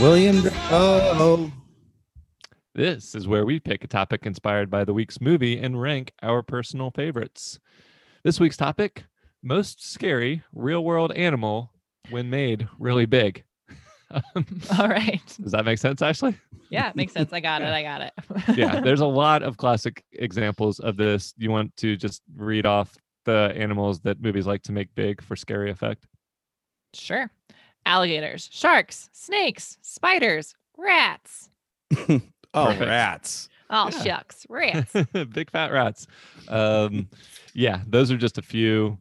William. 0.00 0.42
Oh, 0.70 1.50
This 2.74 3.14
is 3.14 3.26
where 3.26 3.46
we 3.46 3.58
pick 3.58 3.82
a 3.82 3.86
topic 3.86 4.26
inspired 4.26 4.70
by 4.70 4.84
the 4.84 4.92
week's 4.92 5.22
movie 5.22 5.58
and 5.58 5.80
rank 5.80 6.12
our 6.22 6.42
personal 6.42 6.90
favorites. 6.90 7.58
This 8.22 8.38
week's 8.38 8.58
topic 8.58 9.04
most 9.42 9.82
scary 9.82 10.42
real 10.52 10.84
world 10.84 11.12
animal 11.12 11.72
when 12.10 12.28
made 12.28 12.68
really 12.78 13.06
big. 13.06 13.44
All 14.78 14.88
right. 14.88 15.22
Does 15.40 15.52
that 15.52 15.64
make 15.64 15.78
sense, 15.78 16.02
Ashley? 16.02 16.36
Yeah, 16.68 16.90
it 16.90 16.96
makes 16.96 17.14
sense. 17.14 17.32
I 17.32 17.40
got 17.40 17.62
it. 17.62 17.68
I 17.68 17.82
got 17.82 18.02
it. 18.02 18.12
yeah, 18.56 18.80
there's 18.80 19.00
a 19.00 19.06
lot 19.06 19.42
of 19.42 19.56
classic 19.56 20.04
examples 20.12 20.78
of 20.78 20.98
this. 20.98 21.32
You 21.38 21.50
want 21.50 21.74
to 21.78 21.96
just 21.96 22.20
read 22.36 22.66
off 22.66 22.94
the 23.24 23.52
animals 23.56 24.00
that 24.00 24.20
movies 24.20 24.46
like 24.46 24.62
to 24.64 24.72
make 24.72 24.94
big 24.94 25.22
for 25.22 25.36
scary 25.36 25.70
effect? 25.70 26.06
sure. 26.94 27.30
Alligators, 27.86 28.48
sharks, 28.52 29.08
snakes, 29.12 29.78
spiders, 29.80 30.54
rats. 30.76 31.50
oh, 31.94 32.18
Perfect. 32.52 32.80
rats. 32.80 33.48
Oh 33.70 33.90
Yeah. 33.90 34.02
shucks, 34.02 34.46
rats. 34.48 34.92
big 35.32 35.50
fat 35.50 35.70
rats. 35.72 36.08
Um, 36.48 37.08
yeah, 37.54 37.82
those 37.86 38.10
are 38.10 38.16
just 38.16 38.38
a 38.38 38.42
few. 38.42 38.98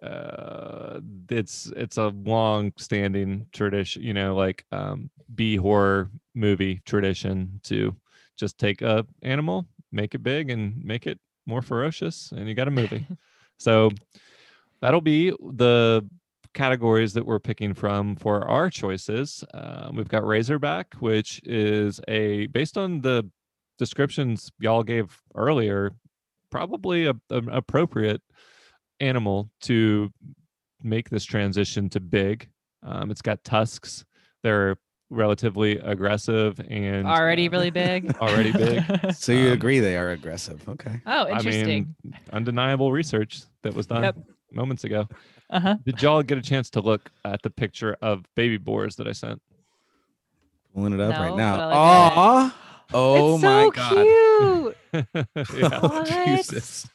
Uh, 0.00 1.00
it's 1.28 1.72
it's 1.76 1.96
a 1.96 2.08
long 2.24 2.72
standing 2.76 3.46
tradition, 3.52 4.02
you 4.02 4.14
know, 4.14 4.36
like 4.36 4.64
um, 4.70 5.10
B 5.34 5.56
horror 5.56 6.08
movie 6.34 6.80
tradition 6.84 7.60
to 7.64 7.94
just 8.36 8.56
take 8.56 8.82
a 8.82 9.04
animal, 9.22 9.66
make 9.90 10.14
it 10.14 10.22
big, 10.22 10.50
and 10.50 10.80
make 10.84 11.08
it 11.08 11.18
more 11.46 11.62
ferocious, 11.62 12.30
and 12.30 12.48
you 12.48 12.54
got 12.54 12.68
a 12.68 12.70
movie. 12.70 13.04
so 13.58 13.90
that'll 14.80 15.00
be 15.00 15.30
the 15.30 16.08
categories 16.62 17.12
that 17.12 17.24
we're 17.24 17.38
picking 17.38 17.72
from 17.72 18.16
for 18.16 18.46
our 18.48 18.68
choices. 18.68 19.44
Uh, 19.54 19.90
we've 19.94 20.08
got 20.08 20.26
Razorback, 20.26 20.94
which 20.98 21.40
is 21.44 22.00
a 22.08 22.46
based 22.48 22.76
on 22.76 23.00
the 23.00 23.30
descriptions 23.78 24.50
y'all 24.58 24.82
gave 24.82 25.16
earlier, 25.36 25.92
probably 26.50 27.06
a, 27.06 27.14
an 27.30 27.48
appropriate 27.48 28.20
animal 28.98 29.48
to 29.62 30.10
make 30.82 31.10
this 31.10 31.24
transition 31.24 31.88
to 31.90 32.00
big. 32.00 32.48
Um, 32.82 33.12
it's 33.12 33.22
got 33.22 33.44
tusks. 33.44 34.04
They're 34.42 34.76
relatively 35.10 35.78
aggressive 35.78 36.60
and 36.68 37.06
Already 37.06 37.46
uh, 37.46 37.52
really 37.52 37.70
big. 37.70 38.16
already 38.20 38.50
big. 38.52 38.82
So 39.14 39.30
you 39.32 39.46
Um, 39.48 39.52
agree 39.52 39.78
they 39.78 39.96
are 39.96 40.10
aggressive? 40.10 40.68
Okay. 40.68 41.00
oh, 41.06 41.28
interesting. 41.28 41.32
I 41.32 41.36
interesting. 41.36 41.94
mean, 42.04 42.14
undeniable 42.32 42.90
research 42.90 43.42
that 43.62 43.74
was 43.74 43.86
done 43.86 44.02
Yep. 44.02 44.16
moments 44.52 44.82
ago. 44.82 45.06
Uh 45.50 45.60
huh. 45.60 45.76
Did 45.84 46.02
y'all 46.02 46.22
get 46.22 46.38
a 46.38 46.42
chance 46.42 46.68
to 46.70 46.80
look 46.80 47.10
at 47.24 47.42
the 47.42 47.50
picture 47.50 47.96
of 48.02 48.24
baby 48.34 48.56
boars 48.58 48.96
that 48.96 49.06
I 49.08 49.12
sent? 49.12 49.40
Pulling 50.74 50.92
it 50.92 51.00
up 51.00 51.14
No, 51.14 51.20
right 51.20 51.36
now. 51.36 51.54
I 51.54 51.64
like 51.64 51.74
that. 51.74 52.18
Aw. 52.18 52.56
Oh 52.94 53.34
it's 53.34 53.42
my 53.42 53.64
so 53.64 53.70
god. 53.70 54.74
cute. 54.92 55.56
yeah. 55.58 55.80
What? 55.80 56.24
Jesus. 56.26 56.88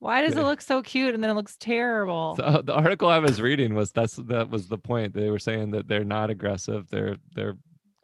Why 0.00 0.22
does 0.22 0.34
Yeah. 0.34 0.42
it 0.42 0.44
look 0.44 0.60
so 0.60 0.80
cute 0.82 1.14
and 1.14 1.22
then 1.24 1.30
it 1.30 1.34
looks 1.34 1.56
terrible? 1.56 2.34
The, 2.36 2.62
the 2.62 2.72
article 2.74 3.08
I 3.08 3.18
was 3.18 3.40
reading 3.40 3.74
was 3.74 3.90
that's 3.92 4.14
that 4.16 4.48
was 4.48 4.68
the 4.68 4.78
point. 4.78 5.12
They 5.14 5.28
were 5.30 5.40
saying 5.40 5.72
that 5.72 5.88
they're 5.88 6.04
not 6.04 6.30
aggressive. 6.30 6.88
They're 6.90 7.16
they're 7.34 7.56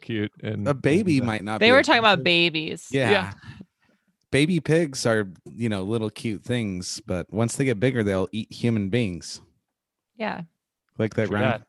cute 0.02 0.32
and 0.42 0.66
A 0.68 0.74
baby 0.74 1.18
and, 1.18 1.22
uh, 1.22 1.26
might 1.26 1.44
not. 1.44 1.60
they 1.60 1.68
be 1.68 1.72
were 1.72 1.82
talking 1.82 2.00
about 2.00 2.22
babies. 2.24 2.88
Yeah. 2.90 3.10
Yeah. 3.10 3.32
Baby 4.34 4.58
pigs 4.58 5.06
are, 5.06 5.28
you 5.54 5.68
know, 5.68 5.84
little 5.84 6.10
cute 6.10 6.42
things, 6.42 7.00
but 7.06 7.32
once 7.32 7.54
they 7.54 7.64
get 7.64 7.78
bigger, 7.78 8.02
they'll 8.02 8.28
eat 8.32 8.52
human 8.52 8.88
beings. 8.88 9.40
Yeah. 10.16 10.40
Like 10.98 11.14
that 11.14 11.28
True 11.28 11.36
round. 11.36 11.62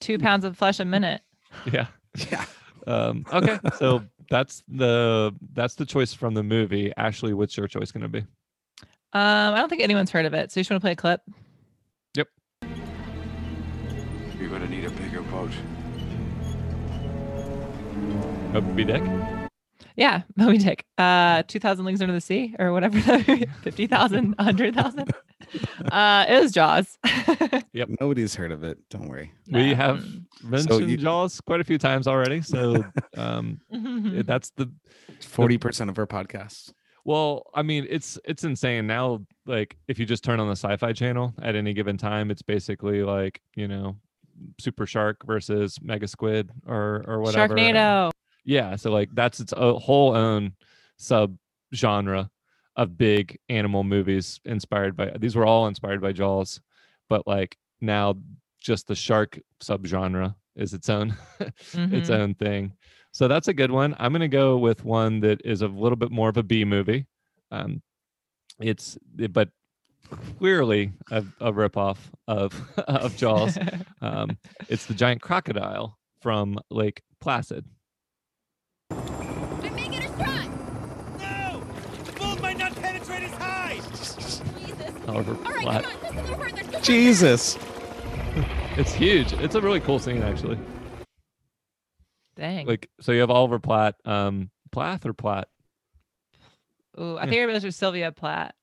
Two 0.00 0.18
pounds 0.18 0.44
of 0.44 0.54
flesh 0.54 0.80
a 0.80 0.84
minute. 0.84 1.22
Yeah. 1.72 1.86
Yeah. 2.30 2.44
Um, 2.86 3.24
okay. 3.32 3.58
So 3.78 4.04
that's 4.28 4.62
the 4.68 5.34
that's 5.54 5.76
the 5.76 5.86
choice 5.86 6.12
from 6.12 6.34
the 6.34 6.42
movie. 6.42 6.92
Ashley, 6.98 7.32
what's 7.32 7.56
your 7.56 7.66
choice 7.66 7.90
going 7.90 8.02
to 8.02 8.08
be? 8.08 8.18
Um, 8.18 9.54
I 9.54 9.56
don't 9.56 9.70
think 9.70 9.80
anyone's 9.80 10.10
heard 10.10 10.26
of 10.26 10.34
it. 10.34 10.52
So 10.52 10.60
you 10.60 10.64
just 10.64 10.70
want 10.70 10.82
to 10.82 10.84
play 10.84 10.92
a 10.92 10.96
clip? 10.96 11.22
Yep. 12.16 12.28
You're 14.38 14.50
gonna 14.50 14.68
need 14.68 14.84
a 14.84 14.90
bigger 14.90 15.22
boat. 15.22 15.52
Moby 18.52 18.84
Dick. 18.84 19.39
Yeah, 20.00 20.22
Moby 20.36 20.58
Dick. 20.58 20.84
Uh, 20.98 21.42
2,000 21.46 21.84
Leagues 21.84 22.00
Under 22.00 22.14
the 22.14 22.20
Sea 22.20 22.56
or 22.58 22.72
whatever. 22.72 22.98
50,000, 23.62 24.34
100,000. 24.36 25.10
Uh, 25.90 26.24
it 26.28 26.40
was 26.42 26.52
Jaws. 26.52 26.96
Yep. 27.72 27.88
Nobody's 28.00 28.36
heard 28.36 28.52
of 28.52 28.62
it. 28.62 28.78
Don't 28.88 29.08
worry. 29.08 29.32
We 29.50 29.70
Nah. 29.70 29.74
have 29.74 30.06
mentioned 30.44 30.88
you- 30.88 30.96
Jaws 30.96 31.40
quite 31.40 31.60
a 31.60 31.64
few 31.64 31.76
times 31.78 32.06
already. 32.06 32.40
So 32.42 32.84
um, 33.16 33.60
Mm. 33.74 34.24
that's 34.26 34.50
the 34.50 34.70
Forty 35.20 35.58
percent 35.58 35.90
of 35.90 35.98
our 35.98 36.06
podcasts. 36.06 36.72
Well, 37.04 37.42
I 37.52 37.62
mean, 37.62 37.84
it's 37.90 38.16
it's 38.24 38.44
insane 38.44 38.86
now. 38.86 39.22
Like, 39.44 39.76
if 39.88 39.98
you 39.98 40.06
just 40.06 40.22
turn 40.22 40.38
on 40.38 40.46
the 40.46 40.52
Sci-Fi 40.56 40.92
Channel 40.92 41.34
at 41.42 41.56
any 41.56 41.72
given 41.72 41.96
time, 41.96 42.30
it's 42.30 42.42
basically 42.42 43.02
like 43.02 43.40
you 43.56 43.66
know, 43.66 43.96
Super 44.60 44.86
Shark 44.86 45.26
versus 45.26 45.78
Mega 45.82 46.06
Squid 46.06 46.50
or 46.64 47.02
or 47.08 47.20
whatever. 47.20 47.56
and- 47.56 47.76
Sharknado. 47.76 48.10
Yeah, 48.44 48.76
so 48.76 48.90
like 48.90 49.08
that's 49.14 49.40
its 49.40 49.52
whole 49.56 50.14
own 50.16 50.52
sub 50.96 51.36
genre 51.74 52.30
of 52.76 52.96
big 52.96 53.38
animal 53.48 53.84
movies 53.84 54.40
inspired 54.44 54.96
by. 54.96 55.10
These 55.18 55.36
were 55.36 55.46
all 55.46 55.66
inspired 55.66 56.00
by 56.00 56.12
Jaws, 56.12 56.60
but 57.08 57.26
like 57.26 57.56
now, 57.80 58.16
just 58.60 58.86
the 58.86 58.94
shark 58.94 59.38
subgenre 59.62 60.34
is 60.56 60.74
its 60.74 60.88
own 60.90 61.16
its 61.40 61.74
Mhm. 61.74 62.10
own 62.10 62.34
thing. 62.34 62.72
So 63.12 63.26
that's 63.28 63.48
a 63.48 63.54
good 63.54 63.70
one. 63.70 63.96
I'm 63.98 64.12
going 64.12 64.20
to 64.20 64.28
go 64.28 64.56
with 64.58 64.84
one 64.84 65.20
that 65.20 65.40
is 65.44 65.62
a 65.62 65.66
little 65.68 65.96
bit 65.96 66.10
more 66.12 66.28
of 66.28 66.36
a 66.36 66.42
B 66.42 66.64
movie. 66.64 67.06
Um, 67.50 67.82
it's 68.60 68.96
eh, 69.20 69.26
but 69.26 69.48
clearly 70.38 70.92
a, 71.10 71.24
a 71.40 71.52
ripoff 71.52 71.98
of 72.28 72.52
of 72.78 73.16
Jaws. 73.16 73.58
Um, 74.02 74.38
it's 74.70 74.86
the 74.86 74.94
giant 74.94 75.20
crocodile 75.20 75.98
from 76.22 76.58
Lake 76.70 77.02
Placid. 77.20 77.66
Just 85.14 85.28
a 85.28 86.12
little 86.12 86.80
Jesus. 86.82 87.58
it's 88.76 88.92
huge. 88.92 89.32
It's 89.34 89.54
a 89.54 89.60
really 89.60 89.80
cool 89.80 89.98
scene 89.98 90.22
actually. 90.22 90.58
Dang. 92.36 92.66
Like 92.66 92.88
so, 93.00 93.12
you 93.12 93.20
have 93.20 93.30
Oliver 93.30 93.58
Platt, 93.58 93.96
um, 94.04 94.50
Plath 94.72 95.04
or 95.04 95.12
Platt. 95.12 95.48
Ooh, 96.98 97.18
I 97.18 97.28
think 97.28 97.36
it 97.36 97.64
was 97.64 97.76
Sylvia 97.76 98.12
Platt. 98.12 98.54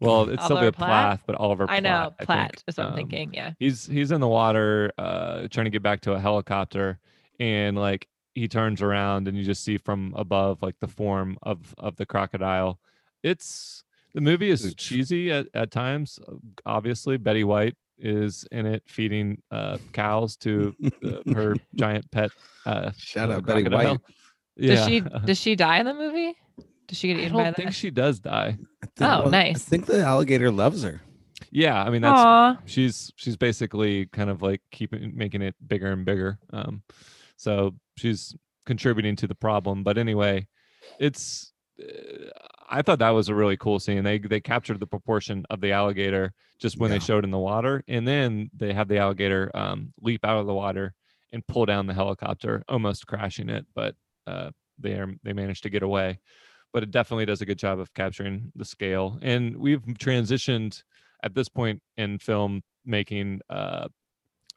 Well, 0.00 0.28
it's 0.30 0.42
Sylvia 0.42 0.56
Oliver 0.64 0.72
Platt? 0.72 0.88
Plath, 0.88 1.22
but 1.26 1.36
Oliver. 1.36 1.66
Platt, 1.66 1.76
I 1.76 1.80
know, 1.80 2.12
Platt, 2.18 2.26
Platt 2.26 2.50
think. 2.52 2.62
is 2.68 2.76
what 2.76 2.86
I'm 2.86 2.92
Um, 2.92 2.96
thinking. 2.96 3.34
Yeah. 3.34 3.52
he's 3.58 3.86
he's 3.86 4.10
in 4.12 4.20
the 4.20 4.28
water 4.28 4.92
uh 4.98 5.46
trying 5.50 5.64
to 5.64 5.70
get 5.70 5.82
back 5.82 6.00
to 6.02 6.12
a 6.12 6.20
helicopter 6.20 6.98
and 7.38 7.76
like 7.76 8.08
he 8.34 8.48
turns 8.48 8.82
around 8.82 9.28
and 9.28 9.36
you 9.36 9.44
just 9.44 9.62
see 9.62 9.76
from 9.78 10.12
above 10.16 10.62
like 10.62 10.76
the 10.80 10.88
form 10.88 11.36
of 11.42 11.74
of 11.78 11.96
the 11.96 12.06
crocodile 12.06 12.78
it's 13.22 13.84
the 14.14 14.20
movie 14.20 14.50
is 14.50 14.62
Huge. 14.64 14.76
cheesy 14.76 15.30
at, 15.32 15.46
at 15.54 15.70
times 15.70 16.18
uh, 16.28 16.32
obviously 16.66 17.16
betty 17.16 17.44
white 17.44 17.76
is 17.98 18.46
in 18.52 18.66
it 18.66 18.82
feeding 18.86 19.40
uh 19.50 19.78
cows 19.92 20.36
to 20.36 20.74
uh, 21.04 21.32
her 21.34 21.54
giant 21.74 22.10
pet 22.10 22.30
uh 22.66 22.90
Shout 22.96 23.30
out 23.30 23.44
Betty 23.46 23.62
crocodile. 23.64 23.92
White. 23.94 24.00
Does 24.58 24.86
she 24.86 25.00
does 25.24 25.38
she 25.38 25.56
die 25.56 25.78
in 25.78 25.86
the 25.86 25.94
movie? 25.94 26.34
Does 26.86 26.96
she 26.98 27.08
get 27.08 27.18
eaten 27.18 27.32
by 27.32 27.44
don't 27.44 27.56
think 27.56 27.68
that? 27.70 27.74
she 27.74 27.90
does 27.90 28.20
die 28.20 28.56
I 28.82 28.86
think- 28.96 29.10
Oh, 29.10 29.26
I 29.26 29.30
nice. 29.30 29.56
I 29.56 29.70
think 29.70 29.86
the 29.86 30.00
alligator 30.04 30.50
loves 30.52 30.82
her. 30.84 31.00
yeah 31.50 31.82
i 31.82 31.90
mean 31.90 32.02
that's 32.02 32.18
Aw. 32.20 32.56
she's 32.64 33.12
she's 33.16 33.36
basically 33.36 34.06
kind 34.06 34.30
of 34.30 34.42
like 34.42 34.60
keeping 34.70 35.12
making 35.16 35.42
it 35.42 35.54
bigger 35.66 35.90
and 35.92 36.04
bigger 36.04 36.38
um 36.52 36.82
so 37.36 37.74
she's 37.96 38.34
contributing 38.66 39.16
to 39.16 39.26
the 39.26 39.34
problem 39.34 39.82
but 39.82 39.98
anyway 39.98 40.46
it's 41.00 41.52
uh, 41.80 42.28
i 42.78 42.82
thought 42.82 42.98
that 42.98 43.10
was 43.10 43.28
a 43.28 43.34
really 43.34 43.56
cool 43.56 43.78
scene. 43.78 44.02
They 44.04 44.18
they 44.18 44.40
captured 44.40 44.80
the 44.80 44.86
proportion 44.86 45.44
of 45.50 45.60
the 45.60 45.72
alligator 45.72 46.32
just 46.58 46.78
when 46.78 46.90
Yeah. 46.90 46.98
they 46.98 47.04
showed 47.04 47.24
in 47.24 47.30
the 47.30 47.38
water 47.38 47.82
and 47.88 48.06
then 48.06 48.50
they 48.56 48.72
have 48.72 48.88
the 48.88 48.98
alligator 48.98 49.50
um 49.54 49.92
leap 50.00 50.24
out 50.24 50.38
of 50.38 50.46
the 50.46 50.54
water 50.54 50.94
and 51.32 51.46
pull 51.46 51.66
down 51.66 51.86
the 51.86 51.94
helicopter 51.94 52.62
almost 52.68 53.06
crashing 53.06 53.48
it 53.48 53.64
but 53.74 53.94
uh 54.26 54.50
they 54.78 54.94
are 54.94 55.12
they 55.22 55.32
managed 55.32 55.62
to 55.62 55.70
get 55.70 55.82
away. 55.82 56.18
But 56.72 56.82
it 56.82 56.90
definitely 56.90 57.26
does 57.26 57.40
a 57.40 57.46
good 57.46 57.58
job 57.58 57.78
of 57.78 57.94
capturing 57.94 58.50
the 58.56 58.64
scale 58.64 59.18
and 59.22 59.56
we've 59.56 59.82
transitioned 60.08 60.82
at 61.22 61.32
this 61.34 61.48
point 61.48 61.80
in 61.96 62.18
film 62.18 62.62
making 62.84 63.40
uh 63.48 63.86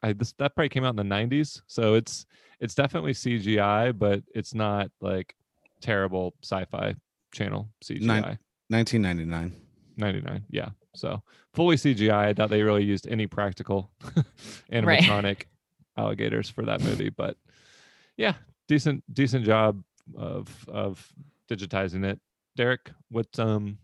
I, 0.02 0.12
this 0.12 0.32
that 0.38 0.54
probably 0.54 0.68
came 0.70 0.84
out 0.84 0.98
in 0.98 1.08
the 1.08 1.14
90s 1.14 1.62
so 1.66 1.94
it's 1.94 2.26
it's 2.60 2.74
definitely 2.74 3.12
cgi 3.12 3.96
but 3.98 4.22
it's 4.34 4.54
not 4.54 4.90
like 5.00 5.34
terrible 5.80 6.34
sci-fi 6.42 6.94
channel 7.32 7.68
cgi 7.84 8.00
Nine- 8.02 8.38
1999. 8.68 9.52
99 9.96 10.44
yeah 10.50 10.68
so 10.94 11.22
fully 11.54 11.76
cgi 11.76 12.10
i 12.10 12.32
doubt 12.32 12.50
they 12.50 12.62
really 12.62 12.84
used 12.84 13.06
any 13.08 13.26
practical 13.26 13.90
animatronic 14.72 15.42
alligators 15.96 16.48
for 16.48 16.64
that 16.64 16.80
movie 16.82 17.08
but 17.10 17.36
yeah 18.16 18.34
decent 18.68 19.02
decent 19.12 19.44
job 19.44 19.82
of 20.16 20.48
of 20.68 21.12
digitizing 21.50 22.04
it 22.04 22.20
derek 22.56 22.90
what 23.10 23.26
um 23.38 23.78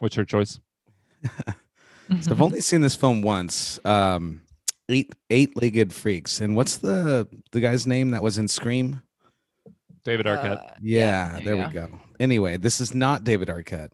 what's 0.00 0.16
your 0.16 0.24
choice 0.26 0.60
So 2.22 2.30
I've 2.32 2.40
only 2.40 2.62
seen 2.62 2.80
this 2.80 2.94
film 2.96 3.20
once. 3.20 3.78
Um, 3.84 4.40
eight 4.88 5.14
eight-legged 5.28 5.92
freaks. 5.92 6.40
And 6.40 6.56
what's 6.56 6.78
the 6.78 7.28
the 7.52 7.60
guy's 7.60 7.86
name 7.86 8.12
that 8.12 8.22
was 8.22 8.38
in 8.38 8.48
Scream? 8.48 9.02
David 10.04 10.26
arquette 10.26 10.58
Uh, 10.58 10.70
Yeah, 10.80 11.32
there 11.32 11.42
there, 11.44 11.56
you 11.56 11.66
we 11.66 11.72
go. 11.72 11.88
Anyway, 12.20 12.56
this 12.56 12.80
is 12.80 12.94
not 12.94 13.22
David 13.24 13.48
Arquette. 13.48 13.90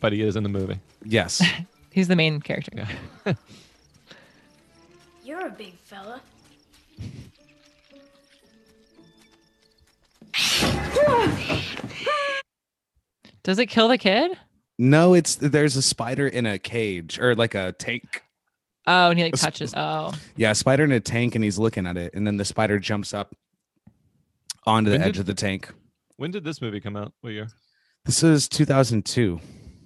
but 0.00 0.12
he 0.12 0.22
is 0.22 0.36
in 0.36 0.42
the 0.42 0.48
movie 0.48 0.80
Yes. 1.04 1.42
He's 1.92 2.08
the 2.08 2.16
main 2.16 2.40
character. 2.40 2.70
yeah 3.26 3.34
You're 5.24 5.46
a 5.46 5.50
big 5.50 5.74
fella. 5.78 6.20
Does 13.42 13.58
it 13.58 13.66
kill 13.66 13.88
the 13.88 13.98
kid? 13.98 14.32
no, 14.78 15.12
it's 15.12 15.34
there's 15.36 15.76
a 15.76 15.82
spider 15.82 16.26
in 16.26 16.46
a 16.46 16.58
cage 16.58 17.18
or 17.18 17.34
like 17.34 17.54
a 17.54 17.72
tank. 17.72 18.22
Oh, 18.86 19.10
and 19.10 19.18
he 19.18 19.24
like 19.26 19.34
touches. 19.34 19.74
Oh, 19.76 20.12
Yeah, 20.36 20.52
a 20.52 20.54
spider 20.54 20.84
in 20.84 20.92
a 20.92 21.00
tank, 21.00 21.34
and 21.34 21.44
he's 21.44 21.58
looking 21.58 21.86
at 21.86 21.96
it, 21.98 22.14
and 22.14 22.26
then 22.26 22.38
the 22.38 22.44
spider 22.46 22.78
jumps 22.78 23.12
up 23.12 23.34
onto 24.66 24.90
the 24.90 25.00
edge 25.00 25.14
did- 25.14 25.20
of 25.20 25.26
the 25.26 25.34
tank. 25.34 25.72
when 26.16 26.30
did 26.30 26.44
this 26.44 26.60
movie 26.60 26.80
come 26.80 26.96
out 26.96 27.12
what 27.22 27.32
year 27.32 27.48
This 28.04 28.22
is 28.22 28.48
2002. 28.48 29.40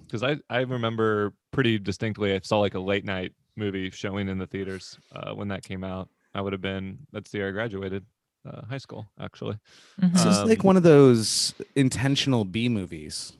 because 0.05 0.23
I 0.23 0.37
I 0.49 0.61
remember 0.61 1.33
pretty 1.51 1.77
distinctly. 1.79 2.33
I 2.33 2.39
saw 2.43 2.59
like 2.59 2.75
a 2.75 2.79
late 2.79 3.05
night 3.05 3.33
movie 3.57 3.89
showing 3.89 4.27
in 4.29 4.37
the 4.37 4.47
theaters 4.47 4.97
uh, 5.15 5.33
when 5.33 5.47
that 5.49 5.63
came 5.63 5.83
out. 5.83 6.09
I 6.33 6.41
would 6.41 6.53
have 6.53 6.61
been 6.61 6.99
that's 7.13 7.31
the 7.31 7.37
year 7.39 7.49
I 7.49 7.51
graduated 7.51 8.05
uh, 8.47 8.61
high 8.65 8.77
school, 8.77 9.07
actually. 9.19 9.57
Mhm. 10.01 10.13
This 10.13 10.25
is 10.25 10.43
like 10.43 10.59
Um, 10.59 10.65
one 10.67 10.77
of 10.77 10.83
those 10.83 11.53
intentional 11.75 12.45
B 12.45 12.69
movies. 12.69 13.33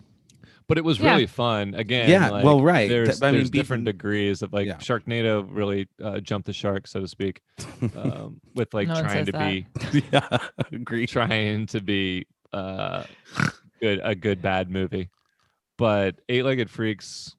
But 0.67 0.77
it 0.79 0.83
was 0.83 0.99
Yeah. 0.99 1.11
really 1.11 1.27
fun. 1.27 1.75
Again, 1.75 2.09
Yeah, 2.09 2.29
like, 2.29 2.43
well, 2.43 2.61
right. 2.61 2.87
Th- 2.89 3.05
There's, 3.05 3.21
I 3.21 3.27
mean, 3.27 3.35
there's 3.41 3.49
different 3.51 3.85
being- 3.85 3.93
degrees 3.97 4.41
of 4.41 4.51
like 4.51 4.65
Yeah. 4.67 4.77
Sharknado 4.77 5.45
really 5.49 5.87
uh, 6.03 6.19
jumped 6.19 6.47
the 6.47 6.53
shark, 6.53 6.87
so 6.87 7.01
to 7.01 7.07
speak, 7.07 7.41
um, 7.95 8.41
with 8.55 8.73
like 8.73 8.87
No 8.87 8.99
trying 9.01 9.25
to 9.25 9.31
that. 9.31 9.49
be 9.93 10.03
yeah, 10.11 10.37
agree. 10.71 11.05
trying 11.07 11.67
to 11.67 11.81
be 11.81 12.25
uh 12.53 13.03
good 13.81 13.99
a 14.03 14.15
good 14.15 14.41
bad 14.41 14.69
movie 14.69 15.09
but 15.77 16.15
eight-legged 16.29 16.69
freaks 16.69 17.35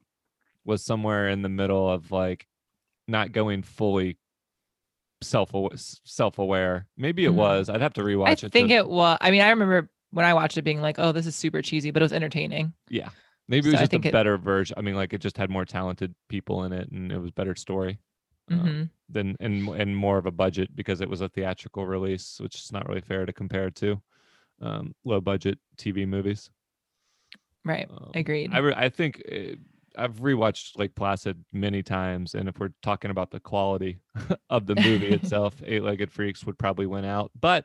was 0.66 0.84
somewhere 0.84 1.28
in 1.30 1.40
the 1.40 1.48
middle 1.48 1.88
of 1.90 2.12
like 2.12 2.46
not 3.08 3.32
going 3.32 3.62
fully 3.62 4.18
self 5.22 5.50
self-aware 6.04 6.86
maybe 6.98 7.24
it 7.24 7.30
Mhm. 7.30 7.36
was 7.36 7.70
i'd 7.70 7.80
have 7.80 7.94
to 7.94 8.02
rewatch 8.02 8.26
I 8.26 8.32
it 8.32 8.44
I 8.44 8.48
think 8.48 8.68
to, 8.68 8.74
it 8.74 8.88
was. 8.88 9.16
I 9.22 9.30
mean, 9.30 9.40
I 9.40 9.48
remember 9.50 9.88
when 10.10 10.24
I 10.24 10.34
watched 10.34 10.56
it 10.58 10.62
being 10.62 10.80
like, 10.80 10.96
"Oh, 10.98 11.12
this 11.12 11.26
is 11.26 11.36
super 11.36 11.62
cheesy," 11.62 11.90
but 11.90 12.02
it 12.02 12.04
was 12.04 12.12
entertaining. 12.12 12.72
yeah 12.90 13.10
maybe 13.48 13.68
it 13.68 13.72
was 13.72 13.80
I 13.80 13.82
just 13.86 13.94
a 13.94 14.08
it- 14.08 14.12
better 14.12 14.36
version 14.36 14.74
i 14.76 14.80
mean 14.80 14.96
like 14.96 15.12
it 15.12 15.20
just 15.20 15.36
had 15.36 15.48
more 15.50 15.64
talented 15.64 16.12
people 16.28 16.64
in 16.64 16.72
it 16.72 16.90
and 16.90 17.12
it 17.12 17.18
was 17.18 17.30
better 17.30 17.54
story 17.54 18.00
um, 18.50 18.58
hmm 18.58 18.82
than 19.08 19.36
and 19.38 19.68
and 19.68 19.96
more 19.96 20.18
of 20.18 20.26
a 20.26 20.32
budget 20.32 20.74
because 20.74 21.00
it 21.00 21.08
was 21.08 21.20
a 21.20 21.28
theatrical 21.28 21.86
release 21.86 22.40
which 22.40 22.56
is 22.56 22.72
not 22.72 22.88
really 22.88 23.00
fair 23.00 23.24
to 23.24 23.32
compare 23.32 23.70
to 23.70 24.02
um, 24.60 24.92
low 25.04 25.20
budget 25.20 25.58
tv 25.78 26.08
movies 26.08 26.50
Right. 27.64 27.88
Um, 27.90 28.10
Agreed. 28.14 28.52
I, 28.52 28.58
re- 28.58 28.74
I 28.76 28.88
think 28.88 29.22
uh, 29.30 29.56
I've 29.96 30.16
rewatched 30.20 30.78
Lake 30.78 30.94
Placid 30.94 31.44
many 31.52 31.82
times, 31.82 32.34
and 32.34 32.48
if 32.48 32.58
we're 32.60 32.72
talking 32.82 33.10
about 33.10 33.30
the 33.30 33.40
quality 33.40 33.98
of 34.50 34.66
the 34.66 34.76
movie 34.76 35.12
itself, 35.12 35.54
Eight 35.66 35.82
Legged 35.82 36.12
Freaks 36.12 36.44
would 36.46 36.58
probably 36.58 36.86
win 36.86 37.04
out. 37.04 37.30
But 37.40 37.64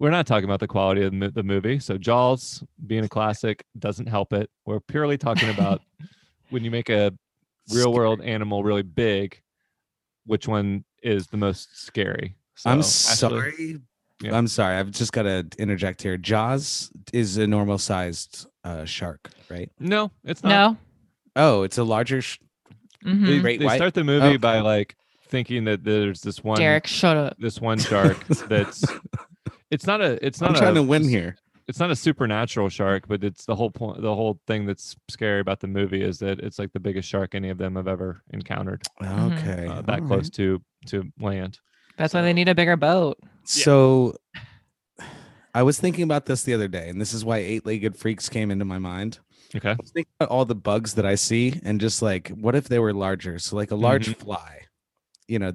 we're 0.00 0.10
not 0.10 0.26
talking 0.26 0.44
about 0.46 0.58
the 0.60 0.66
quality 0.66 1.02
of 1.04 1.12
the, 1.34 1.42
movie. 1.44 1.78
So 1.78 1.96
Jaws 1.98 2.64
being 2.86 3.04
a 3.04 3.08
classic 3.08 3.64
doesn't 3.78 4.06
help 4.08 4.32
it. 4.32 4.50
We're 4.66 4.80
purely 4.80 5.16
talking 5.18 5.50
about 5.50 5.82
when 6.50 6.64
you 6.64 6.70
make 6.72 6.88
a 6.88 7.12
real 7.72 7.92
world 7.92 8.20
animal 8.22 8.64
really 8.64 8.82
big, 8.82 9.40
which 10.26 10.48
one 10.48 10.84
is 11.02 11.26
the 11.28 11.36
most 11.36 11.68
scary? 11.86 12.34
So, 12.56 12.70
I'm 12.70 12.78
Ashley- 12.80 13.14
sorry. 13.16 13.80
Yeah. 14.22 14.36
I'm 14.36 14.48
sorry. 14.48 14.76
I've 14.76 14.90
just 14.90 15.12
got 15.12 15.22
to 15.22 15.46
interject 15.58 16.02
here. 16.02 16.16
Jaws 16.18 16.90
is 17.12 17.36
a 17.38 17.46
normal 17.46 17.78
sized 17.78 18.46
uh, 18.64 18.84
shark, 18.84 19.30
right? 19.48 19.70
No, 19.78 20.10
it's 20.24 20.42
not. 20.42 20.50
no. 20.50 20.76
Oh, 21.36 21.62
it's 21.62 21.78
a 21.78 21.84
larger. 21.84 22.20
Sh- 22.22 22.38
Mhm. 23.04 23.26
They, 23.26 23.38
Great 23.40 23.60
they 23.60 23.64
white? 23.66 23.76
start 23.76 23.94
the 23.94 24.04
movie 24.04 24.36
by 24.36 24.56
Okay. 24.56 24.62
like 24.62 24.96
thinking 25.28 25.64
that 25.64 25.84
there's 25.84 26.20
this 26.20 26.44
one 26.44 26.58
Derek, 26.58 26.86
shut 26.86 27.16
up. 27.16 27.36
this 27.38 27.58
one 27.58 27.78
shark 27.78 28.26
that's 28.48 28.84
it's 29.70 29.86
not 29.86 30.00
a 30.00 30.24
it's 30.24 30.40
not 30.40 30.50
I'm 30.50 30.56
trying 30.56 30.72
a, 30.72 30.80
to 30.80 30.82
win 30.82 31.08
here. 31.08 31.36
it's 31.68 31.78
not 31.78 31.90
a 31.90 31.96
supernatural 31.96 32.68
shark 32.68 33.06
but 33.08 33.22
it's 33.24 33.44
the 33.44 33.54
whole 33.54 33.70
point 33.70 34.02
the 34.02 34.14
whole 34.14 34.40
thing 34.46 34.66
that's 34.66 34.96
scary 35.08 35.40
about 35.40 35.60
the 35.60 35.66
movie 35.68 36.02
is 36.02 36.18
that 36.18 36.40
it's 36.40 36.58
like 36.58 36.72
the 36.72 36.80
biggest 36.80 37.08
shark 37.08 37.34
any 37.34 37.48
of 37.50 37.58
them 37.58 37.76
have 37.76 37.86
ever 37.88 38.22
encountered 38.32 38.82
Mhm. 39.02 39.38
Okay. 39.38 39.66
uh, 39.66 39.82
that 39.82 40.00
all 40.00 40.06
close 40.06 40.24
right. 40.24 40.32
to 40.34 40.62
to 40.86 41.04
land 41.20 41.58
That's 41.96 42.14
why 42.14 42.22
they 42.22 42.32
need 42.32 42.48
a 42.48 42.54
bigger 42.54 42.76
boat. 42.76 43.18
So 43.44 44.16
I 45.54 45.62
was 45.64 45.80
thinking 45.80 46.04
about 46.04 46.26
this 46.26 46.44
the 46.44 46.54
other 46.54 46.68
day, 46.68 46.88
and 46.88 47.00
this 47.00 47.12
is 47.12 47.24
why 47.24 47.38
eight 47.38 47.66
legged 47.66 47.96
freaks 47.96 48.28
came 48.28 48.50
into 48.52 48.64
my 48.64 48.78
mind. 48.78 49.18
okay 49.54 49.70
I 49.70 49.76
was 49.80 49.90
thinking 49.90 50.12
about 50.20 50.30
all 50.30 50.44
the 50.44 50.54
bugs 50.54 50.94
that 50.94 51.04
I 51.04 51.16
see, 51.16 51.60
and 51.64 51.80
just 51.80 52.02
like, 52.02 52.28
what 52.28 52.54
if 52.54 52.68
they 52.68 52.78
were 52.78 52.92
larger? 52.94 53.38
So, 53.40 53.56
like 53.56 53.72
a 53.72 53.76
large 53.76 54.06
Mm-hmm. 54.08 54.22
fly, 54.24 54.60
you 55.26 55.38
know, 55.40 55.52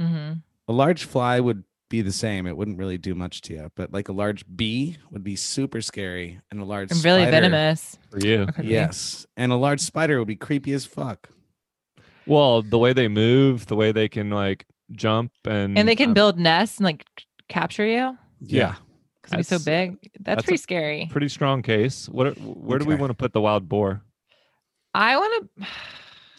mm-hmm. 0.00 0.32
a 0.66 0.72
large 0.72 1.04
fly 1.04 1.38
would 1.38 1.62
be 1.88 2.02
the 2.02 2.12
same. 2.12 2.46
It 2.46 2.56
wouldn't 2.56 2.78
really 2.78 2.98
do 2.98 3.14
much 3.14 3.40
to 3.42 3.54
you, 3.54 3.70
but 3.74 3.92
like 3.92 4.08
a 4.08 4.12
large 4.12 4.44
bee 4.56 4.96
would 5.10 5.24
be 5.24 5.36
super 5.36 5.80
scary, 5.80 6.40
and 6.50 6.60
a 6.60 6.64
large 6.64 6.90
And 6.90 7.02
really 7.04 7.22
spider- 7.22 7.30
venomous. 7.48 7.98
for 8.10 8.18
you 8.20 8.46
Yes, 8.62 9.26
and 9.36 9.52
a 9.52 9.56
large 9.56 9.80
spider 9.80 10.18
would 10.18 10.28
be 10.28 10.36
creepy 10.36 10.72
as 10.72 10.84
fuck. 10.84 11.28
well 12.26 12.60
the 12.62 12.78
way 12.78 12.92
they 12.92 13.08
move 13.08 13.66
the 13.66 13.76
way 13.76 13.90
they 13.92 14.08
can 14.08 14.28
like 14.30 14.66
jump 14.92 15.32
and 15.46 15.78
And 15.78 15.88
they 15.88 15.96
can 15.96 16.08
um, 16.10 16.14
build 16.14 16.38
nests 16.38 16.78
and 16.78 16.84
like 16.84 17.04
capture 17.48 17.86
you 17.86 18.16
Yeah. 18.40 18.74
because 19.22 19.32
it'd 19.34 19.46
so 19.46 19.58
big. 19.64 19.96
That's, 20.02 20.12
that's 20.24 20.42
pretty 20.44 20.58
scary. 20.58 21.08
pretty 21.10 21.28
strong 21.28 21.62
case 21.62 22.08
what 22.08 22.26
are- 22.26 22.32
where 22.42 22.78
do 22.78 22.84
we 22.84 22.94
want 22.96 23.10
to 23.10 23.14
put 23.14 23.32
the 23.32 23.40
wild 23.40 23.68
boar 23.68 24.02
I 24.94 25.16
want 25.16 25.50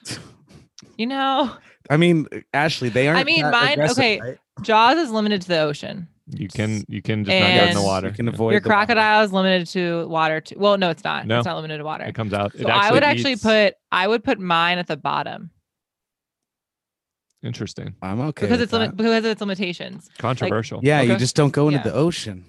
to, 0.06 0.20
you 0.98 1.08
know, 1.08 1.56
I 1.90 1.98
mean, 1.98 2.28
Ashley, 2.54 2.90
they 2.90 3.08
aren't. 3.08 3.20
I 3.20 3.24
mean, 3.24 3.50
mine- 3.50 3.80
okay, 3.82 4.20
right? 4.20 4.38
Jaws 4.62 4.98
is 4.98 5.12
limited 5.12 5.42
to 5.44 5.48
the 5.48 5.60
ocean. 5.60 6.08
you 6.32 6.48
can 6.48 6.84
you 6.88 7.02
can 7.02 7.26
just 7.26 7.40
not 7.40 7.48
get 7.48 7.70
in 7.70 7.76
the 7.76 7.82
water 7.82 8.08
You 8.10 8.14
can 8.14 8.28
avoid 8.28 8.52
Your 8.52 8.60
the 8.62 8.70
water. 8.70 8.86
crocodile 8.86 9.24
is 9.24 9.34
limited 9.34 9.68
to 9.68 10.08
water. 10.08 10.42
Too. 10.42 10.56
Well, 10.60 10.78
no, 10.78 10.90
it's 10.92 11.04
not. 11.04 11.26
No. 11.26 11.40
It's 11.40 11.46
not 11.46 11.56
limited 11.56 11.80
to 11.80 11.84
water. 11.84 12.04
it 12.06 12.14
comes 12.16 12.34
out 12.34 12.54
it 12.56 12.62
So 12.62 12.68
I 12.70 12.92
would 12.92 13.04
actually 13.04 13.34
eats- 13.34 13.44
put 13.44 13.74
I 13.92 14.08
would 14.08 14.24
put 14.24 14.40
mine 14.40 14.78
at 14.78 14.88
the 14.88 14.98
bottom 14.98 15.50
interesting 17.42 17.96
I'm 18.02 18.20
okay 18.20 18.42
because 18.48 18.50
with 18.52 18.62
it's 18.62 18.74
limit 18.74 18.92
that. 18.92 18.98
because 18.98 19.18
of 19.26 19.26
its 19.26 19.42
limitations. 19.42 20.10
controversial 20.18 20.82
Yeah, 20.84 21.02
you 21.02 21.16
just 21.18 21.36
don't 21.36 21.52
go 21.54 21.68
into 21.68 21.80
Yeah. 21.80 21.84
the 21.84 21.94
ocean. 21.94 22.44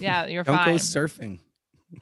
Yeah, 0.00 0.26
you're 0.26 0.44
fine. 0.44 0.56
Don't 0.56 0.66
go 0.66 0.72
surfing. 0.74 1.38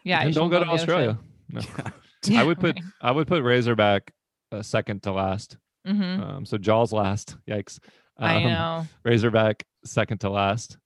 yeah, 0.05 0.21
and 0.21 0.29
you 0.29 0.35
don't 0.35 0.51
shouldn't 0.51 0.51
go 0.51 0.65
to 0.65 0.71
australia 0.71 1.19
no 1.51 1.61
Yeah, 2.25 2.41
I 2.41 2.45
would 2.45 2.61
put 2.61 2.77
right. 2.77 2.85
I 3.01 3.11
would 3.11 3.27
put 3.27 3.43
Razorback 3.43 4.13
uh, 4.53 4.63
second 4.63 5.03
to 5.05 5.13
last. 5.13 5.57
Mhm. 5.87 6.21
Um, 6.23 6.47
so 6.47 6.57
Jaws 6.59 6.93
last. 6.93 7.37
Yikes. 7.49 7.81
I 8.23 8.37
Um, 8.37 8.45
know. 8.45 8.87
Razorback 9.05 9.65
second 9.85 10.19
to 10.19 10.31
last. 10.31 10.79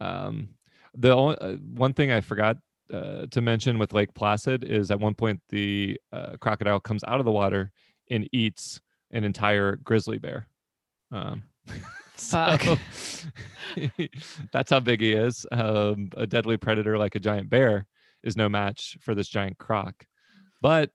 Um, 0.00 0.50
the 0.96 1.12
only 1.14 1.36
uh, 1.40 1.52
one 1.74 1.92
thing 1.94 2.10
I 2.12 2.20
forgot 2.20 2.56
uh, 2.92 3.26
to 3.30 3.40
mention 3.40 3.78
with 3.78 3.92
Lake 3.92 4.14
Placid 4.14 4.64
is 4.64 4.90
at 4.90 5.00
one 5.00 5.14
point 5.14 5.40
the 5.48 5.98
uh, 6.12 6.36
crocodile 6.40 6.80
comes 6.80 7.02
out 7.04 7.18
of 7.18 7.24
the 7.24 7.32
water 7.32 7.72
and 8.10 8.28
eats 8.32 8.80
an 9.10 9.24
entire 9.24 9.76
grizzly 9.76 10.18
bear. 10.18 10.46
Um, 11.10 11.44
Fuck. 12.16 12.62
so 12.62 12.76
that's 14.52 14.70
how 14.70 14.80
big 14.80 15.00
he 15.00 15.12
is. 15.12 15.46
Um, 15.50 16.10
a 16.16 16.26
deadly 16.26 16.56
predator 16.56 16.96
like 16.98 17.14
a 17.16 17.20
giant 17.20 17.50
bear 17.50 17.86
is 18.22 18.36
no 18.36 18.48
match 18.48 18.96
for 19.00 19.14
this 19.14 19.28
giant 19.28 19.58
croc. 19.58 20.06
But 20.62 20.90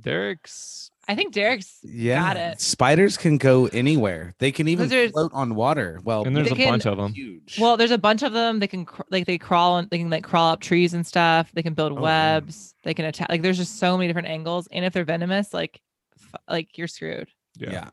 Derek's 0.00 0.90
I 1.08 1.16
think 1.16 1.32
Derek's 1.34 1.78
Yeah. 1.82 2.20
got 2.22 2.36
it. 2.36 2.60
Spiders 2.60 3.16
can 3.16 3.36
go 3.36 3.66
anywhere. 3.66 4.34
They 4.38 4.52
can 4.52 4.68
even 4.68 4.88
there's- 4.88 5.10
float 5.10 5.32
on 5.34 5.56
water. 5.56 5.98
Well, 6.04 6.22
and 6.22 6.36
there's 6.36 6.48
They 6.48 6.52
a 6.52 6.56
can- 6.56 6.68
bunch 6.70 6.86
of 6.86 6.98
them. 6.98 7.12
huge. 7.14 7.58
Well, 7.58 7.76
there's 7.76 7.90
a 7.90 7.98
bunch 7.98 8.22
of 8.22 8.32
them. 8.32 8.60
They 8.60 8.68
can 8.68 8.84
cr- 8.84 9.02
like 9.10 9.26
they 9.26 9.36
crawl 9.38 9.78
and 9.78 9.90
they 9.90 9.98
can 9.98 10.08
like 10.08 10.22
crawl 10.22 10.52
up 10.52 10.60
trees 10.60 10.94
and 10.94 11.04
stuff. 11.04 11.50
They 11.52 11.62
can 11.64 11.74
build 11.74 11.92
Oh, 11.92 11.94
wow. 11.96 12.02
webs. 12.02 12.74
They 12.84 12.94
can 12.94 13.06
attack. 13.06 13.28
Like 13.28 13.42
there's 13.42 13.56
just 13.56 13.78
so 13.80 13.96
many 13.96 14.06
different 14.08 14.28
angles. 14.28 14.68
And 14.70 14.84
if 14.84 14.92
they're 14.92 15.04
venomous, 15.04 15.52
like 15.52 15.80
f- 16.16 16.40
like 16.48 16.78
you're 16.78 16.86
screwed. 16.88 17.28
yeah. 17.56 17.90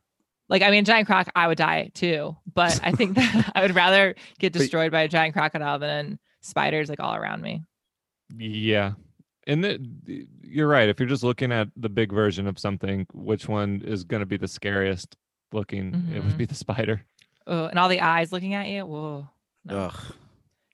Like 0.49 0.62
I 0.62 0.70
mean, 0.70 0.86
giant 0.86 1.08
croc, 1.08 1.28
I 1.36 1.47
would 1.47 1.58
die 1.58 1.89
too. 1.95 2.38
But 2.53 2.80
I 2.84 2.91
think 2.91 3.16
that 3.16 3.51
I 3.55 3.62
would 3.62 3.74
rather 3.74 4.14
get 4.38 4.53
But- 4.53 4.60
destroyed 4.60 4.91
by 4.91 5.01
a 5.01 5.08
giant 5.08 5.34
crocodile 5.34 5.80
than 5.80 6.20
spiders 6.41 6.88
like 6.88 6.99
all 6.99 7.16
around 7.16 7.41
me. 7.41 7.64
Yeah. 8.38 8.93
And 9.48 9.64
the, 9.64 9.80
the- 10.04 10.28
you're 10.43 10.68
right. 10.68 10.88
If 10.89 11.00
you're 11.00 11.10
just 11.10 11.24
looking 11.24 11.52
at 11.52 11.70
the 11.76 11.89
big 11.89 12.12
version 12.12 12.45
of 12.48 12.60
something, 12.60 13.08
which 13.14 13.48
one 13.48 13.82
is 13.86 14.04
going 14.04 14.20
to 14.20 14.26
be 14.26 14.38
the 14.38 14.48
scariest 14.48 15.16
looking? 15.52 16.10
It 16.14 16.24
would 16.24 16.38
be 16.38 16.45
the 16.45 16.54
spider. 16.56 17.02
Oh, 17.48 17.66
and 17.66 17.80
all 17.80 17.89
the 17.89 18.02
eyes 18.02 18.32
looking 18.32 18.54
at 18.54 18.68
you. 18.68 18.86
Whoa. 18.86 19.28
No. 19.66 19.78
Ugh. 19.78 20.00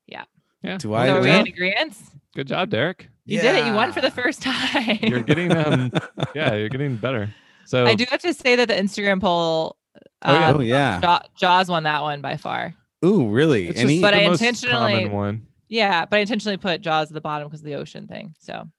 Yeah. 0.08 0.24
Yeah. 0.64 0.78
Do 0.78 0.90
So 0.90 0.94
I? 0.94 1.10
are 1.10 1.22
we 1.22 1.28
win? 1.30 1.42
in 1.42 1.48
agreement? 1.54 1.96
Good 2.36 2.48
job, 2.48 2.70
Derek. 2.72 3.10
You 3.26 3.40
did 3.42 3.56
it. 3.56 3.66
You 3.68 3.74
won 3.74 3.94
for 3.94 4.02
the 4.02 4.12
first 4.12 4.42
time. 4.42 4.98
You're 5.02 5.22
getting 5.22 5.56
um 5.56 5.92
yeah, 6.36 6.56
you're 6.56 6.70
getting 6.70 6.96
better. 6.98 7.34
So 7.66 7.86
I 7.86 7.96
do 7.96 8.06
have 8.10 8.22
to 8.24 8.34
say 8.34 8.56
that 8.58 8.68
the 8.68 8.74
Instagram 8.74 9.22
poll, 9.22 9.78
Oh, 10.24 10.34
yeah. 10.34 10.50
uh, 10.50 10.54
Oh 10.56 10.60
yeah. 10.62 11.00
Jaw- 11.02 11.22
Jaws 11.38 11.70
won 11.70 11.84
that 11.84 12.02
one 12.02 12.22
by 12.22 12.38
far. 12.38 12.74
Ooh, 13.06 13.30
really? 13.30 13.68
it's 13.70 13.80
Any? 13.80 14.02
But 14.02 14.12
the 14.12 14.24
I 14.24 14.28
most 14.28 14.42
intentionally- 14.42 14.94
common 14.94 15.12
one. 15.12 15.48
Yeah, 15.74 16.06
but 16.06 16.18
I 16.18 16.20
intentionally 16.20 16.58
put 16.58 16.82
Jaws 16.82 17.08
at 17.10 17.16
the 17.16 17.22
bottom 17.22 17.48
because 17.48 17.62
of 17.62 17.66
the 17.66 17.74
ocean 17.76 18.06
thing. 18.08 18.36
So, 18.40 18.70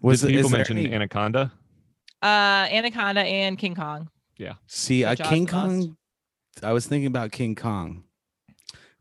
was 0.00 0.22
Did 0.22 0.28
people 0.28 0.48
there 0.48 0.58
mention 0.58 0.78
any- 0.78 0.92
Anaconda? 0.94 1.52
uh, 2.22 2.66
Anaconda 2.70 3.20
and 3.20 3.58
King 3.58 3.74
Kong. 3.74 4.08
Yeah. 4.38 4.54
See, 4.66 5.02
So 5.02 5.10
a 5.10 5.16
King 5.16 5.44
the 5.44 5.52
most. 5.52 5.86
Kong. 5.86 5.96
I 6.62 6.72
was 6.72 6.86
thinking 6.86 7.06
about 7.06 7.30
King 7.30 7.54
Kong, 7.54 8.04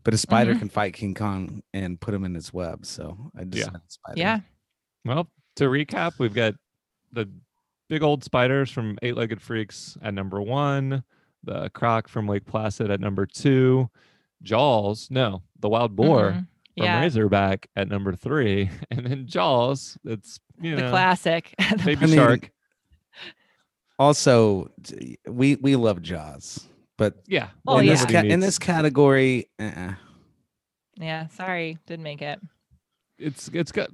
but 0.04 0.14
a 0.14 0.18
spider 0.18 0.54
Mhm. 0.54 0.60
can 0.60 0.70
fight 0.70 0.94
King 0.94 1.14
Kong 1.14 1.64
and 1.74 2.00
put 2.02 2.14
him 2.14 2.26
in 2.26 2.36
his 2.36 2.54
web. 2.54 2.86
So 2.86 3.32
I 3.38 3.46
decided 3.46 3.82
spider. 3.88 4.20
Yeah. 4.20 4.42
Well, 5.06 5.30
to 5.56 5.66
recap, 5.66 6.20
we've 6.20 6.34
got 6.34 6.56
the 7.14 7.30
big 7.88 8.04
old 8.04 8.26
spiders 8.26 8.70
from 8.70 8.98
Eight 9.02 9.16
Legged 9.16 9.42
Freaks 9.42 9.98
at 10.02 10.14
number 10.14 10.42
one, 10.42 11.06
the 11.44 11.70
croc 11.70 12.10
from 12.10 12.28
Lake 12.28 12.46
Placid 12.46 12.90
at 12.92 13.00
number 13.00 13.26
two, 13.26 13.90
Jaws, 14.42 15.10
no, 15.10 15.42
the 15.60 15.70
wild 15.70 15.96
boar 15.96 16.32
Mhm. 16.34 16.48
From 16.78 16.86
Yeah. 16.86 17.00
Razorback 17.02 17.68
at 17.76 17.88
number 17.88 18.14
three, 18.16 18.70
and 18.92 19.06
then 19.06 19.28
Jaws, 19.28 19.98
that's 20.04 20.40
you 20.62 20.72
know 20.72 20.78
The 20.78 20.84
know 20.84 20.90
classic. 20.92 21.54
baby 21.86 22.04
I 22.04 22.06
mean, 22.08 22.16
shark. 22.16 22.52
Also, 23.98 24.70
we 25.28 25.56
we 25.56 25.76
love 25.78 26.02
Jaws, 26.02 26.68
but 26.98 27.16
Yeah. 27.28 27.50
Oh, 27.66 27.78
in 27.78 27.86
yeah. 27.86 27.92
this 27.94 28.06
ca- 28.06 28.28
in 28.28 28.40
this 28.42 28.60
category, 28.60 29.50
uh-uh. 29.60 29.94
Yeah, 30.98 31.28
sorry, 31.28 31.78
didn't 31.88 32.04
make 32.04 32.22
it. 32.22 32.40
it's 33.18 33.50
it's 33.54 33.72
got 33.72 33.90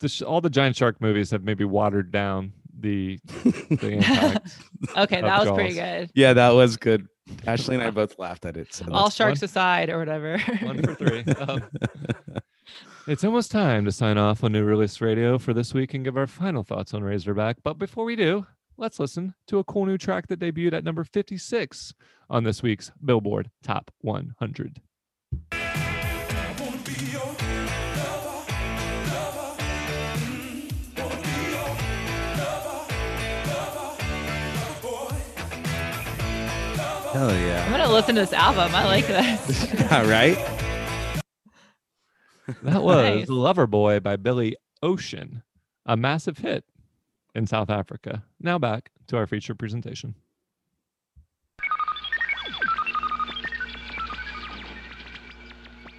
the 0.00 0.08
sh- 0.08 0.22
all 0.22 0.40
the 0.40 0.50
giant 0.50 0.76
shark 0.76 1.00
movies 1.00 1.30
have 1.30 1.42
maybe 1.44 1.64
watered 1.64 2.10
down 2.10 2.52
the 2.78 3.18
the 3.70 3.88
impact. 3.98 4.56
Okay, 4.96 5.20
that 5.20 5.44
was 5.44 5.54
pretty 5.54 5.74
good. 5.74 6.10
yeah, 6.14 6.32
that 6.32 6.50
was 6.50 6.76
good. 6.78 7.06
Ashley 7.46 7.74
and 7.76 7.84
I 7.84 7.90
both 7.90 8.18
laughed 8.18 8.44
at 8.44 8.56
it. 8.56 8.72
So 8.74 8.84
All 8.86 8.90
that's- 9.04 9.14
sharks 9.14 9.42
aside, 9.42 9.90
or 9.90 9.98
whatever. 9.98 10.38
One 10.62 10.82
for 10.82 10.94
three. 10.94 11.24
Um, 11.48 11.62
it's 13.06 13.22
almost 13.24 13.50
time 13.50 13.84
to 13.84 13.92
sign 13.92 14.16
off 14.16 14.42
on 14.42 14.52
New 14.52 14.64
Release 14.64 15.00
Radio 15.02 15.38
for 15.38 15.52
this 15.52 15.74
week 15.74 15.92
and 15.92 16.04
give 16.04 16.16
our 16.16 16.26
final 16.26 16.62
thoughts 16.62 16.94
on 16.94 17.02
Razorback. 17.04 17.58
But 17.62 17.78
before 17.78 18.04
we 18.06 18.16
do, 18.16 18.46
let's 18.78 18.98
listen 18.98 19.34
to 19.48 19.58
a 19.58 19.64
cool 19.64 19.84
new 19.84 19.98
track 19.98 20.26
that 20.28 20.40
debuted 20.40 20.72
at 20.72 20.84
number 20.84 21.04
56 21.04 21.92
on 22.30 22.44
this 22.44 22.62
week's 22.62 22.90
Billboard 23.04 23.50
Top 23.62 23.90
100. 24.00 24.80
Hell 37.14 37.32
yeah. 37.32 37.64
I'm 37.64 37.70
gonna 37.70 37.92
listen 37.92 38.16
to 38.16 38.22
this 38.22 38.32
album. 38.32 38.74
I 38.74 38.86
like 38.86 39.06
this. 39.06 39.72
yeah, 39.74 40.10
right. 40.10 40.36
That 42.64 42.82
was 42.82 43.18
Nice. 43.20 43.28
Lover 43.28 43.68
Boy 43.68 44.00
by 44.00 44.16
Billy 44.16 44.56
Ocean, 44.82 45.44
a 45.86 45.96
massive 45.96 46.38
hit 46.38 46.64
in 47.32 47.46
South 47.46 47.70
Africa. 47.70 48.24
Now 48.40 48.58
back 48.58 48.90
to 49.06 49.16
our 49.16 49.28
feature 49.28 49.54
presentation. 49.54 50.16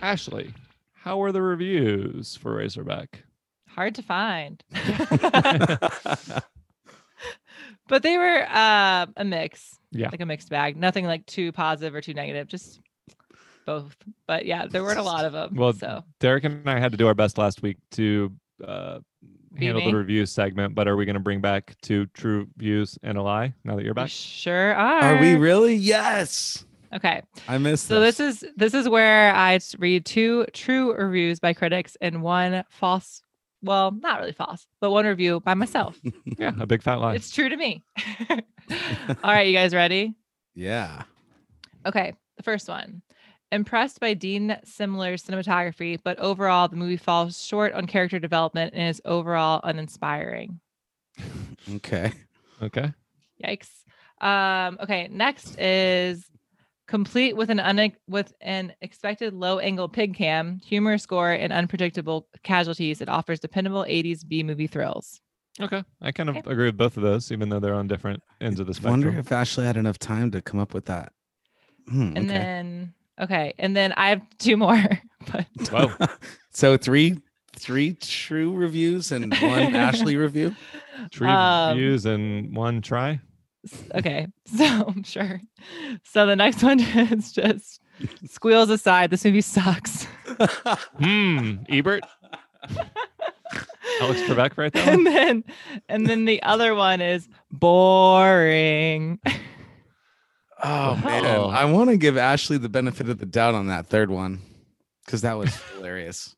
Ashley, 0.01 0.53
how 0.95 1.19
were 1.19 1.31
the 1.31 1.41
reviews 1.41 2.35
for 2.35 2.55
Razorback? 2.55 3.23
Hard 3.69 3.95
to 3.95 4.01
find. 4.01 4.61
but 7.87 8.03
they 8.03 8.17
were 8.17 8.45
uh, 8.49 9.05
a 9.17 9.25
mix. 9.25 9.79
Yeah. 9.91 10.09
Like 10.09 10.21
a 10.21 10.25
mixed 10.25 10.49
bag. 10.49 10.75
Nothing 10.75 11.05
like 11.05 11.25
too 11.25 11.51
positive 11.51 11.95
or 11.95 12.01
too 12.01 12.13
negative. 12.13 12.47
Just 12.47 12.81
both. 13.65 13.95
But 14.27 14.45
yeah, 14.45 14.67
there 14.67 14.83
weren't 14.83 14.99
a 14.99 15.03
lot 15.03 15.25
of 15.25 15.33
them. 15.33 15.55
Well, 15.55 15.73
so 15.73 16.03
Derek 16.19 16.43
and 16.43 16.69
I 16.69 16.79
had 16.79 16.91
to 16.91 16.97
do 16.97 17.07
our 17.07 17.13
best 17.13 17.37
last 17.37 17.61
week 17.61 17.77
to 17.91 18.31
uh, 18.65 18.99
handle 19.57 19.81
me. 19.81 19.91
the 19.91 19.97
review 19.97 20.25
segment, 20.25 20.75
but 20.75 20.87
are 20.87 20.95
we 20.95 21.05
going 21.05 21.15
to 21.15 21.19
bring 21.21 21.41
back 21.41 21.75
two 21.81 22.05
true 22.07 22.47
views 22.57 22.97
and 23.03 23.17
a 23.17 23.21
lie 23.21 23.53
now 23.63 23.75
that 23.75 23.83
you're 23.83 23.93
we 23.93 24.01
back? 24.01 24.09
sure 24.09 24.73
are. 24.73 25.15
Are 25.15 25.21
we 25.21 25.35
really? 25.35 25.75
Yes. 25.75 26.65
Okay. 26.93 27.21
I 27.47 27.57
missed. 27.57 27.87
So 27.87 27.99
this 27.99 28.19
is 28.19 28.45
this 28.55 28.73
is 28.73 28.87
where 28.87 29.33
I 29.33 29.59
read 29.79 30.05
two 30.05 30.45
true 30.53 30.93
reviews 30.93 31.39
by 31.39 31.53
critics 31.53 31.97
and 32.01 32.21
one 32.21 32.63
false. 32.69 33.21
Well, 33.65 33.91
not 33.91 34.19
really 34.19 34.31
false, 34.31 34.67
but 34.79 34.91
one 34.91 35.05
review 35.05 35.39
by 35.41 35.53
myself. 35.55 35.99
Yeah, 36.37 36.51
a 36.59 36.65
big 36.65 36.83
fat 36.83 36.95
lie. 36.95 37.15
It's 37.15 37.31
true 37.31 37.49
to 37.49 37.55
me. 37.57 37.83
All 38.29 38.37
right, 39.23 39.47
you 39.47 39.53
guys 39.53 39.73
ready? 39.73 40.13
yeah. 40.53 41.03
Okay, 41.85 42.13
the 42.37 42.43
first 42.43 42.67
one. 42.67 43.01
Impressed 43.51 43.99
by 43.99 44.13
Dean 44.15 44.57
Semler's 44.65 45.23
cinematography, 45.23 45.99
but 46.03 46.17
overall 46.19 46.67
the 46.67 46.75
movie 46.75 46.97
falls 46.97 47.41
short 47.43 47.73
on 47.73 47.85
character 47.85 48.19
development 48.19 48.73
and 48.73 48.89
is 48.89 49.01
overall 49.05 49.61
uninspiring. 49.63 50.59
Okay. 51.75 52.11
Okay. 52.61 52.91
Yikes. 53.43 53.69
Um, 54.19 54.77
okay, 54.81 55.07
next 55.11 55.59
is 55.59 56.25
complete 56.87 57.35
with 57.35 57.49
an 57.49 57.59
une- 57.59 57.95
with 58.07 58.33
an 58.41 58.73
expected 58.81 59.33
low 59.33 59.59
angle 59.59 59.89
pig 59.89 60.15
cam, 60.15 60.59
humor 60.59 60.97
score, 60.97 61.31
and 61.31 61.51
unpredictable 61.53 62.27
casualties. 62.43 63.01
It 63.01 63.09
offers 63.09 63.39
dependable 63.39 63.83
80s 63.87 64.27
B 64.27 64.43
movie 64.43 64.67
thrills. 64.67 65.21
Okay. 65.61 65.83
I 66.01 66.11
kind 66.11 66.29
of 66.29 66.37
Okay. 66.37 66.51
agree 66.51 66.65
with 66.65 66.77
both 66.77 66.97
of 66.97 67.03
those, 67.03 67.31
even 67.31 67.49
though 67.49 67.59
they're 67.59 67.73
on 67.73 67.87
different 67.87 68.21
ends 68.41 68.59
of 68.59 68.67
the 68.67 68.73
spectrum. 68.73 68.93
I 69.03 69.05
wonder 69.07 69.19
if 69.19 69.31
Ashley 69.31 69.65
had 69.65 69.77
enough 69.77 69.97
time 69.97 70.29
to 70.31 70.41
come 70.41 70.59
up 70.59 70.73
with 70.73 70.85
that. 70.85 71.13
Hmm, 71.89 72.01
And 72.15 72.17
okay. 72.17 72.27
then 72.27 72.93
okay, 73.21 73.53
and 73.57 73.75
then 73.75 73.93
I 73.93 74.09
have 74.09 74.21
two 74.37 74.57
more, 74.57 74.81
but 75.31 75.45
Whoa. 75.71 75.93
so 76.51 76.75
three 76.77 77.19
three 77.55 77.93
true 77.93 78.51
reviews 78.53 79.11
and 79.13 79.39
one 79.39 79.73
Ashley 79.75 80.17
review. 80.17 80.53
Tree 81.11 81.29
Um, 81.29 81.77
views 81.77 82.05
and 82.05 82.55
one 82.55 82.81
try. 82.81 83.19
S- 83.65 83.83
okay 83.95 84.27
so 84.45 84.93
sure 85.03 85.41
so 86.03 86.25
the 86.25 86.35
next 86.35 86.61
one 86.63 86.79
is 86.79 87.31
just 87.31 87.81
squeals 88.29 88.69
aside 88.69 89.09
this 89.09 89.25
movie 89.25 89.41
sucks 89.41 90.05
Hmm. 90.99 91.55
Ebert. 91.69 92.03
Alex 94.01 94.21
Trebek 94.23 94.57
right 94.57 94.73
there. 94.73 94.89
and 94.93 95.05
then 95.05 95.43
and 95.87 96.07
then 96.07 96.25
the 96.25 96.41
other 96.43 96.75
one 96.75 96.99
is 97.01 97.27
boring 97.51 99.19
Oh 100.63 100.95
man, 101.03 101.25
Oh. 101.25 101.49
I 101.49 101.65
want 101.65 101.89
to 101.91 101.97
give 101.97 102.17
Ashley 102.17 102.57
the 102.57 102.69
benefit 102.69 103.07
of 103.09 103.19
the 103.19 103.25
doubt 103.25 103.53
on 103.55 103.67
that 103.67 103.87
third 103.87 104.09
one 104.09 104.41
because 105.05 105.21
that 105.21 105.37
was 105.37 105.53
hilarious. 105.75 106.35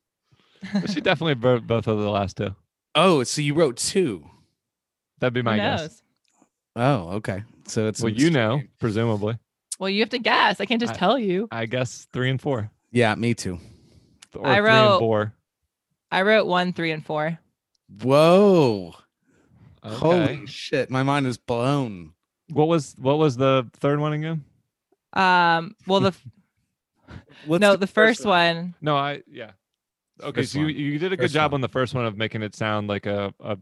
she 0.89 0.99
definitely 1.01 1.35
wrote 1.35 1.65
both 1.67 1.87
of 1.87 1.99
the 1.99 2.09
last 2.09 2.35
two. 2.37 2.55
Oh, 2.95 3.23
so 3.23 3.41
you 3.41 3.53
wrote 3.53 3.77
two. 3.77 4.25
That'd 5.19 5.33
be 5.33 5.41
Who 5.41 5.45
my 5.45 5.57
knows 5.57 5.81
guess. 5.81 6.01
Oh, 6.77 7.09
okay. 7.17 7.43
So 7.67 7.87
it's 7.87 7.99
a 8.01 8.05
Well, 8.05 8.13
you 8.13 8.29
know, 8.29 8.61
presumably. 8.79 9.37
well 9.79 9.89
you 9.89 9.99
have 10.01 10.09
to 10.09 10.17
guess 10.19 10.59
i 10.61 10.65
can't 10.65 10.79
just 10.81 10.93
I- 10.93 10.97
tell 10.97 11.19
you 11.19 11.47
I 11.51 11.65
guess 11.65 12.07
three 12.13 12.29
and 12.29 12.39
four. 12.41 12.71
Yeah, 12.91 13.13
me 13.15 13.33
too. 13.33 13.59
Or 14.35 14.47
I 14.47 14.55
three 14.57 14.65
wrote- 14.67 14.91
and 14.93 14.99
four. 14.99 15.33
i 16.11 16.21
wrote 16.21 16.45
one 16.47 16.73
three 16.73 16.91
and 16.91 17.05
four 17.05 17.37
Whoa. 18.03 18.93
Okay. 19.85 19.95
Holy 19.95 20.45
shit. 20.47 20.89
My 20.89 21.03
mind 21.03 21.25
is 21.27 21.37
blown. 21.37 22.11
What 22.51 22.67
was 22.67 22.95
what 22.99 23.17
was 23.17 23.37
the 23.37 23.69
third 23.77 23.99
one 23.99 24.13
again? 24.13 24.43
um 25.13 25.75
well 25.87 26.01
the 26.01 26.09
f- 26.09 26.27
no 27.47 27.73
do 27.73 27.77
the 27.77 27.87
first 27.87 28.25
one 28.25 28.75
No, 28.81 28.95
I 28.97 29.23
yeah. 29.29 29.51
Okay, 30.21 30.41
First 30.41 30.53
so 30.53 30.59
you, 30.59 30.67
you 30.67 30.99
did 30.99 31.13
a 31.13 31.17
good 31.17 31.29
job 31.31 31.51
one. 31.51 31.57
on 31.59 31.61
the 31.61 31.67
first 31.69 31.93
one 31.93 32.05
of 32.05 32.17
making 32.17 32.41
it 32.41 32.55
sound 32.55 32.87
like 32.87 33.05
a, 33.05 33.33
a 33.39 33.57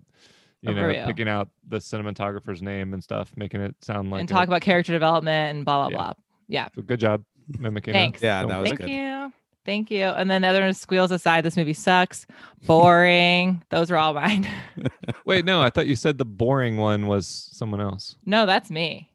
you 0.66 0.72
A 0.72 0.76
know, 0.76 0.88
review. 0.88 1.04
picking 1.06 1.28
out 1.30 1.50
the 1.68 1.78
cinematographer's 1.78 2.62
name 2.62 2.94
and 2.94 3.04
stuff, 3.04 3.32
making 3.36 3.62
it 3.62 3.76
sound 3.82 4.12
like 4.12 4.22
and 4.22 4.30
a- 4.30 4.34
talk 4.34 4.48
about 4.48 4.62
character 4.62 4.92
development 4.94 5.56
and 5.58 5.66
blah 5.66 5.88
blah 5.88 5.90
Yeah. 5.90 6.04
blah 6.04 6.14
yeah 6.48 6.68
so 6.76 6.82
good 6.82 7.00
job 7.00 7.24
mimicking. 7.60 7.92
a 7.96 7.98
Thanks. 7.98 8.22
Yeah, 8.22 8.40
film 8.42 8.50
that 8.52 8.60
was 8.62 8.70
critic. 8.70 8.86
thank 8.88 8.92
good. 8.92 8.96
you 8.96 9.34
thank 9.66 9.92
you 9.92 10.04
and 10.06 10.30
then 10.30 10.42
the 10.44 10.48
other 10.48 10.62
one 10.62 10.74
squeals 10.74 11.12
aside 11.12 11.44
this 11.44 11.58
movie 11.58 11.74
sucks 11.74 12.26
boring 12.68 13.64
those 13.70 13.90
are 13.92 13.98
all 13.98 14.14
mine 14.14 14.48
Wait, 15.26 15.44
no, 15.46 15.62
I 15.62 15.70
thought 15.70 15.88
you 15.88 15.96
said 15.96 16.18
the 16.18 16.26
boring 16.26 16.78
one 16.78 17.08
was 17.08 17.50
someone 17.52 17.82
else. 17.82 18.16
no 18.26 18.46
that's 18.46 18.70
me 18.70 19.10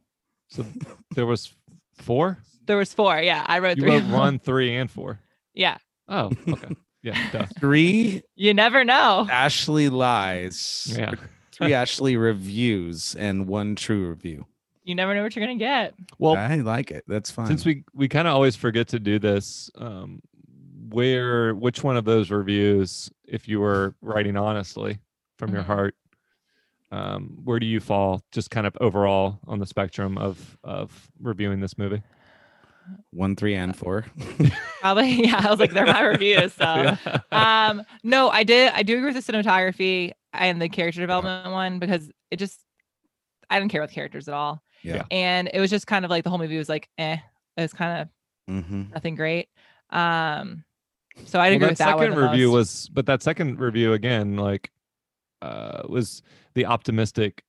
So 0.48 0.64
there 1.14 1.26
was 1.26 1.52
four. 1.94 2.38
There 2.66 2.76
was 2.76 2.92
four. 2.94 3.18
Yeah, 3.20 3.44
I 3.46 3.58
wrote 3.60 3.76
You 3.76 3.82
three. 3.84 3.90
wrote 3.92 4.04
one, 4.10 4.38
three, 4.38 4.74
and 4.76 4.90
four. 4.90 5.18
Yeah, 5.54 5.78
Oh, 6.08 6.30
okay. 6.48 6.74
Yeah, 7.02 7.16
duh. 7.32 7.46
Three 7.58 8.22
you 8.36 8.52
never 8.54 8.84
know. 8.84 9.26
Ashley 9.30 9.88
lies. 9.88 10.92
Yeah. 10.98 11.14
Three 11.60 11.74
Ashley 11.74 12.16
reviews 12.16 13.14
and 13.16 13.46
one 13.46 13.76
true 13.76 14.08
review. 14.08 14.46
You 14.84 14.94
never 14.94 15.14
know 15.14 15.22
what 15.22 15.36
you're 15.36 15.44
gonna 15.44 15.58
get. 15.58 15.94
Well, 16.18 16.36
I 16.36 16.56
like 16.56 16.90
it. 16.90 17.04
That's 17.06 17.30
fine. 17.30 17.46
since 17.46 17.64
we 17.64 17.84
we 17.94 18.08
kind 18.08 18.26
of 18.26 18.34
always 18.34 18.56
forget 18.56 18.88
to 18.88 18.98
do 18.98 19.18
this, 19.18 19.70
um, 19.76 20.20
where 20.88 21.54
which 21.54 21.84
one 21.84 21.96
of 21.96 22.04
those 22.04 22.30
reviews, 22.30 23.10
if 23.24 23.46
you 23.46 23.60
were 23.60 23.94
writing 24.00 24.36
honestly 24.36 24.98
from 25.38 25.52
your 25.52 25.62
Mhm. 25.62 25.66
heart, 25.66 25.94
um, 26.90 27.38
where 27.44 27.60
do 27.60 27.66
you 27.66 27.78
fall, 27.78 28.22
just 28.32 28.50
kind 28.50 28.66
of 28.66 28.76
overall 28.80 29.38
on 29.46 29.58
the 29.60 29.66
spectrum 29.66 30.18
of 30.18 30.56
of 30.64 31.10
reviewing 31.20 31.60
this 31.60 31.76
movie? 31.78 32.02
one, 33.12 33.36
three, 33.36 33.54
and 33.54 33.76
four. 33.76 34.04
Probably. 34.80 35.26
Yeah, 35.26 35.40
I 35.46 35.50
was 35.50 35.60
like, 35.60 35.72
they're 35.72 35.86
my 35.86 36.00
reviews. 36.00 36.52
So, 36.54 36.64
Yeah. 37.34 37.68
um, 37.70 37.82
no, 38.02 38.30
I 38.30 38.42
did. 38.42 38.72
I 38.72 38.82
do 38.82 38.96
agree 38.96 39.12
with 39.12 39.24
the 39.24 39.32
cinematography 39.32 40.12
and 40.32 40.60
the 40.60 40.68
character 40.68 41.00
development 41.00 41.50
one 41.52 41.78
because 41.78 42.10
it 42.30 42.36
just, 42.38 42.60
I 43.48 43.58
didn't 43.58 43.72
care 43.72 43.80
about 43.82 43.88
the 43.90 43.94
characters 43.94 44.28
at 44.28 44.34
all, 44.34 44.62
Yeah. 44.82 45.04
and 45.10 45.50
it 45.52 45.60
was 45.60 45.70
just 45.70 45.86
kind 45.86 46.04
of 46.04 46.10
like 46.10 46.24
the 46.24 46.30
whole 46.30 46.38
movie 46.38 46.56
was 46.58 46.68
like, 46.68 46.88
eh, 46.98 47.18
it 47.56 47.60
was 47.62 47.72
kind 47.72 48.02
of 48.02 48.08
Mm-hmm. 48.48 48.90
nothing 48.92 49.14
great. 49.14 49.48
Um, 49.90 50.64
so 51.24 51.38
I 51.38 51.48
Well, 51.50 51.56
agree 51.56 51.68
with 51.68 51.78
that 51.78 51.98
second 51.98 52.10
the 52.16 52.22
review 52.22 52.48
most. 52.48 52.54
was, 52.54 52.88
but 52.92 53.06
that 53.06 53.22
second 53.22 53.60
review 53.60 53.92
again, 53.92 54.36
like, 54.36 54.70
uh, 55.42 55.82
was 55.88 56.22
the 56.54 56.66
optimistic 56.66 57.44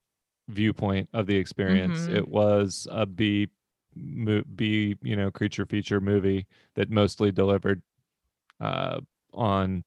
viewpoint 0.50 1.10
of 1.14 1.26
the 1.28 1.36
experience. 1.36 2.08
Mhm. 2.08 2.16
It 2.18 2.28
was 2.28 2.88
a 2.92 3.06
B, 3.06 3.48
mo- 3.96 4.44
B, 4.56 4.96
you 5.02 5.16
know, 5.16 5.32
creature 5.32 5.66
feature 5.66 6.00
movie 6.02 6.46
that 6.76 6.90
mostly 6.92 7.32
delivered, 7.32 7.82
uh, 8.60 9.02
on 9.34 9.84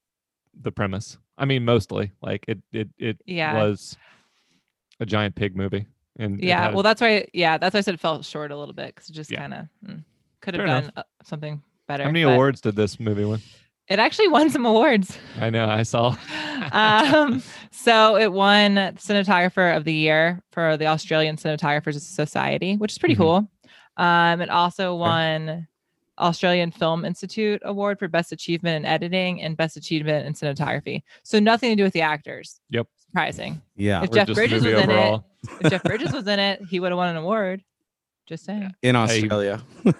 the 0.52 0.72
premise. 0.72 1.18
I 1.36 1.44
mean, 1.46 1.64
mostly 1.64 2.12
like 2.22 2.44
it, 2.48 2.58
it, 2.72 2.88
it 2.98 3.18
Yeah. 3.26 3.54
was 3.54 3.96
a 5.00 5.06
giant 5.06 5.34
pig 5.34 5.56
movie. 5.56 5.86
And 6.18 6.40
Yeah, 6.40 6.70
well, 6.70 6.82
that's 6.84 7.00
why. 7.00 7.26
Yeah, 7.34 7.58
that's 7.58 7.74
why 7.74 7.78
I 7.78 7.80
said 7.80 7.94
it 7.94 8.00
fell 8.00 8.22
short 8.22 8.52
a 8.52 8.56
little 8.56 8.74
bit 8.74 8.94
because 8.94 9.08
it 9.10 9.14
just 9.14 9.30
Yeah. 9.32 9.40
kind 9.40 9.54
of 9.54 9.66
could 10.40 10.54
have 10.54 10.66
done 10.66 10.92
uh, 10.96 11.02
something 11.24 11.60
better. 11.88 12.04
how 12.04 12.10
many 12.10 12.24
but 12.24 12.32
awards 12.34 12.60
did 12.60 12.76
this 12.76 13.00
movie 13.00 13.24
win? 13.24 13.40
It 13.88 13.98
actually 13.98 14.28
won 14.28 14.48
some 14.48 14.64
awards. 14.64 15.18
I 15.40 15.50
know, 15.50 15.68
I 15.68 15.82
saw. 15.82 16.16
um, 16.72 17.42
so 17.72 18.16
it 18.16 18.32
won 18.32 18.76
cinematographer 18.76 19.76
of 19.76 19.84
the 19.84 19.92
year 19.92 20.42
for 20.52 20.76
the 20.76 20.86
Australian 20.86 21.36
Cinematographers 21.36 22.00
Society, 22.00 22.76
which 22.76 22.92
is 22.92 22.98
pretty 22.98 23.14
Mhm. 23.16 23.18
cool. 23.18 23.50
Um, 23.96 24.40
it 24.40 24.48
also 24.50 24.94
won 24.94 25.66
Australian 26.18 26.70
Film 26.70 27.04
Institute 27.04 27.60
Award 27.64 27.98
for 27.98 28.08
Best 28.08 28.32
Achievement 28.32 28.84
in 28.84 28.90
Editing 28.90 29.42
and 29.42 29.56
Best 29.56 29.76
Achievement 29.76 30.26
in 30.26 30.32
Cinematography. 30.34 31.02
So 31.22 31.38
nothing 31.38 31.70
to 31.70 31.76
do 31.76 31.82
with 31.82 31.92
the 31.92 32.02
actors. 32.02 32.60
Yep. 32.70 32.86
Surprising. 33.06 33.62
Yeah. 33.76 34.02
If 34.02 34.10
Jeff 34.12 34.28
Bridges 34.32 34.64
was 34.64 34.74
movie 34.74 34.82
in 34.82 34.90
it, 34.90 35.20
if 35.60 35.70
Jeff 35.70 35.82
Bridges 35.82 36.12
was 36.12 36.26
in 36.26 36.38
it, 36.38 36.62
he 36.68 36.80
would 36.80 36.90
have 36.90 36.96
won 36.98 37.08
an 37.08 37.16
award. 37.16 37.62
Just 38.26 38.44
saying. 38.44 38.72
In 38.82 38.96
Australia. 38.96 39.62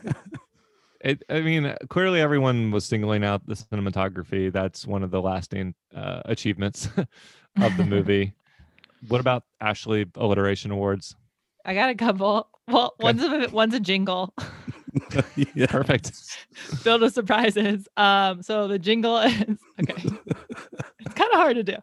It, 1.04 1.22
I 1.28 1.42
mean, 1.42 1.66
uh, 1.66 1.76
clearly 1.90 2.22
everyone 2.22 2.70
was 2.70 2.86
singling 2.86 3.24
out 3.24 3.46
the 3.46 3.52
cinematography. 3.54 4.50
That's 4.50 4.86
one 4.86 5.02
of 5.02 5.10
the 5.10 5.20
lasting 5.20 5.74
uh, 5.94 6.22
achievements 6.24 6.88
of 7.60 7.76
the 7.76 7.84
movie. 7.84 8.32
what 9.08 9.20
about 9.20 9.44
Ashley 9.60 10.06
Alliteration 10.14 10.70
Awards? 10.70 11.14
I 11.66 11.74
got 11.74 11.90
a 11.90 11.94
couple. 11.94 12.48
Well, 12.68 12.94
Okay. 12.98 13.04
one's 13.04 13.22
a 13.22 13.50
one's 13.50 13.74
a 13.74 13.80
jingle. 13.80 14.32
yeah. 15.54 15.66
Perfect. 15.66 16.12
filled 16.82 17.02
with 17.02 17.14
surprises. 17.14 17.88
Um, 17.96 18.42
so 18.42 18.68
the 18.68 18.78
jingle 18.78 19.18
is 19.18 19.34
okay. 19.82 20.08
it's 21.00 21.14
kind 21.14 21.32
of 21.32 21.38
hard 21.38 21.56
to 21.56 21.62
do. 21.62 21.76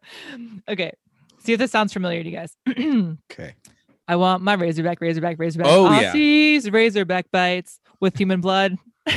Okay, 0.67 0.91
see 1.39 1.53
if 1.53 1.59
this 1.59 1.71
sounds 1.71 1.93
familiar 1.93 2.23
to 2.23 2.29
you 2.29 2.37
guys. 2.37 2.55
Okay. 3.31 3.55
I 4.07 4.17
want 4.17 4.43
my 4.43 4.55
Razorback, 4.55 4.99
Razorback, 4.99 5.37
Razorback. 5.39 5.67
Oh, 5.69 5.89
yeah. 5.89 6.69
Razorback 6.69 7.31
bites 7.31 7.79
with 8.01 8.17
human 8.17 8.41
blood. 8.41 8.75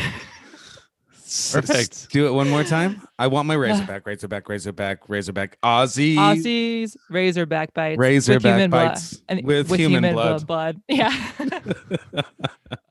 Perfect. 1.52 2.10
Do 2.10 2.26
it 2.26 2.32
one 2.32 2.50
more 2.50 2.64
time. 2.64 3.00
I 3.18 3.28
want 3.28 3.46
my 3.46 3.54
Razorback, 3.54 4.06
Razorback, 4.06 4.48
Razorback, 4.48 5.08
Razorback, 5.08 5.58
Aussie. 5.62 6.16
Aussies, 6.16 6.96
Razorback 7.08 7.72
bites. 7.72 7.98
Razorback 7.98 8.42
with 8.42 8.52
human 8.52 8.70
bites 8.70 9.12
blood. 9.14 9.38
And 9.38 9.46
with 9.46 9.74
human 9.74 10.12
blood. 10.12 10.46
blood. 10.46 10.80
Yeah. 10.88 11.30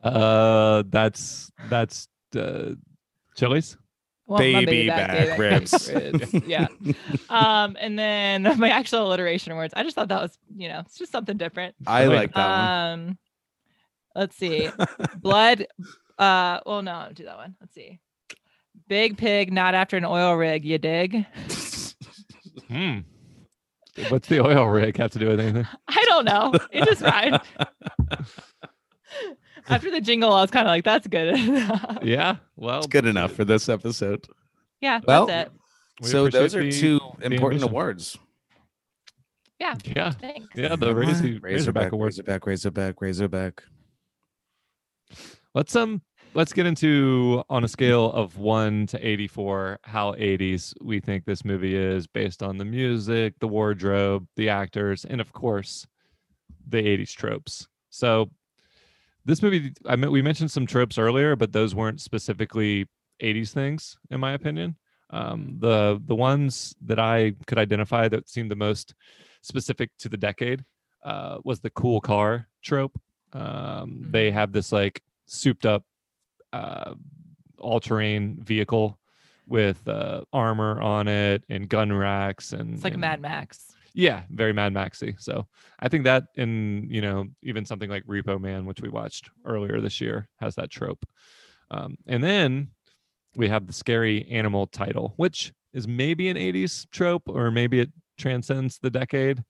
Uh, 0.04 0.84
that's 0.88 1.50
that's 1.70 2.10
uh, 2.36 2.72
Chili's. 3.38 3.78
Want 4.28 4.52
my 4.52 4.66
Baby 4.66 4.88
back 4.88 5.38
ribs. 5.38 5.90
ribs. 5.92 6.34
yeah. 6.46 6.68
Um, 7.30 7.78
and 7.80 7.98
then 7.98 8.44
my 8.60 8.70
actual 8.70 9.08
alliteration 9.08 9.56
words. 9.56 9.74
I 9.76 9.84
just 9.84 9.96
thought 9.96 10.10
that 10.10 10.22
was, 10.22 10.38
you 10.56 10.68
know, 10.68 10.80
it's 10.80 10.98
just 10.98 11.12
something 11.12 11.38
different. 11.38 11.76
I 11.88 12.06
like 12.06 12.34
that 12.34 12.50
one. 12.50 13.00
Um, 13.10 13.18
let's 14.14 14.36
see. 14.36 14.70
Blood. 15.18 15.68
Uh, 16.20 16.60
well, 16.66 16.82
no, 16.82 16.92
I'll 16.92 17.14
do 17.14 17.24
that 17.26 17.38
one. 17.38 17.56
Let's 17.62 17.74
see. 17.74 18.00
Big 18.88 19.18
pig, 19.18 19.52
not 19.52 19.74
after 19.76 19.98
an 19.98 20.06
oil 20.06 20.34
rig. 20.36 20.66
You 20.66 20.78
dig? 20.78 21.26
Hmm. 22.68 23.00
What's 24.10 24.28
the 24.28 24.40
oil 24.44 24.66
rig 24.66 24.98
have 24.98 25.12
to 25.12 25.20
do 25.20 25.28
with 25.30 25.40
anything? 25.40 25.68
I 25.88 26.04
don't 26.08 26.26
know. 26.26 26.54
It 26.72 26.84
just 26.86 27.02
rhymed. 27.02 27.40
after 29.70 29.92
the 29.92 30.02
jingle, 30.02 30.34
I 30.34 30.42
was 30.42 30.52
kind 30.52 30.68
of 30.68 30.72
like, 30.72 30.84
"That's 30.84 31.08
good." 31.08 31.38
Yeah. 32.04 32.38
Well, 32.56 32.80
It's 32.80 32.88
good 32.88 33.06
enough 33.06 33.32
for 33.34 33.46
this 33.46 33.70
episode. 33.70 34.26
yeah, 34.82 35.00
Well, 35.08 35.26
that's 35.28 35.50
it. 35.50 35.54
we 36.02 36.08
so 36.10 36.28
those 36.28 36.56
are 36.56 36.60
appreciate 36.60 36.82
two 36.82 37.00
the 37.20 37.26
important 37.28 37.62
ambition. 37.62 37.70
awards. 37.70 38.18
Yeah. 39.60 39.76
Yeah. 39.86 40.12
Thanks. 40.12 40.48
Yeah. 40.56 40.76
The 40.76 40.94
Razor, 40.94 41.24
Razorback, 41.24 41.44
Razorback 41.44 41.92
Awards. 41.94 42.18
Razorback, 42.18 42.46
Razorback, 42.48 43.02
Razorback. 43.02 43.64
Let's 45.54 45.76
um 45.76 46.02
let's 46.36 46.54
get 46.54 46.66
into 46.66 47.44
on 47.50 47.64
a 47.64 47.68
scale 47.68 48.12
of 48.12 48.38
1 48.38 48.88
to 48.88 49.08
84 49.08 49.80
how 49.84 50.14
80s 50.14 50.74
we 50.82 51.00
think 51.00 51.26
this 51.26 51.46
movie 51.46 51.76
is 51.76 52.08
based 52.08 52.42
on 52.42 52.58
the 52.58 52.66
music, 52.66 53.36
the 53.40 53.48
wardrobe, 53.48 54.28
the 54.36 54.50
actors, 54.50 55.06
and 55.06 55.22
of 55.22 55.32
course 55.32 55.86
the 56.68 56.82
80s 56.82 57.14
tropes. 57.14 57.68
So 57.90 58.32
this 59.26 59.42
movie 59.42 59.74
I 59.86 59.96
mean 59.96 60.12
we 60.12 60.22
mentioned 60.22 60.52
some 60.52 60.66
tropes 60.66 60.98
earlier, 60.98 61.36
but 61.36 61.54
those 61.54 61.76
weren't 61.76 62.02
specifically 62.02 62.88
80s 63.22 63.52
things 63.52 63.98
in 64.10 64.20
my 64.20 64.34
opinion. 64.34 64.76
Um, 65.12 65.58
the 65.60 66.02
the 66.06 66.16
ones 66.16 66.76
that 66.86 67.00
I 67.00 67.34
could 67.46 67.60
identify 67.60 68.08
that 68.08 68.28
seemed 68.28 68.50
the 68.50 68.56
most 68.56 68.96
specific 69.42 69.92
to 70.00 70.10
the 70.10 70.18
decade 70.18 70.66
uh, 71.06 71.38
was 71.44 71.60
the 71.60 71.70
cool 71.70 72.02
car 72.02 72.48
trope. 72.64 73.00
Um, 73.34 74.08
They 74.10 74.32
have 74.32 74.52
this 74.52 74.72
like 74.72 75.02
souped 75.28 75.66
up 75.66 75.84
uh, 76.54 76.94
all 77.60 77.80
terrain 77.80 78.38
vehicle 78.44 78.98
with 79.48 79.86
uh, 79.88 80.22
armor 80.32 80.82
on 80.82 81.08
it 81.08 81.44
and 81.50 81.68
gun 81.68 81.92
racks 81.92 82.54
and 82.54 82.76
It's 82.76 82.84
like 82.84 82.94
and- 82.94 83.02
Mad 83.02 83.20
Max. 83.22 83.74
yeah, 83.94 84.24
very 84.30 84.54
Mad 84.54 84.72
Maxy. 84.74 85.16
So 85.20 85.46
I 85.80 85.90
think 85.90 86.04
that 86.06 86.24
in 86.36 86.88
you 86.90 87.02
know 87.02 87.26
even 87.42 87.66
something 87.66 87.90
like 87.90 88.06
Repo 88.06 88.40
Man, 88.40 88.66
which 88.66 88.82
we 88.82 88.90
watched 88.90 89.30
earlier 89.46 89.82
this 89.82 90.00
year, 90.00 90.28
has 90.40 90.56
that 90.56 90.70
trope. 90.72 91.06
Um, 91.72 91.98
and 92.08 92.24
then 92.24 92.70
we 93.36 93.48
have 93.50 93.66
the 93.68 93.74
scary 93.74 94.28
animal 94.30 94.68
title, 94.68 95.14
which 95.18 95.52
is 95.74 95.88
maybe 95.88 96.30
an 96.30 96.38
'80s 96.38 96.88
trope, 96.92 97.24
or 97.28 97.50
maybe 97.52 97.80
it 97.80 97.92
transcends 98.18 98.78
the 98.80 98.90
decade. 98.92 99.44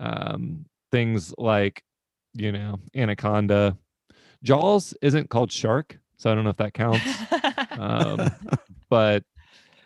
Um, 0.00 0.64
things 0.90 1.34
like 1.38 1.82
you 2.34 2.50
know 2.52 2.80
Anaconda, 2.94 3.76
Jaws 4.42 4.94
isn't 5.02 5.30
called 5.30 5.52
Shark, 5.52 5.98
so 6.16 6.30
I 6.30 6.34
don't 6.34 6.44
know 6.44 6.50
if 6.50 6.56
that 6.56 6.74
counts. 6.74 7.04
um, 7.78 8.30
but 8.88 9.24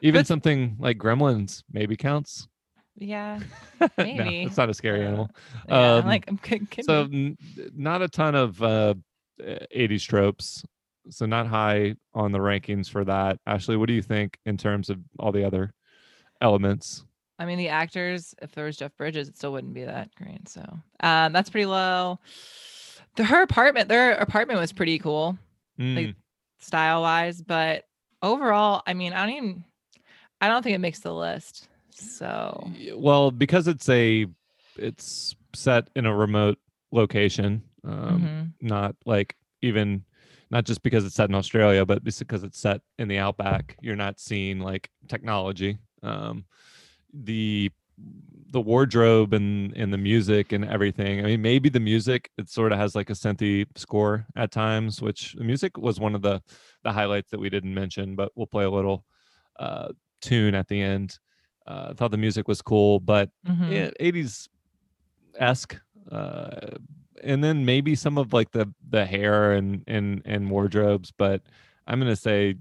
even 0.02 0.20
But- 0.20 0.26
something 0.26 0.76
like 0.78 0.98
Gremlins 0.98 1.62
maybe 1.72 1.96
counts. 1.96 2.48
yeah. 2.96 3.40
no, 3.80 3.88
Maybe. 3.98 4.42
it's 4.42 4.56
not 4.56 4.68
a 4.70 4.74
scary 4.74 5.04
animal. 5.06 5.30
Yeah, 5.68 5.94
Um, 5.96 6.06
like 6.06 6.24
I'm 6.28 6.38
kidding. 6.38 6.68
So 6.84 7.02
n- 7.02 7.36
not 7.74 8.02
a 8.02 8.08
ton 8.08 8.34
of 8.34 8.62
uh, 8.62 8.94
uh, 9.40 9.58
80s 9.74 10.06
tropes. 10.06 10.62
So 11.08 11.24
not 11.26 11.46
high 11.46 11.94
on 12.14 12.30
the 12.30 12.38
rankings 12.38 12.88
for 12.90 13.04
that. 13.06 13.38
Ashley, 13.46 13.76
what 13.76 13.86
do 13.88 13.94
you 13.94 14.02
think 14.02 14.38
in 14.44 14.56
terms 14.58 14.90
of 14.90 14.98
all 15.18 15.32
the 15.32 15.44
other 15.44 15.72
elements? 16.40 17.04
I 17.38 17.46
mean, 17.46 17.56
the 17.56 17.68
actors, 17.68 18.34
if 18.42 18.52
there 18.52 18.66
was 18.66 18.76
Jeff 18.76 18.94
Bridges, 18.98 19.28
it 19.28 19.36
still 19.36 19.52
wouldn't 19.52 19.72
be 19.72 19.84
that 19.84 20.14
great. 20.14 20.46
So 20.48 20.62
um, 21.02 21.32
that's 21.32 21.48
pretty 21.48 21.64
low. 21.66 22.18
The, 23.16 23.24
her 23.24 23.42
apartment, 23.42 23.88
their 23.88 24.12
apartment 24.12 24.60
was 24.60 24.72
pretty 24.74 24.98
cool 24.98 25.38
Mm, 25.80 26.14
style 26.58 27.02
wise, 27.02 27.40
but 27.40 27.84
overall, 28.22 28.82
I 28.86 28.94
mean, 28.94 29.12
I 29.12 29.26
don't 29.26 29.36
even, 29.36 29.64
I 30.40 30.48
don't 30.48 30.62
think 30.62 30.74
it 30.74 30.80
makes 30.80 31.00
the 31.00 31.14
list. 31.14 31.68
So 31.90 32.70
well, 32.94 33.30
because 33.30 33.68
it's 33.68 33.88
a 33.88 34.26
it's 34.76 35.34
set 35.54 35.88
in 35.96 36.06
a 36.06 36.14
remote 36.14 36.58
location, 36.92 37.62
um, 37.84 38.54
mhm. 38.62 38.68
not 38.68 38.96
like 39.04 39.36
even 39.62 40.04
not 40.50 40.64
just 40.64 40.82
because 40.82 41.04
it's 41.04 41.14
set 41.14 41.28
in 41.28 41.34
Australia, 41.34 41.86
but 41.86 42.02
because 42.02 42.42
it's 42.42 42.58
set 42.58 42.80
in 42.98 43.08
the 43.08 43.18
outback, 43.18 43.76
you're 43.80 43.96
not 43.96 44.18
seeing 44.18 44.60
like 44.60 44.90
technology. 45.08 45.78
Um, 46.02 46.44
the 47.12 47.70
the 48.50 48.60
wardrobe 48.60 49.32
and 49.32 49.72
and 49.76 49.92
the 49.92 49.98
music 49.98 50.52
and 50.52 50.64
everything. 50.64 51.20
I 51.20 51.22
mean, 51.24 51.42
maybe 51.42 51.68
the 51.68 51.80
music 51.80 52.30
it 52.36 52.48
sort 52.48 52.72
of 52.72 52.78
has 52.78 52.94
like 52.94 53.08
a 53.10 53.14
synthy 53.14 53.66
score 53.76 54.26
at 54.36 54.50
times, 54.50 55.00
which 55.00 55.34
the 55.34 55.44
music 55.44 55.76
was 55.78 56.00
one 56.00 56.14
of 56.14 56.22
the 56.22 56.42
the 56.82 56.92
highlights 56.92 57.30
that 57.30 57.40
we 57.40 57.48
didn't 57.50 57.74
mention, 57.74 58.16
but 58.16 58.32
we'll 58.34 58.46
play 58.46 58.64
a 58.64 58.70
little 58.70 59.04
uh, 59.58 59.88
tune 60.20 60.54
at 60.54 60.66
the 60.68 60.80
end. 60.80 61.18
Uh, 61.66 61.88
I 61.90 61.92
thought 61.94 62.10
the 62.10 62.16
music 62.16 62.48
was 62.48 62.60
cool, 62.62 62.98
but 63.00 63.30
Mhm. 63.46 63.70
yeah, 63.70 63.90
80s 64.00 64.48
esque. 65.38 65.76
Uh, 66.10 66.76
and 67.22 67.44
then 67.44 67.64
maybe 67.64 67.94
some 67.94 68.18
of 68.18 68.32
like 68.32 68.50
the 68.50 68.72
the 68.88 69.04
hair 69.04 69.52
and 69.52 69.84
and 69.86 70.22
and 70.24 70.50
wardrobes, 70.50 71.12
but 71.16 71.42
I'm 71.86 72.00
gonna 72.00 72.16
say 72.16 72.56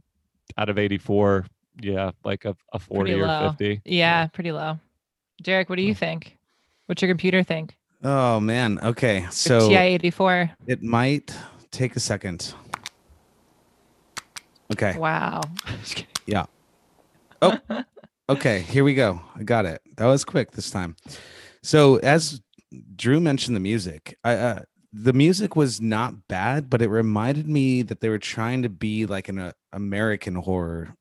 out 0.58 0.70
of 0.70 0.78
84, 0.78 1.46
yeah, 1.82 2.12
like 2.24 2.46
a, 2.46 2.56
a 2.74 2.80
40 2.80 3.12
Pretty 3.12 3.22
or 3.22 3.28
low. 3.28 3.50
50. 3.50 3.82
yeah, 3.86 4.28
pretty 4.28 4.52
low. 4.52 4.80
Derek, 5.42 5.70
what 5.70 5.78
do 5.78 5.84
you 5.84 5.96
think? 5.96 6.38
What's 6.86 7.02
your 7.02 7.10
computer 7.10 7.44
think? 7.44 7.76
Oh 8.04 8.40
man. 8.40 8.80
Okay. 8.82 9.28
So 9.32 9.70
TI 9.70 9.76
84. 9.76 10.52
it 10.68 10.82
might 10.82 11.36
take 11.72 11.96
a 11.96 12.00
second. 12.00 12.54
Okay. 14.72 14.98
Wow. 14.98 15.42
Yeah. 16.26 16.46
Oh. 17.42 17.58
okay, 18.30 18.60
here 18.60 18.84
we 18.84 18.94
go. 18.94 19.20
I 19.36 19.42
got 19.42 19.66
it. 19.66 19.82
That 19.98 20.06
was 20.06 20.24
quick 20.24 20.52
this 20.52 20.70
time. 20.70 20.96
So 21.64 21.96
as 21.98 22.40
Drew 22.96 23.20
mentioned 23.20 23.56
the 23.56 23.62
music, 23.62 24.16
I 24.24 24.36
uh, 24.36 24.60
the 24.94 25.14
music 25.14 25.56
was 25.56 25.82
not 25.82 26.28
bad, 26.28 26.70
but 26.70 26.84
it 26.84 26.90
reminded 26.90 27.48
me 27.48 27.82
that 27.82 28.02
they 28.02 28.10
were 28.10 28.20
trying 28.20 28.62
to 28.62 28.70
be 28.70 29.08
like 29.08 29.28
an 29.28 29.40
uh, 29.40 29.52
American 29.74 30.36
horror 30.36 30.96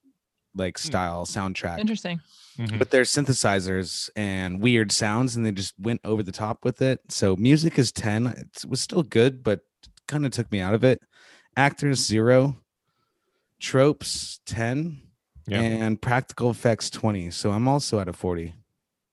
like 0.55 0.79
style 0.79 1.27
soundtrack 1.27 1.79
Interesting. 1.79 2.21
Mhm. 2.59 2.79
with 2.81 2.91
their 2.91 3.03
synthesizers 3.05 4.11
and 4.17 4.61
weird 4.61 4.91
sounds 4.91 5.37
and 5.37 5.47
they 5.47 5.53
just 5.53 5.75
went 5.79 6.01
over 6.05 6.23
the 6.25 6.33
top 6.33 6.65
with 6.65 6.83
it 6.83 7.01
so 7.09 7.37
music 7.37 7.79
is 7.79 7.93
10 7.93 8.27
it 8.27 8.65
was 8.67 8.81
still 8.81 9.03
good 9.05 9.45
but 9.45 9.61
kind 10.09 10.27
of 10.27 10.33
took 10.33 10.51
me 10.51 10.59
out 10.61 10.75
of 10.75 10.83
it 10.83 11.01
actors 11.57 12.05
zero 12.05 12.57
tropes 13.61 14.41
10 14.47 15.01
Yeah. 15.47 15.61
and 15.61 16.01
practical 16.03 16.51
effects 16.51 16.91
20 16.91 17.31
so 17.31 17.53
i'm 17.53 17.69
also 17.69 18.01
at 18.01 18.09
a 18.09 18.13
40 18.13 18.55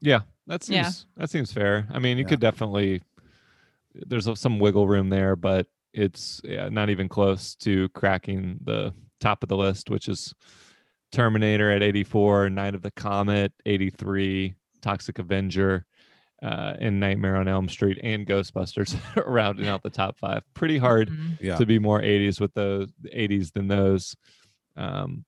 Yeah, 0.01 0.21
that 0.47 0.63
seems 0.63 0.75
Yeah. 0.75 0.91
that 1.17 1.29
seems 1.29 1.51
fair. 1.51 1.87
I 1.89 1.99
mean, 1.99 2.17
you 2.17 2.23
Yeah. 2.23 2.29
could 2.29 2.39
definitely 2.39 3.01
there's 3.93 4.27
some 4.39 4.59
wiggle 4.59 4.87
room 4.87 5.09
there, 5.09 5.35
but 5.37 5.67
it's 5.93 6.41
yeah, 6.43 6.67
not 6.69 6.89
even 6.89 7.07
close 7.07 7.55
to 7.55 7.87
cracking 7.89 8.59
the 8.63 8.93
top 9.21 9.41
of 9.41 9.49
the 9.49 9.55
list, 9.57 9.89
which 9.89 10.09
is 10.09 10.33
Terminator 11.11 11.71
at 11.71 11.81
84, 11.83 12.49
Night 12.49 12.75
of 12.75 12.81
the 12.81 12.91
Comet 12.91 13.53
83, 13.65 14.53
Toxic 14.81 15.19
Avenger, 15.19 15.85
uh, 16.43 16.73
and 16.79 16.99
Nightmare 16.99 17.37
on 17.37 17.47
Elm 17.47 17.69
Street 17.69 17.99
and 18.03 18.27
Ghostbusters 18.27 18.97
rounding 19.25 19.67
out 19.67 19.81
the 19.83 19.89
top 19.89 20.17
five. 20.17 20.43
Pretty 20.53 20.77
hard 20.77 21.09
Mhm. 21.09 21.37
yeah 21.39 21.55
to 21.57 21.65
be 21.65 21.79
more 21.79 22.01
80s 22.01 22.39
with 22.41 22.53
those 22.53 22.91
80s 23.13 23.51
than 23.53 23.67
those. 23.67 24.15
Um, 24.75 25.25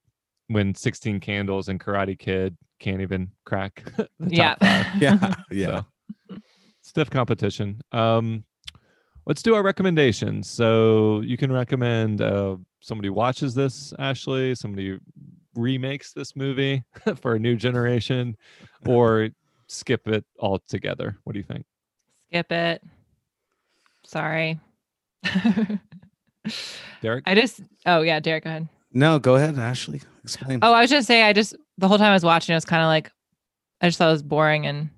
when 0.47 0.75
16 0.75 1.19
Candles 1.19 1.69
and 1.69 1.79
Karate 1.79 2.17
Kid 2.19 2.55
can't 2.79 3.01
even 3.01 3.31
crack 3.45 3.83
the 3.95 4.07
Yeah. 4.27 4.55
top 4.55 4.59
five. 4.59 4.85
yeah 5.01 5.33
yeah 5.51 5.81
So, 6.29 6.37
stiff 6.81 7.09
competition. 7.09 7.81
Um, 7.91 8.43
let's 9.25 9.41
do 9.41 9.55
our 9.55 9.63
recommendations. 9.63 10.49
So 10.49 11.21
you 11.21 11.37
can 11.37 11.51
recommend 11.51 12.21
uh, 12.21 12.57
somebody 12.81 13.09
watches 13.09 13.55
this, 13.55 13.93
Ashley, 13.99 14.53
somebody 14.55 14.97
remakes 15.57 16.13
this 16.13 16.35
movie 16.35 16.83
for 17.21 17.35
a 17.35 17.39
new 17.39 17.55
generation, 17.55 18.37
or 18.85 19.29
skip 19.67 20.07
it 20.07 20.25
altogether. 20.39 21.17
What 21.23 21.33
do 21.33 21.39
you 21.39 21.45
think? 21.45 21.65
Skip 22.29 22.51
it. 22.51 22.83
Sorry. 24.05 24.59
Derek? 27.01 27.23
I 27.25 27.35
just. 27.35 27.61
Oh 27.85 28.01
yeah, 28.01 28.19
Derek, 28.19 28.45
go 28.45 28.49
ahead. 28.49 28.67
no 28.93 29.19
go 29.19 29.35
ahead 29.35 29.57
ashley 29.59 30.01
explain 30.23 30.59
Oh, 30.61 30.73
I 30.73 30.81
was 30.81 30.89
just 30.89 31.07
say 31.07 31.23
I 31.23 31.33
just 31.33 31.55
the 31.77 31.87
whole 31.87 31.97
time 31.97 32.11
I 32.11 32.13
was 32.13 32.23
watching, 32.23 32.53
I 32.53 32.57
was 32.57 32.65
kind 32.65 32.81
of 32.81 32.87
like, 32.87 33.11
I 33.81 33.87
just 33.87 33.97
thought 33.97 34.09
it 34.09 34.13
was 34.13 34.23
boring, 34.23 34.65
and 34.65 34.89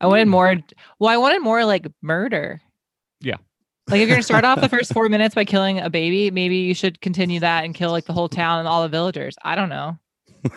I 0.00 0.06
wanted 0.06 0.26
mm. 0.26 0.30
more. 0.30 0.56
Well, 0.98 1.10
I 1.10 1.16
wanted 1.16 1.42
more 1.42 1.64
like 1.64 1.86
murder. 2.02 2.60
Yeah. 3.20 3.36
Like 3.88 4.00
if 4.00 4.08
you're 4.08 4.16
gonna 4.16 4.22
start 4.24 4.44
off 4.44 4.60
the 4.60 4.68
first 4.68 4.92
four 4.92 5.08
minutes 5.08 5.34
by 5.34 5.44
killing 5.44 5.78
a 5.78 5.88
baby, 5.88 6.30
maybe 6.30 6.56
you 6.56 6.74
should 6.74 7.00
continue 7.00 7.38
that 7.40 7.64
and 7.64 7.74
kill 7.74 7.92
like 7.92 8.04
the 8.04 8.12
whole 8.12 8.28
town 8.28 8.58
and 8.58 8.66
all 8.66 8.82
the 8.82 8.88
villagers. 8.88 9.36
I 9.42 9.54
don't 9.54 9.68
know. 9.68 9.96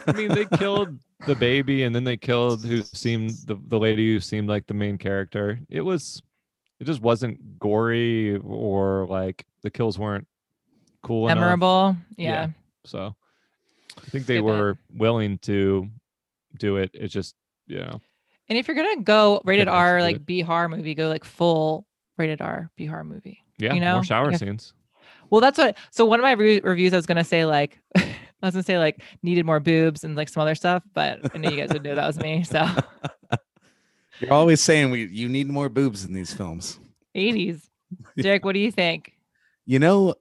I 0.08 0.14
mean, 0.14 0.30
they 0.34 0.46
killed 0.58 0.98
the 1.28 1.36
baby 1.36 1.84
and 1.84 1.94
then 1.94 2.04
they 2.04 2.18
killed 2.18 2.66
who 2.66 2.82
seemed 2.82 3.32
the, 3.46 3.56
the 3.68 3.78
lady 3.78 4.12
who 4.14 4.20
seemed 4.20 4.50
like 4.50 4.66
the 4.66 4.74
main 4.74 4.98
character. 4.98 5.60
It 5.70 5.82
was, 5.82 6.22
it 6.80 6.86
just 6.86 7.02
wasn't 7.02 7.60
gory 7.60 8.38
or 8.38 9.06
like 9.08 9.46
the 9.62 9.70
kills 9.70 10.00
weren't 10.00 10.28
cool 11.04 11.28
enough. 11.28 11.40
Memorable. 11.40 11.98
Yeah. 12.18 12.30
Yeah. 12.30 12.48
So 12.86 13.16
I 13.98 14.10
think 14.10 14.26
they 14.26 14.36
Skip 14.36 14.38
it. 14.38 14.42
were 14.44 14.78
willing 14.96 15.38
to 15.40 15.88
do 16.58 16.78
it. 16.78 16.90
It's 16.94 17.14
just, 17.14 17.36
you 17.68 17.80
know, 17.80 18.02
And 18.48 18.58
if 18.58 18.68
you're 18.68 18.76
gonna 18.76 19.04
go 19.04 19.42
rated 19.46 19.68
R, 19.68 20.02
like 20.02 20.16
it. 20.18 20.26
B 20.26 20.42
horror 20.42 20.70
movie, 20.70 20.96
go 20.96 21.10
like 21.10 21.24
full 21.24 21.86
rated 22.20 22.42
R 22.42 22.70
B 22.76 22.86
horror 22.86 23.04
movie. 23.04 23.44
yeah, 23.58 23.74
You 23.74 23.80
know, 23.80 23.96
more 23.96 24.04
shower 24.04 24.32
like 24.32 24.40
scenes. 24.40 24.74
Well, 25.30 25.42
that's 25.42 25.58
what. 25.58 25.78
So 25.92 26.06
one 26.06 26.20
of 26.20 26.24
my 26.24 26.32
re- 26.34 26.62
reviews, 26.62 26.94
I 26.94 26.98
was 26.98 27.06
gonna 27.06 27.24
say 27.24 27.46
like, 27.46 27.80
I 27.96 28.06
was 28.42 28.54
gonna 28.54 28.64
say 28.64 28.78
like 28.78 29.02
needed 29.24 29.46
more 29.46 29.60
boobs 29.60 30.04
and 30.04 30.16
like 30.16 30.30
some 30.30 30.42
other 30.42 30.56
stuff, 30.56 30.84
but 30.94 31.20
I 31.34 31.38
knew 31.38 31.50
you 31.50 31.58
guys 31.58 31.70
would 31.72 31.84
know 31.84 31.96
that 31.96 32.08
was 32.08 32.20
me. 32.20 32.44
So 32.44 32.66
you're 34.20 34.34
always 34.34 34.62
saying 34.62 34.92
we 34.92 35.06
you 35.08 35.30
need 35.30 35.48
more 35.48 35.70
boobs 35.70 36.04
in 36.06 36.14
these 36.14 36.34
films 36.34 36.80
80s. 37.16 37.62
Derek, 38.22 38.46
what 38.46 38.54
do 38.54 38.60
you 38.60 38.72
think? 38.72 39.14
You 39.66 39.80
know, 39.80 40.16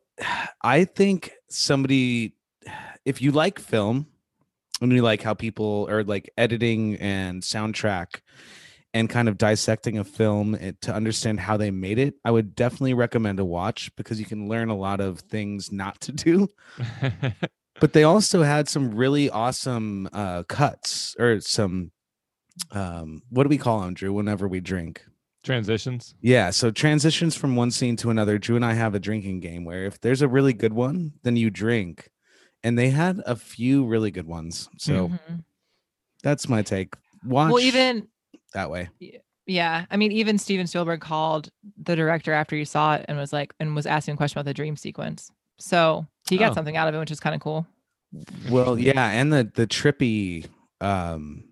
I 0.62 0.84
think 0.84 1.32
somebody, 1.49 2.34
if 3.05 3.20
you 3.22 3.30
like 3.32 3.59
film 3.59 4.07
and 4.80 4.92
you 4.92 5.03
like 5.03 5.22
how 5.22 5.34
people 5.34 5.86
are 5.90 6.05
like 6.05 6.30
editing 6.36 6.96
and 6.96 7.42
soundtrack 7.42 8.20
and 8.99 9.09
kind 9.09 9.28
of 9.28 9.38
dissecting 9.38 9.96
a 9.96 10.05
film 10.05 10.59
to 10.80 10.92
understand 10.92 11.38
how 11.38 11.57
they 11.57 11.70
made 11.70 11.99
it, 11.99 12.14
I 12.24 12.32
would 12.32 12.57
definitely 12.57 12.94
recommend 12.94 13.38
a 13.38 13.44
watch 13.44 13.94
because 13.96 14.18
you 14.18 14.26
can 14.26 14.49
learn 14.49 14.70
a 14.70 14.76
lot 14.76 15.01
of 15.01 15.20
things 15.20 15.70
not 15.70 16.01
to 16.03 16.12
do. 16.12 16.49
But 17.80 17.92
they 17.92 18.03
also 18.03 18.42
had 18.42 18.68
some 18.68 18.90
really 18.92 19.30
awesome 19.30 20.09
uh, 20.12 20.42
cuts 20.42 21.14
or 21.16 21.40
some, 21.40 21.92
um, 22.72 23.22
what 23.30 23.44
do 23.44 23.49
we 23.49 23.57
call 23.57 23.82
them, 23.82 23.94
Drew, 23.94 24.12
whenever 24.12 24.49
we 24.49 24.59
drink? 24.59 25.05
Transitions. 25.44 26.16
Yeah, 26.20 26.51
so 26.51 26.72
transitions 26.72 27.36
from 27.36 27.55
one 27.55 27.70
scene 27.70 27.94
to 27.99 28.11
another. 28.11 28.36
Drew 28.36 28.57
and 28.57 28.64
I 28.64 28.72
have 28.72 28.96
a 28.96 28.99
drinking 28.99 29.38
game 29.38 29.64
where 29.64 29.84
if 29.84 30.01
there's 30.01 30.22
a 30.22 30.26
really 30.26 30.53
good 30.53 30.72
one, 30.72 31.12
then 31.22 31.36
you 31.36 31.51
drink. 31.51 32.11
And 32.64 32.76
they 32.76 32.90
had 32.90 33.22
a 33.24 33.36
few 33.36 33.86
really 33.86 34.11
good 34.11 34.26
ones. 34.26 34.68
So 34.76 35.11
Mhm. 35.11 35.44
that's 36.24 36.49
my 36.49 36.62
take. 36.62 36.94
Watch 37.24 37.53
well, 37.53 37.62
even 37.62 38.09
that 38.59 38.70
way. 38.70 38.88
yeah, 39.46 39.84
I 39.90 39.96
mean, 39.96 40.11
even 40.12 40.36
Steven 40.36 40.66
Spielberg 40.66 41.00
called 41.00 41.48
the 41.80 41.94
director 41.96 42.32
after 42.32 42.56
he 42.56 42.64
saw 42.64 42.96
it 42.96 43.04
and 43.09 43.16
was 43.16 43.32
like, 43.32 43.54
and 43.61 43.74
was 43.74 43.86
asking 43.86 44.14
a 44.14 44.16
question 44.16 44.38
about 44.38 44.46
the 44.48 44.54
dream 44.54 44.76
sequence. 44.76 45.30
So 45.59 46.06
he 46.28 46.36
got 46.38 46.50
Oh. 46.50 46.54
something 46.54 46.76
out 46.76 46.88
of 46.88 46.94
it, 46.94 46.98
which 46.98 47.11
is 47.11 47.20
kind 47.20 47.34
of 47.34 47.40
cool. 47.40 47.66
Well, 48.48 48.78
yeah, 48.78 49.11
and 49.11 49.32
the 49.32 49.50
the 49.54 49.66
trippy 49.66 50.46
um 50.80 51.44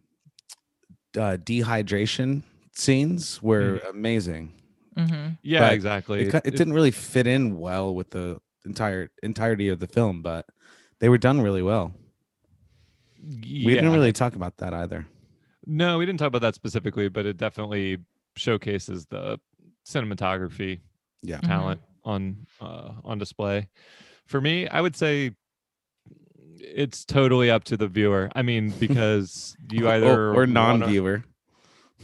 uh 1.16 1.36
dehydration 1.42 2.42
scenes 2.72 3.42
were 3.42 3.80
amazing. 3.88 4.52
hmm 4.96 5.28
Yeah, 5.42 5.61
But 5.61 5.72
exactly. 5.74 6.22
It, 6.22 6.32
ki- 6.32 6.40
it 6.44 6.57
didn't 6.57 6.72
really 6.72 6.90
fit 6.90 7.26
in 7.26 7.59
well 7.59 7.94
with 7.94 8.11
the 8.11 8.40
entire 8.64 9.11
entirety 9.22 9.68
of 9.68 9.78
the 9.80 9.86
film, 9.86 10.22
but 10.22 10.46
they 10.98 11.09
were 11.09 11.18
done 11.18 11.40
really 11.40 11.62
well. 11.62 11.92
We 13.22 13.64
didn't 13.74 13.92
really 13.92 14.12
talk 14.12 14.34
about 14.34 14.57
that 14.59 14.72
either. 14.74 15.07
No, 15.67 15.99
we 15.99 16.07
didn't 16.07 16.19
talk 16.21 16.29
about 16.29 16.43
that 16.43 16.55
specifically, 16.55 17.09
but 17.09 17.27
it 17.27 17.37
definitely 17.37 17.99
showcases 18.37 19.07
the 19.07 19.39
cinematography 19.87 20.81
Yeah. 21.23 21.39
Mhm. 21.39 21.47
talent 21.47 21.81
on 22.05 22.47
uh, 22.61 22.93
on 23.05 23.19
display. 23.19 23.69
For 24.27 24.41
me, 24.41 24.69
I 24.69 24.81
would 24.81 24.97
say 24.97 25.33
it's 26.61 27.05
totally 27.05 27.51
up 27.51 27.64
to 27.64 27.77
the 27.77 27.89
viewer. 27.89 28.31
I 28.35 28.43
mean, 28.43 28.71
because 28.81 29.57
you 29.71 29.89
either 29.89 30.07
or, 30.07 30.29
or 30.31 30.35
wanna- 30.41 30.53
non-viewer. 30.53 31.25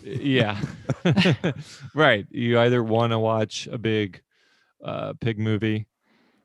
yeah, 0.02 0.60
right. 1.94 2.26
You 2.30 2.58
either 2.58 2.82
want 2.82 3.12
to 3.12 3.18
watch 3.18 3.68
a 3.70 3.78
big 3.78 4.20
uh, 4.82 5.12
pig 5.20 5.38
movie, 5.38 5.86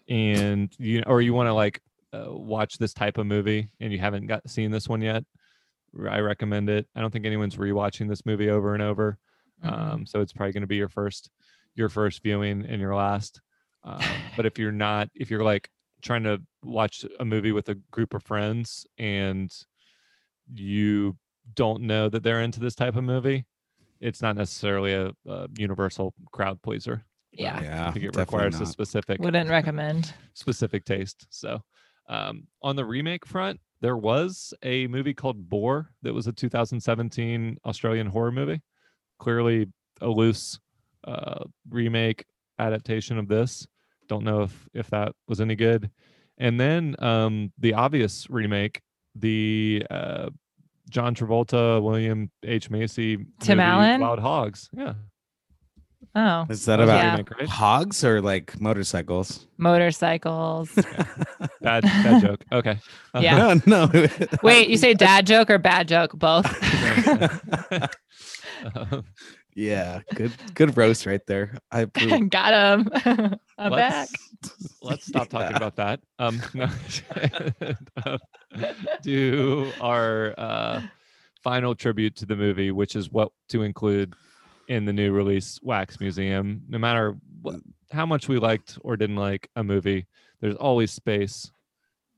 and 0.07 0.71
you 0.77 1.03
or 1.07 1.21
you 1.21 1.33
want 1.33 1.47
to 1.47 1.53
like 1.53 1.81
uh, 2.13 2.25
watch 2.27 2.77
this 2.77 2.93
type 2.93 3.17
of 3.17 3.25
movie, 3.25 3.69
and 3.79 3.91
you 3.91 3.99
haven't 3.99 4.27
got 4.27 4.47
seen 4.49 4.69
this 4.71 4.87
one 4.87 5.01
yet. 5.01 5.23
I 6.09 6.19
recommend 6.19 6.69
it. 6.69 6.87
I 6.95 7.01
don't 7.01 7.11
think 7.11 7.25
anyone's 7.25 7.55
rewatching 7.55 8.07
this 8.09 8.25
movie 8.25 8.49
over 8.49 8.73
and 8.73 8.83
over, 8.83 9.17
Mhm. 9.63 9.71
um, 9.93 10.05
so 10.05 10.21
it's 10.21 10.33
probably 10.33 10.53
going 10.53 10.61
to 10.61 10.67
be 10.67 10.77
your 10.77 10.89
first 10.89 11.29
your 11.75 11.89
first 11.89 12.23
viewing 12.23 12.65
and 12.65 12.81
your 12.81 12.95
last. 12.95 13.39
Um, 13.83 14.01
but 14.35 14.45
if 14.45 14.57
you're 14.59 14.71
not, 14.71 15.09
if 15.15 15.29
you're 15.29 15.43
like 15.43 15.69
trying 16.01 16.23
to 16.23 16.41
watch 16.63 17.05
a 17.19 17.25
movie 17.25 17.51
with 17.51 17.69
a 17.69 17.75
group 17.91 18.13
of 18.15 18.23
friends 18.23 18.85
and 18.97 19.51
you 20.53 21.17
don't 21.55 21.81
know 21.81 22.09
that 22.09 22.23
they're 22.23 22.41
into 22.41 22.59
this 22.59 22.75
type 22.75 22.95
of 22.95 23.03
movie, 23.03 23.45
it's 23.99 24.21
not 24.21 24.35
necessarily 24.35 24.93
a, 24.93 25.11
a 25.27 25.47
universal 25.57 26.13
crowd 26.31 26.61
pleaser. 26.61 27.03
yeah, 27.31 27.61
Yeah, 27.61 27.87
I 27.87 27.91
think 27.91 28.05
it 28.05 28.13
definitely 28.13 28.21
requires 28.21 28.61
a 28.61 28.65
specific 28.65 29.19
wouldn't 29.19 29.49
recommend. 29.49 30.13
specific 30.33 30.85
taste. 30.85 31.27
So, 31.29 31.61
um, 32.09 32.47
on 32.61 32.75
the 32.75 32.85
remake 32.85 33.25
front, 33.25 33.59
there 33.81 33.97
was 33.97 34.53
a 34.63 34.87
movie 34.87 35.13
called 35.13 35.49
Boar 35.49 35.91
that 36.01 36.13
was 36.13 36.27
a 36.27 36.31
2017 36.31 37.57
Australian 37.65 38.07
horror 38.07 38.31
movie. 38.31 38.61
Clearly, 39.19 39.67
a 40.01 40.07
loose 40.07 40.59
uh, 41.05 41.43
remake 41.69 42.25
adaptation 42.59 43.17
of 43.17 43.27
this. 43.27 43.67
Don't 44.07 44.23
know 44.23 44.43
if 44.43 44.69
if 44.73 44.89
that 44.89 45.13
was 45.27 45.41
any 45.41 45.55
good. 45.55 45.89
And 46.37 46.59
then 46.59 46.95
um, 46.99 47.51
the 47.57 47.73
obvious 47.73 48.27
remake, 48.29 48.81
the 49.15 49.85
uh, 49.89 50.29
John 50.89 51.15
Travolta, 51.15 51.81
William 51.81 52.31
H 52.43 52.69
Macy, 52.69 53.17
Tim 53.39 53.57
movie, 53.57 53.67
Allen? 53.67 54.01
Wild 54.01 54.19
Hogs. 54.19 54.69
Yeah, 54.71 54.93
Oh, 56.15 56.45
Is 56.49 56.65
that 56.65 56.77
that 56.77 56.79
was 56.85 56.89
a 56.89 56.93
about 57.21 57.39
Yeah. 57.41 57.47
hogs 57.47 58.03
or 58.03 58.21
like 58.21 58.59
motorcycles? 58.59 59.47
motorcycles. 59.57 60.69
Bad, 61.61 61.83
bad 61.83 62.21
joke. 62.21 62.43
Okay. 62.51 62.79
Uh, 63.13 63.19
Yeah. 63.19 63.53
No, 63.65 63.87
no. 63.87 64.07
Wait, 64.43 64.69
you 64.69 64.77
say 64.77 64.93
dad 64.93 65.27
joke 65.27 65.49
or 65.49 65.57
bad 65.57 65.87
joke? 65.87 66.13
Both. 66.13 66.45
Um, 68.75 69.03
Yeah, 69.55 70.01
good 70.13 70.31
good 70.53 70.77
roast 70.77 71.07
right 71.07 71.25
there. 71.25 71.57
I 71.71 71.81
approve. 71.81 72.29
Got 72.29 72.79
him. 72.79 73.39
I'm 73.57 73.71
back. 73.71 74.07
let's, 74.43 74.77
let's 74.83 75.07
stop 75.07 75.29
talking 75.29 75.49
Yeah. 75.49 75.57
about 75.57 75.75
that. 75.77 75.99
Um, 76.19 76.39
no, 76.53 78.17
do 79.01 79.71
our 79.81 80.35
uh, 80.37 80.81
final 81.43 81.73
tribute 81.73 82.15
to 82.17 82.27
the 82.27 82.35
movie, 82.35 82.69
which 82.71 82.95
is 82.95 83.11
what 83.11 83.31
to 83.49 83.63
include 83.63 84.13
in 84.67 84.85
the 84.85 84.93
new 84.93 85.11
release 85.11 85.59
Wax 85.63 85.99
Museum. 85.99 86.61
No 86.67 86.77
matter 86.77 87.15
what, 87.41 87.55
how 87.91 88.05
much 88.05 88.27
we 88.27 88.37
liked 88.37 88.77
or 88.81 88.97
didn't 88.97 89.15
like 89.15 89.49
a 89.55 89.63
movie, 89.63 90.05
there's 90.41 90.55
always 90.55 90.91
space 90.91 91.49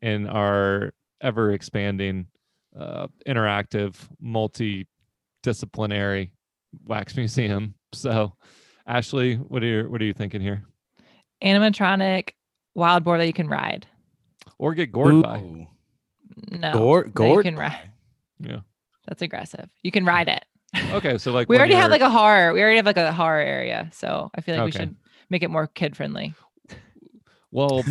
in 0.01 0.27
our 0.27 0.91
ever 1.21 1.51
expanding, 1.51 2.27
uh, 2.77 3.07
interactive, 3.27 3.95
multi-disciplinary 4.19 6.31
Wax 6.85 7.15
Museum. 7.15 7.75
So, 7.91 8.33
Ashley, 8.85 9.37
what 9.37 9.63
are 9.63 9.65
you 9.65 9.89
what 9.89 9.99
are 9.99 10.05
you 10.05 10.13
thinking 10.13 10.41
here? 10.41 10.61
Animatronic 11.43 12.33
wild 12.75 13.03
boar 13.03 13.17
that 13.17 13.25
you 13.25 13.33
can 13.33 13.47
ride. 13.47 13.87
Or 14.59 14.75
get 14.75 14.91
gored 14.91 15.23
by? 15.23 15.67
No. 16.51 16.73
Gore, 16.73 17.09
that 17.15 17.29
you 17.29 17.41
can 17.41 17.55
ride. 17.55 17.89
Yeah. 18.39 18.59
That's 19.07 19.23
aggressive. 19.23 19.71
You 19.81 19.91
can 19.91 20.05
ride 20.05 20.27
it. 20.27 20.45
Okay, 20.75 21.17
so 21.17 21.31
like 21.31 21.49
we 21.49 21.53
when 21.55 21.61
already 21.61 21.75
have 21.75 21.91
like 21.91 22.01
a 22.01 22.09
horror. 22.09 22.53
We 22.53 22.61
already 22.61 22.77
have 22.77 22.85
like 22.85 22.97
a 22.97 23.11
horror 23.11 23.39
area. 23.41 23.89
So 23.93 24.29
I 24.35 24.41
feel 24.41 24.55
like 24.55 24.65
we 24.65 24.71
should 24.71 24.95
make 25.29 25.43
it 25.43 25.49
more 25.49 25.67
kid 25.67 25.95
friendly. 25.95 26.33
well, 27.51 27.83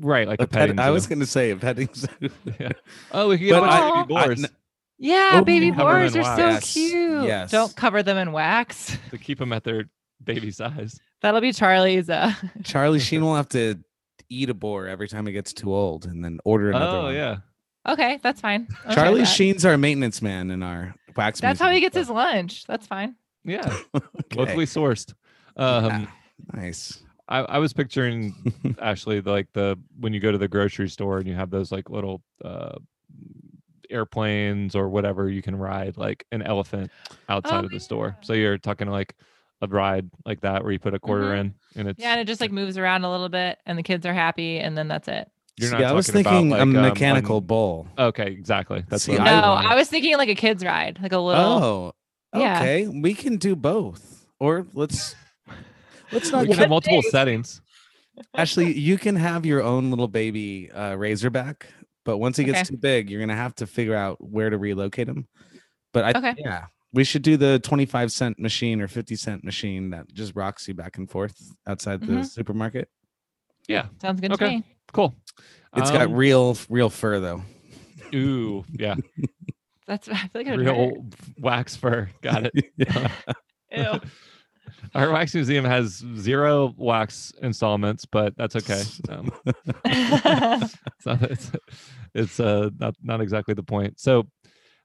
right, 0.00 0.26
like 0.26 0.40
A 0.40 0.44
a 0.44 0.46
pet- 0.46 0.60
petting. 0.60 0.78
I 0.78 0.90
was 0.90 1.06
going 1.06 1.20
to 1.20 1.26
say 1.26 1.50
a 1.50 1.56
petting 1.56 1.88
zoo. 1.94 2.08
Yeah. 2.60 2.70
Oh, 3.12 3.28
we 3.28 3.38
could 3.38 3.46
get 3.46 3.58
a 3.58 3.60
But 3.60 3.70
I- 3.70 3.90
baby 4.02 4.08
boars 4.14 4.44
n- 4.44 4.50
Yeah, 4.98 5.30
Oh, 5.34 5.44
baby 5.44 5.70
boars 5.70 6.14
in 6.14 6.22
are 6.22 6.36
so 6.36 6.42
wax. 6.48 6.72
cute. 6.72 7.24
Yes. 7.24 7.50
Don't 7.50 7.74
cover 7.76 8.02
them 8.02 8.16
in 8.16 8.32
wax. 8.32 8.96
to 9.10 9.18
keep 9.18 9.38
them 9.38 9.52
at 9.52 9.64
their 9.64 9.84
baby 10.24 10.50
size. 10.50 10.98
That'll 11.20 11.40
be 11.40 11.52
Charlie's. 11.52 12.08
Uh, 12.08 12.32
Charlie 12.64 13.00
Sheen 13.00 13.20
will 13.24 13.34
have 13.36 13.48
to 13.50 13.78
eat 14.30 14.50
a 14.50 14.54
boar 14.54 14.86
every 14.86 15.08
time 15.08 15.26
it 15.28 15.32
gets 15.32 15.52
too 15.52 15.74
old 15.74 16.04
and 16.06 16.24
then 16.24 16.38
order 16.44 16.70
another 16.70 16.98
Oh 16.98 17.02
one. 17.04 17.14
yeah. 17.14 17.36
okay, 17.88 18.18
that's 18.22 18.40
fine. 18.40 18.68
I'm 18.84 18.90
okay 18.90 18.94
Charlie 18.94 19.20
that. 19.20 19.26
Sheen's 19.26 19.64
our 19.64 19.76
maintenance 19.78 20.20
man 20.22 20.50
in 20.50 20.62
our 20.62 20.94
wax 21.18 21.40
That's 21.40 21.60
how 21.60 21.70
he 21.70 21.80
gets 21.80 21.94
so- 21.94 22.00
his 22.00 22.08
lunch. 22.10 22.64
That's 22.66 22.86
fine. 22.86 23.16
Yeah. 23.44 23.76
Okay. 23.94 24.36
Locally 24.36 24.64
sourced. 24.66 25.12
Um 25.56 25.84
Yeah. 25.84 26.06
Nice. 26.54 27.02
I, 27.28 27.38
I 27.40 27.58
was 27.58 27.72
picturing 27.74 28.34
Ashley 28.80 29.20
the, 29.20 29.30
like 29.30 29.48
the 29.52 29.78
when 30.00 30.14
you 30.14 30.20
go 30.20 30.32
to 30.32 30.38
the 30.38 30.48
grocery 30.48 30.88
store 30.88 31.18
and 31.18 31.26
you 31.26 31.34
have 31.34 31.50
those 31.50 31.70
like 31.72 31.90
little 31.90 32.22
uh 32.44 32.76
airplanes 33.90 34.74
or 34.74 34.88
whatever 34.88 35.28
you 35.30 35.40
can 35.42 35.56
ride 35.56 35.96
like 35.96 36.26
an 36.32 36.42
elephant 36.42 36.90
outside 37.28 37.62
Oh, 37.62 37.66
of 37.66 37.70
the 37.70 37.80
store. 37.80 38.16
So 38.20 38.32
you're 38.34 38.58
talking 38.58 38.88
like 38.88 39.14
a 39.62 39.66
ride 39.66 40.08
like 40.26 40.40
that 40.42 40.62
where 40.62 40.72
you 40.72 40.78
put 40.78 40.94
a 40.94 40.98
quarter 40.98 41.28
Mhm. 41.32 41.40
in 41.40 41.54
and 41.76 41.88
it's 41.88 41.98
Yeah, 42.00 42.12
and 42.12 42.20
it 42.20 42.26
just 42.26 42.40
like 42.40 42.52
moves 42.52 42.76
around 42.78 43.04
a 43.04 43.10
little 43.10 43.28
bit, 43.30 43.58
and 43.66 43.78
the 43.78 43.82
kids 43.82 44.04
are 44.06 44.14
happy, 44.14 44.58
and 44.58 44.76
then 44.76 44.88
that's 44.88 45.08
it. 45.08 45.30
You're 45.58 45.70
See, 45.70 45.76
not 45.76 45.84
I 45.84 45.92
was 45.92 46.06
talking 46.06 46.20
about, 46.22 46.30
thinking 46.30 46.50
like, 46.50 46.58
a 46.58 46.62
um, 46.62 46.72
mechanical 46.72 47.36
un- 47.38 47.44
bull. 47.44 47.88
Okay, 47.98 48.26
exactly. 48.26 48.84
That's 48.88 49.04
See, 49.04 49.12
what 49.12 49.24
No, 49.24 49.30
I'm 49.32 49.66
I 49.66 49.72
I, 49.72 49.74
was 49.74 49.88
thinking 49.88 50.16
like 50.16 50.28
a 50.28 50.34
kids 50.34 50.64
ride, 50.64 50.98
like 51.02 51.12
a 51.12 51.18
little. 51.18 51.42
Oh, 51.44 51.92
Yeah. 52.38 52.58
okay. 52.60 52.86
We 52.88 53.14
can 53.14 53.36
do 53.36 53.56
both. 53.56 54.26
Or 54.40 54.66
let's 54.72 55.14
let's 56.12 56.30
not 56.30 56.42
we 56.42 56.46
can 56.46 56.56
get 56.56 56.58
have 56.60 56.70
multiple 56.70 57.02
settings. 57.10 57.60
Actually, 58.36 58.72
you 58.78 58.98
can 58.98 59.16
have 59.16 59.44
your 59.46 59.62
own 59.62 59.90
little 59.90 60.08
baby 60.08 60.70
uh, 60.72 60.94
Razorback, 60.96 61.66
but 62.04 62.18
once 62.18 62.36
he 62.36 62.44
gets 62.44 62.58
Okay. 62.60 62.64
too 62.70 62.76
big, 62.76 63.10
you're 63.10 63.20
gonna 63.20 63.34
have 63.36 63.54
to 63.56 63.66
figure 63.66 63.94
out 63.94 64.16
where 64.20 64.50
to 64.50 64.58
relocate 64.58 65.08
him. 65.08 65.26
But 65.92 66.04
I, 66.04 66.18
Okay. 66.18 66.34
yeah, 66.38 66.66
we 66.92 67.04
should 67.04 67.22
do 67.22 67.36
the 67.36 67.58
25 67.60 68.10
cent 68.12 68.38
machine 68.38 68.80
or 68.80 68.88
50 68.88 69.16
cent 69.16 69.44
machine 69.44 69.90
that 69.90 70.12
just 70.12 70.34
rocks 70.36 70.66
you 70.68 70.74
back 70.74 70.98
and 70.98 71.10
forth 71.10 71.36
outside 71.66 72.00
the 72.00 72.06
Mhm. 72.12 72.26
supermarket. 72.26 72.88
Yeah. 73.68 73.86
Sounds 74.00 74.20
good 74.20 74.32
Okay. 74.32 74.46
to 74.46 74.50
me. 74.58 74.64
Cool. 74.92 75.14
It's 75.76 75.90
got 75.90 76.02
Um, 76.06 76.14
real, 76.14 76.56
real 76.68 76.88
fur 76.90 77.20
though. 77.20 77.42
ooh, 78.14 78.64
yeah. 78.72 78.94
That's 79.86 80.08
I 80.08 80.16
feel 80.16 80.30
like 80.34 80.46
it 80.48 80.50
would 80.56 80.60
Real 80.66 81.06
wax 81.38 81.76
fur. 81.76 82.10
Got 82.20 82.50
it. 82.52 82.72
hurt. 82.90 83.10
Ew. 83.72 84.00
Our 84.94 85.10
wax 85.10 85.34
museum 85.34 85.64
has 85.64 86.04
zero 86.18 86.74
wax 86.76 87.32
installments, 87.42 88.04
but 88.04 88.36
that's 88.36 88.54
okay. 88.56 88.82
Um, 89.08 89.30
it's 89.84 91.06
not, 91.06 91.22
it's, 91.22 91.50
it's 92.14 92.40
uh 92.40 92.70
not 92.78 92.94
not 93.02 93.20
exactly 93.20 93.54
the 93.54 93.62
point. 93.62 93.98
So 93.98 94.26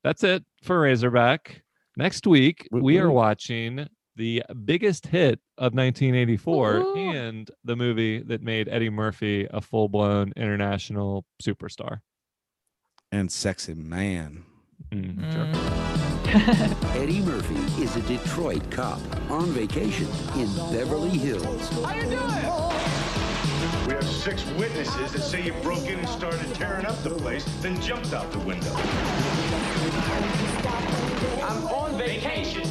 that's 0.03 0.23
it 0.23 0.43
for 0.63 0.79
Razorback. 0.81 1.61
Next 1.97 2.25
week 2.25 2.67
we 2.71 2.97
are 2.97 3.11
watching 3.11 3.87
the 4.15 4.43
biggest 4.65 5.07
hit 5.07 5.39
of 5.57 5.73
1984 5.73 6.75
Ooh. 6.75 6.95
and 6.95 7.49
the 7.63 7.75
movie 7.75 8.19
that 8.19 8.41
made 8.41 8.69
Eddie 8.69 8.89
Murphy 8.89 9.47
a 9.51 9.61
full-blown 9.61 10.33
international 10.35 11.25
superstar. 11.41 11.99
And 13.11 13.31
sexy 13.31 13.73
man. 13.73 14.45
Mm, 14.91 15.31
sure. 15.31 15.45
Mm. 15.45 16.95
Eddie 16.95 17.21
Murphy 17.21 17.83
is 17.83 17.95
a 17.95 18.01
Detroit 18.01 18.69
cop 18.71 18.99
on 19.29 19.45
vacation 19.51 20.07
in 20.35 20.47
Beverly 20.71 21.09
Hills. 21.09 21.69
How 21.83 21.93
you 21.93 22.03
doing? 22.03 22.83
We 23.87 23.93
have 23.93 24.07
six 24.07 24.45
witnesses 24.51 25.11
that 25.11 25.21
say 25.21 25.43
you 25.43 25.53
broke 25.61 25.85
in 25.85 25.99
and 25.99 26.09
started 26.09 26.53
tearing 26.55 26.85
up 26.85 27.01
the 27.03 27.11
place, 27.11 27.43
then 27.61 27.79
jumped 27.81 28.13
out 28.13 28.31
the 28.31 28.39
window. 28.39 28.73
I'm 31.43 31.67
on 31.67 31.97
vacation. 31.97 32.63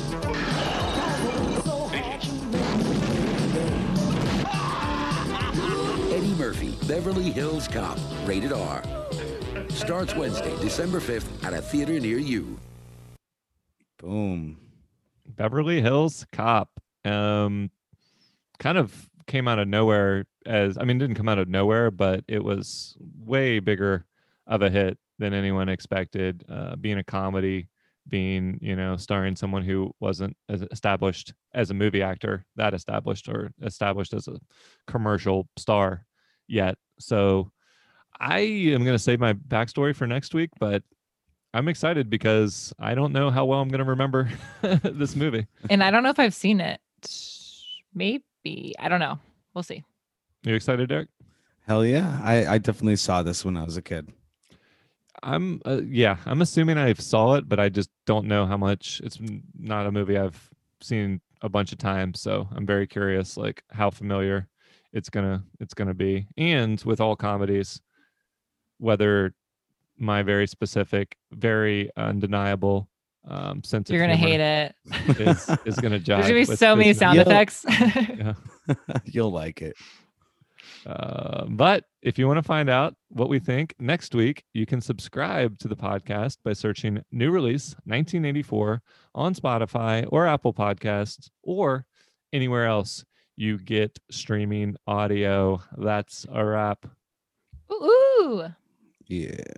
Murphy, 6.43 6.75
Beverly 6.89 7.31
Hills 7.31 7.69
Cop, 7.69 7.97
rated 8.27 8.53
R. 8.53 8.83
Starts 9.69 10.17
Wednesday, 10.17 10.51
December 10.61 10.99
5th 10.99 11.45
at 11.45 11.55
a 11.55 11.63
theater 11.63 12.01
near 12.01 12.19
you. 12.19 12.59
Boom. 14.01 14.59
Beverly 15.25 15.81
Hills 15.81 16.27
Cop. 16.33 16.69
Um, 17.05 17.71
kind 18.59 18.77
of 18.77 19.09
came 19.29 19.47
out 19.47 19.61
of 19.61 19.69
nowhere 19.69 20.25
as 20.45 20.77
I 20.77 20.83
mean, 20.83 20.99
didn't 20.99 21.15
come 21.15 21.29
out 21.29 21.39
of 21.39 21.47
nowhere, 21.47 21.93
but 21.93 22.25
it 22.27 22.43
was 22.43 22.97
way 23.25 23.61
bigger 23.61 24.05
of 24.49 24.63
a 24.63 24.69
hit 24.69 24.99
than 25.21 25.35
anyone 25.35 25.69
expected. 25.69 26.45
Uh, 26.51 26.75
being 26.75 26.99
a 26.99 27.05
comedy, 27.05 27.69
being 28.09 28.59
you 28.61 28.75
know 28.75 28.97
starring 28.97 29.37
someone 29.37 29.63
who 29.63 29.95
wasn't 30.01 30.37
as 30.49 30.63
established 30.73 31.35
as 31.55 31.71
a 31.71 31.75
movie 31.75 32.03
actor, 32.03 32.45
that 32.57 32.75
established 32.75 33.29
or 33.29 33.53
established 33.63 34.13
as 34.13 34.27
a 34.27 34.41
commercial 34.89 35.47
star 35.57 36.05
yet. 36.47 36.77
So 36.99 37.51
I 38.19 38.41
am 38.41 38.85
going 38.85 38.95
to 38.95 39.03
save 39.03 39.21
my 39.21 39.33
backstory 39.33 39.95
for 39.95 40.07
next 40.07 40.35
week, 40.35 40.51
but 40.61 40.83
I'm 41.55 41.69
excited 41.69 42.09
because 42.09 42.73
I 42.79 42.95
don't 42.95 43.13
know 43.13 43.31
how 43.31 43.45
well 43.45 43.61
I'm 43.61 43.69
going 43.69 43.81
to 43.81 43.85
remember 43.85 44.31
this 44.63 45.17
movie. 45.17 45.47
and 45.69 45.83
I 45.83 45.91
don't 45.91 46.03
know 46.03 46.11
if 46.11 46.19
I've 46.19 46.35
seen 46.35 46.61
it. 46.61 46.81
Maybe 47.95 48.75
I 48.79 48.89
don't 48.89 49.01
know. 49.01 49.19
We'll 49.55 49.63
see. 49.63 49.85
You 50.45 50.55
excited, 50.55 50.89
Derek? 50.89 51.09
Hell 51.67 51.85
yeah. 51.85 52.21
I, 52.23 52.47
I 52.47 52.59
definitely 52.59 52.97
saw 52.97 53.23
this 53.23 53.45
when 53.45 53.57
I 53.57 53.65
was 53.65 53.77
a 53.77 53.83
kid. 53.83 54.13
I'm 55.23 55.61
uh, 55.65 55.83
yeah, 55.87 56.17
I'm 56.27 56.43
assuming 56.43 56.79
I 56.79 56.95
saw 56.95 57.35
it, 57.35 57.49
but 57.49 57.61
I 57.61 57.69
just 57.69 57.91
don't 58.07 58.27
know 58.27 58.45
how 58.47 58.57
much. 58.57 59.01
It's 59.05 59.19
not 59.57 59.87
a 59.87 59.93
movie 59.93 60.19
I've 60.19 60.51
seen 60.81 61.21
a 61.43 61.49
bunch 61.49 61.71
of 61.71 61.79
times, 61.79 62.21
so 62.21 62.49
I'm 62.57 62.67
very 62.67 62.87
curious 62.89 63.37
like 63.37 63.63
how 63.71 63.91
familiar 63.91 64.49
it's 64.93 65.09
gonna 65.11 65.45
it's 65.61 65.75
gonna 65.75 65.95
be. 65.95 66.27
And 66.37 66.81
with 66.85 67.01
all 67.01 67.17
comedies, 67.17 67.81
whether 68.79 69.35
my 69.99 70.23
very 70.23 70.47
specific, 70.47 71.17
very 71.33 71.91
undeniable 71.97 72.89
um, 73.29 73.63
sense 73.63 73.89
You're 73.89 74.03
of 74.03 74.09
gonna 74.09 74.17
humor 74.17 74.33
hate 74.33 74.73
it. 75.21 75.21
is 75.21 75.49
is 75.65 75.77
gonna 75.77 76.01
jive. 76.01 76.23
There's 76.27 76.29
gonna 76.29 76.35
be 76.35 76.57
so 76.57 76.77
many 76.77 76.93
sound 76.93 77.19
movie. 77.19 77.31
Yeah. 77.31 77.37
effects. 77.37 77.65
Yeah. 78.19 78.75
You'll 79.05 79.33
like 79.33 79.63
it. 79.63 79.75
Uh, 80.87 81.45
but 81.49 81.85
if 82.03 82.19
you 82.19 82.27
want 82.27 82.39
to 82.39 82.43
find 82.43 82.69
out 82.69 82.95
what 83.09 83.29
we 83.29 83.39
think 83.39 83.75
next 83.79 84.15
week, 84.15 84.43
you 84.53 84.67
can 84.67 84.81
subscribe 84.81 85.59
to 85.59 85.69
the 85.69 85.77
podcast 85.77 86.39
by 86.45 86.53
searching 86.53 87.01
New 87.13 87.31
Release 87.31 87.75
1984 87.85 88.83
on 89.15 89.35
Spotify 89.35 90.07
or 90.11 90.27
Apple 90.27 90.53
Podcasts 90.53 91.31
or 91.43 91.87
anywhere 92.33 92.67
else 92.67 93.05
you 93.37 93.59
get 93.59 93.99
streaming 94.11 94.77
audio. 94.87 95.63
That's 95.77 96.27
a 96.33 96.45
wrap. 96.45 96.87
ooh. 97.71 97.75
ooh. 97.75 98.45
Yeah. 99.07 99.53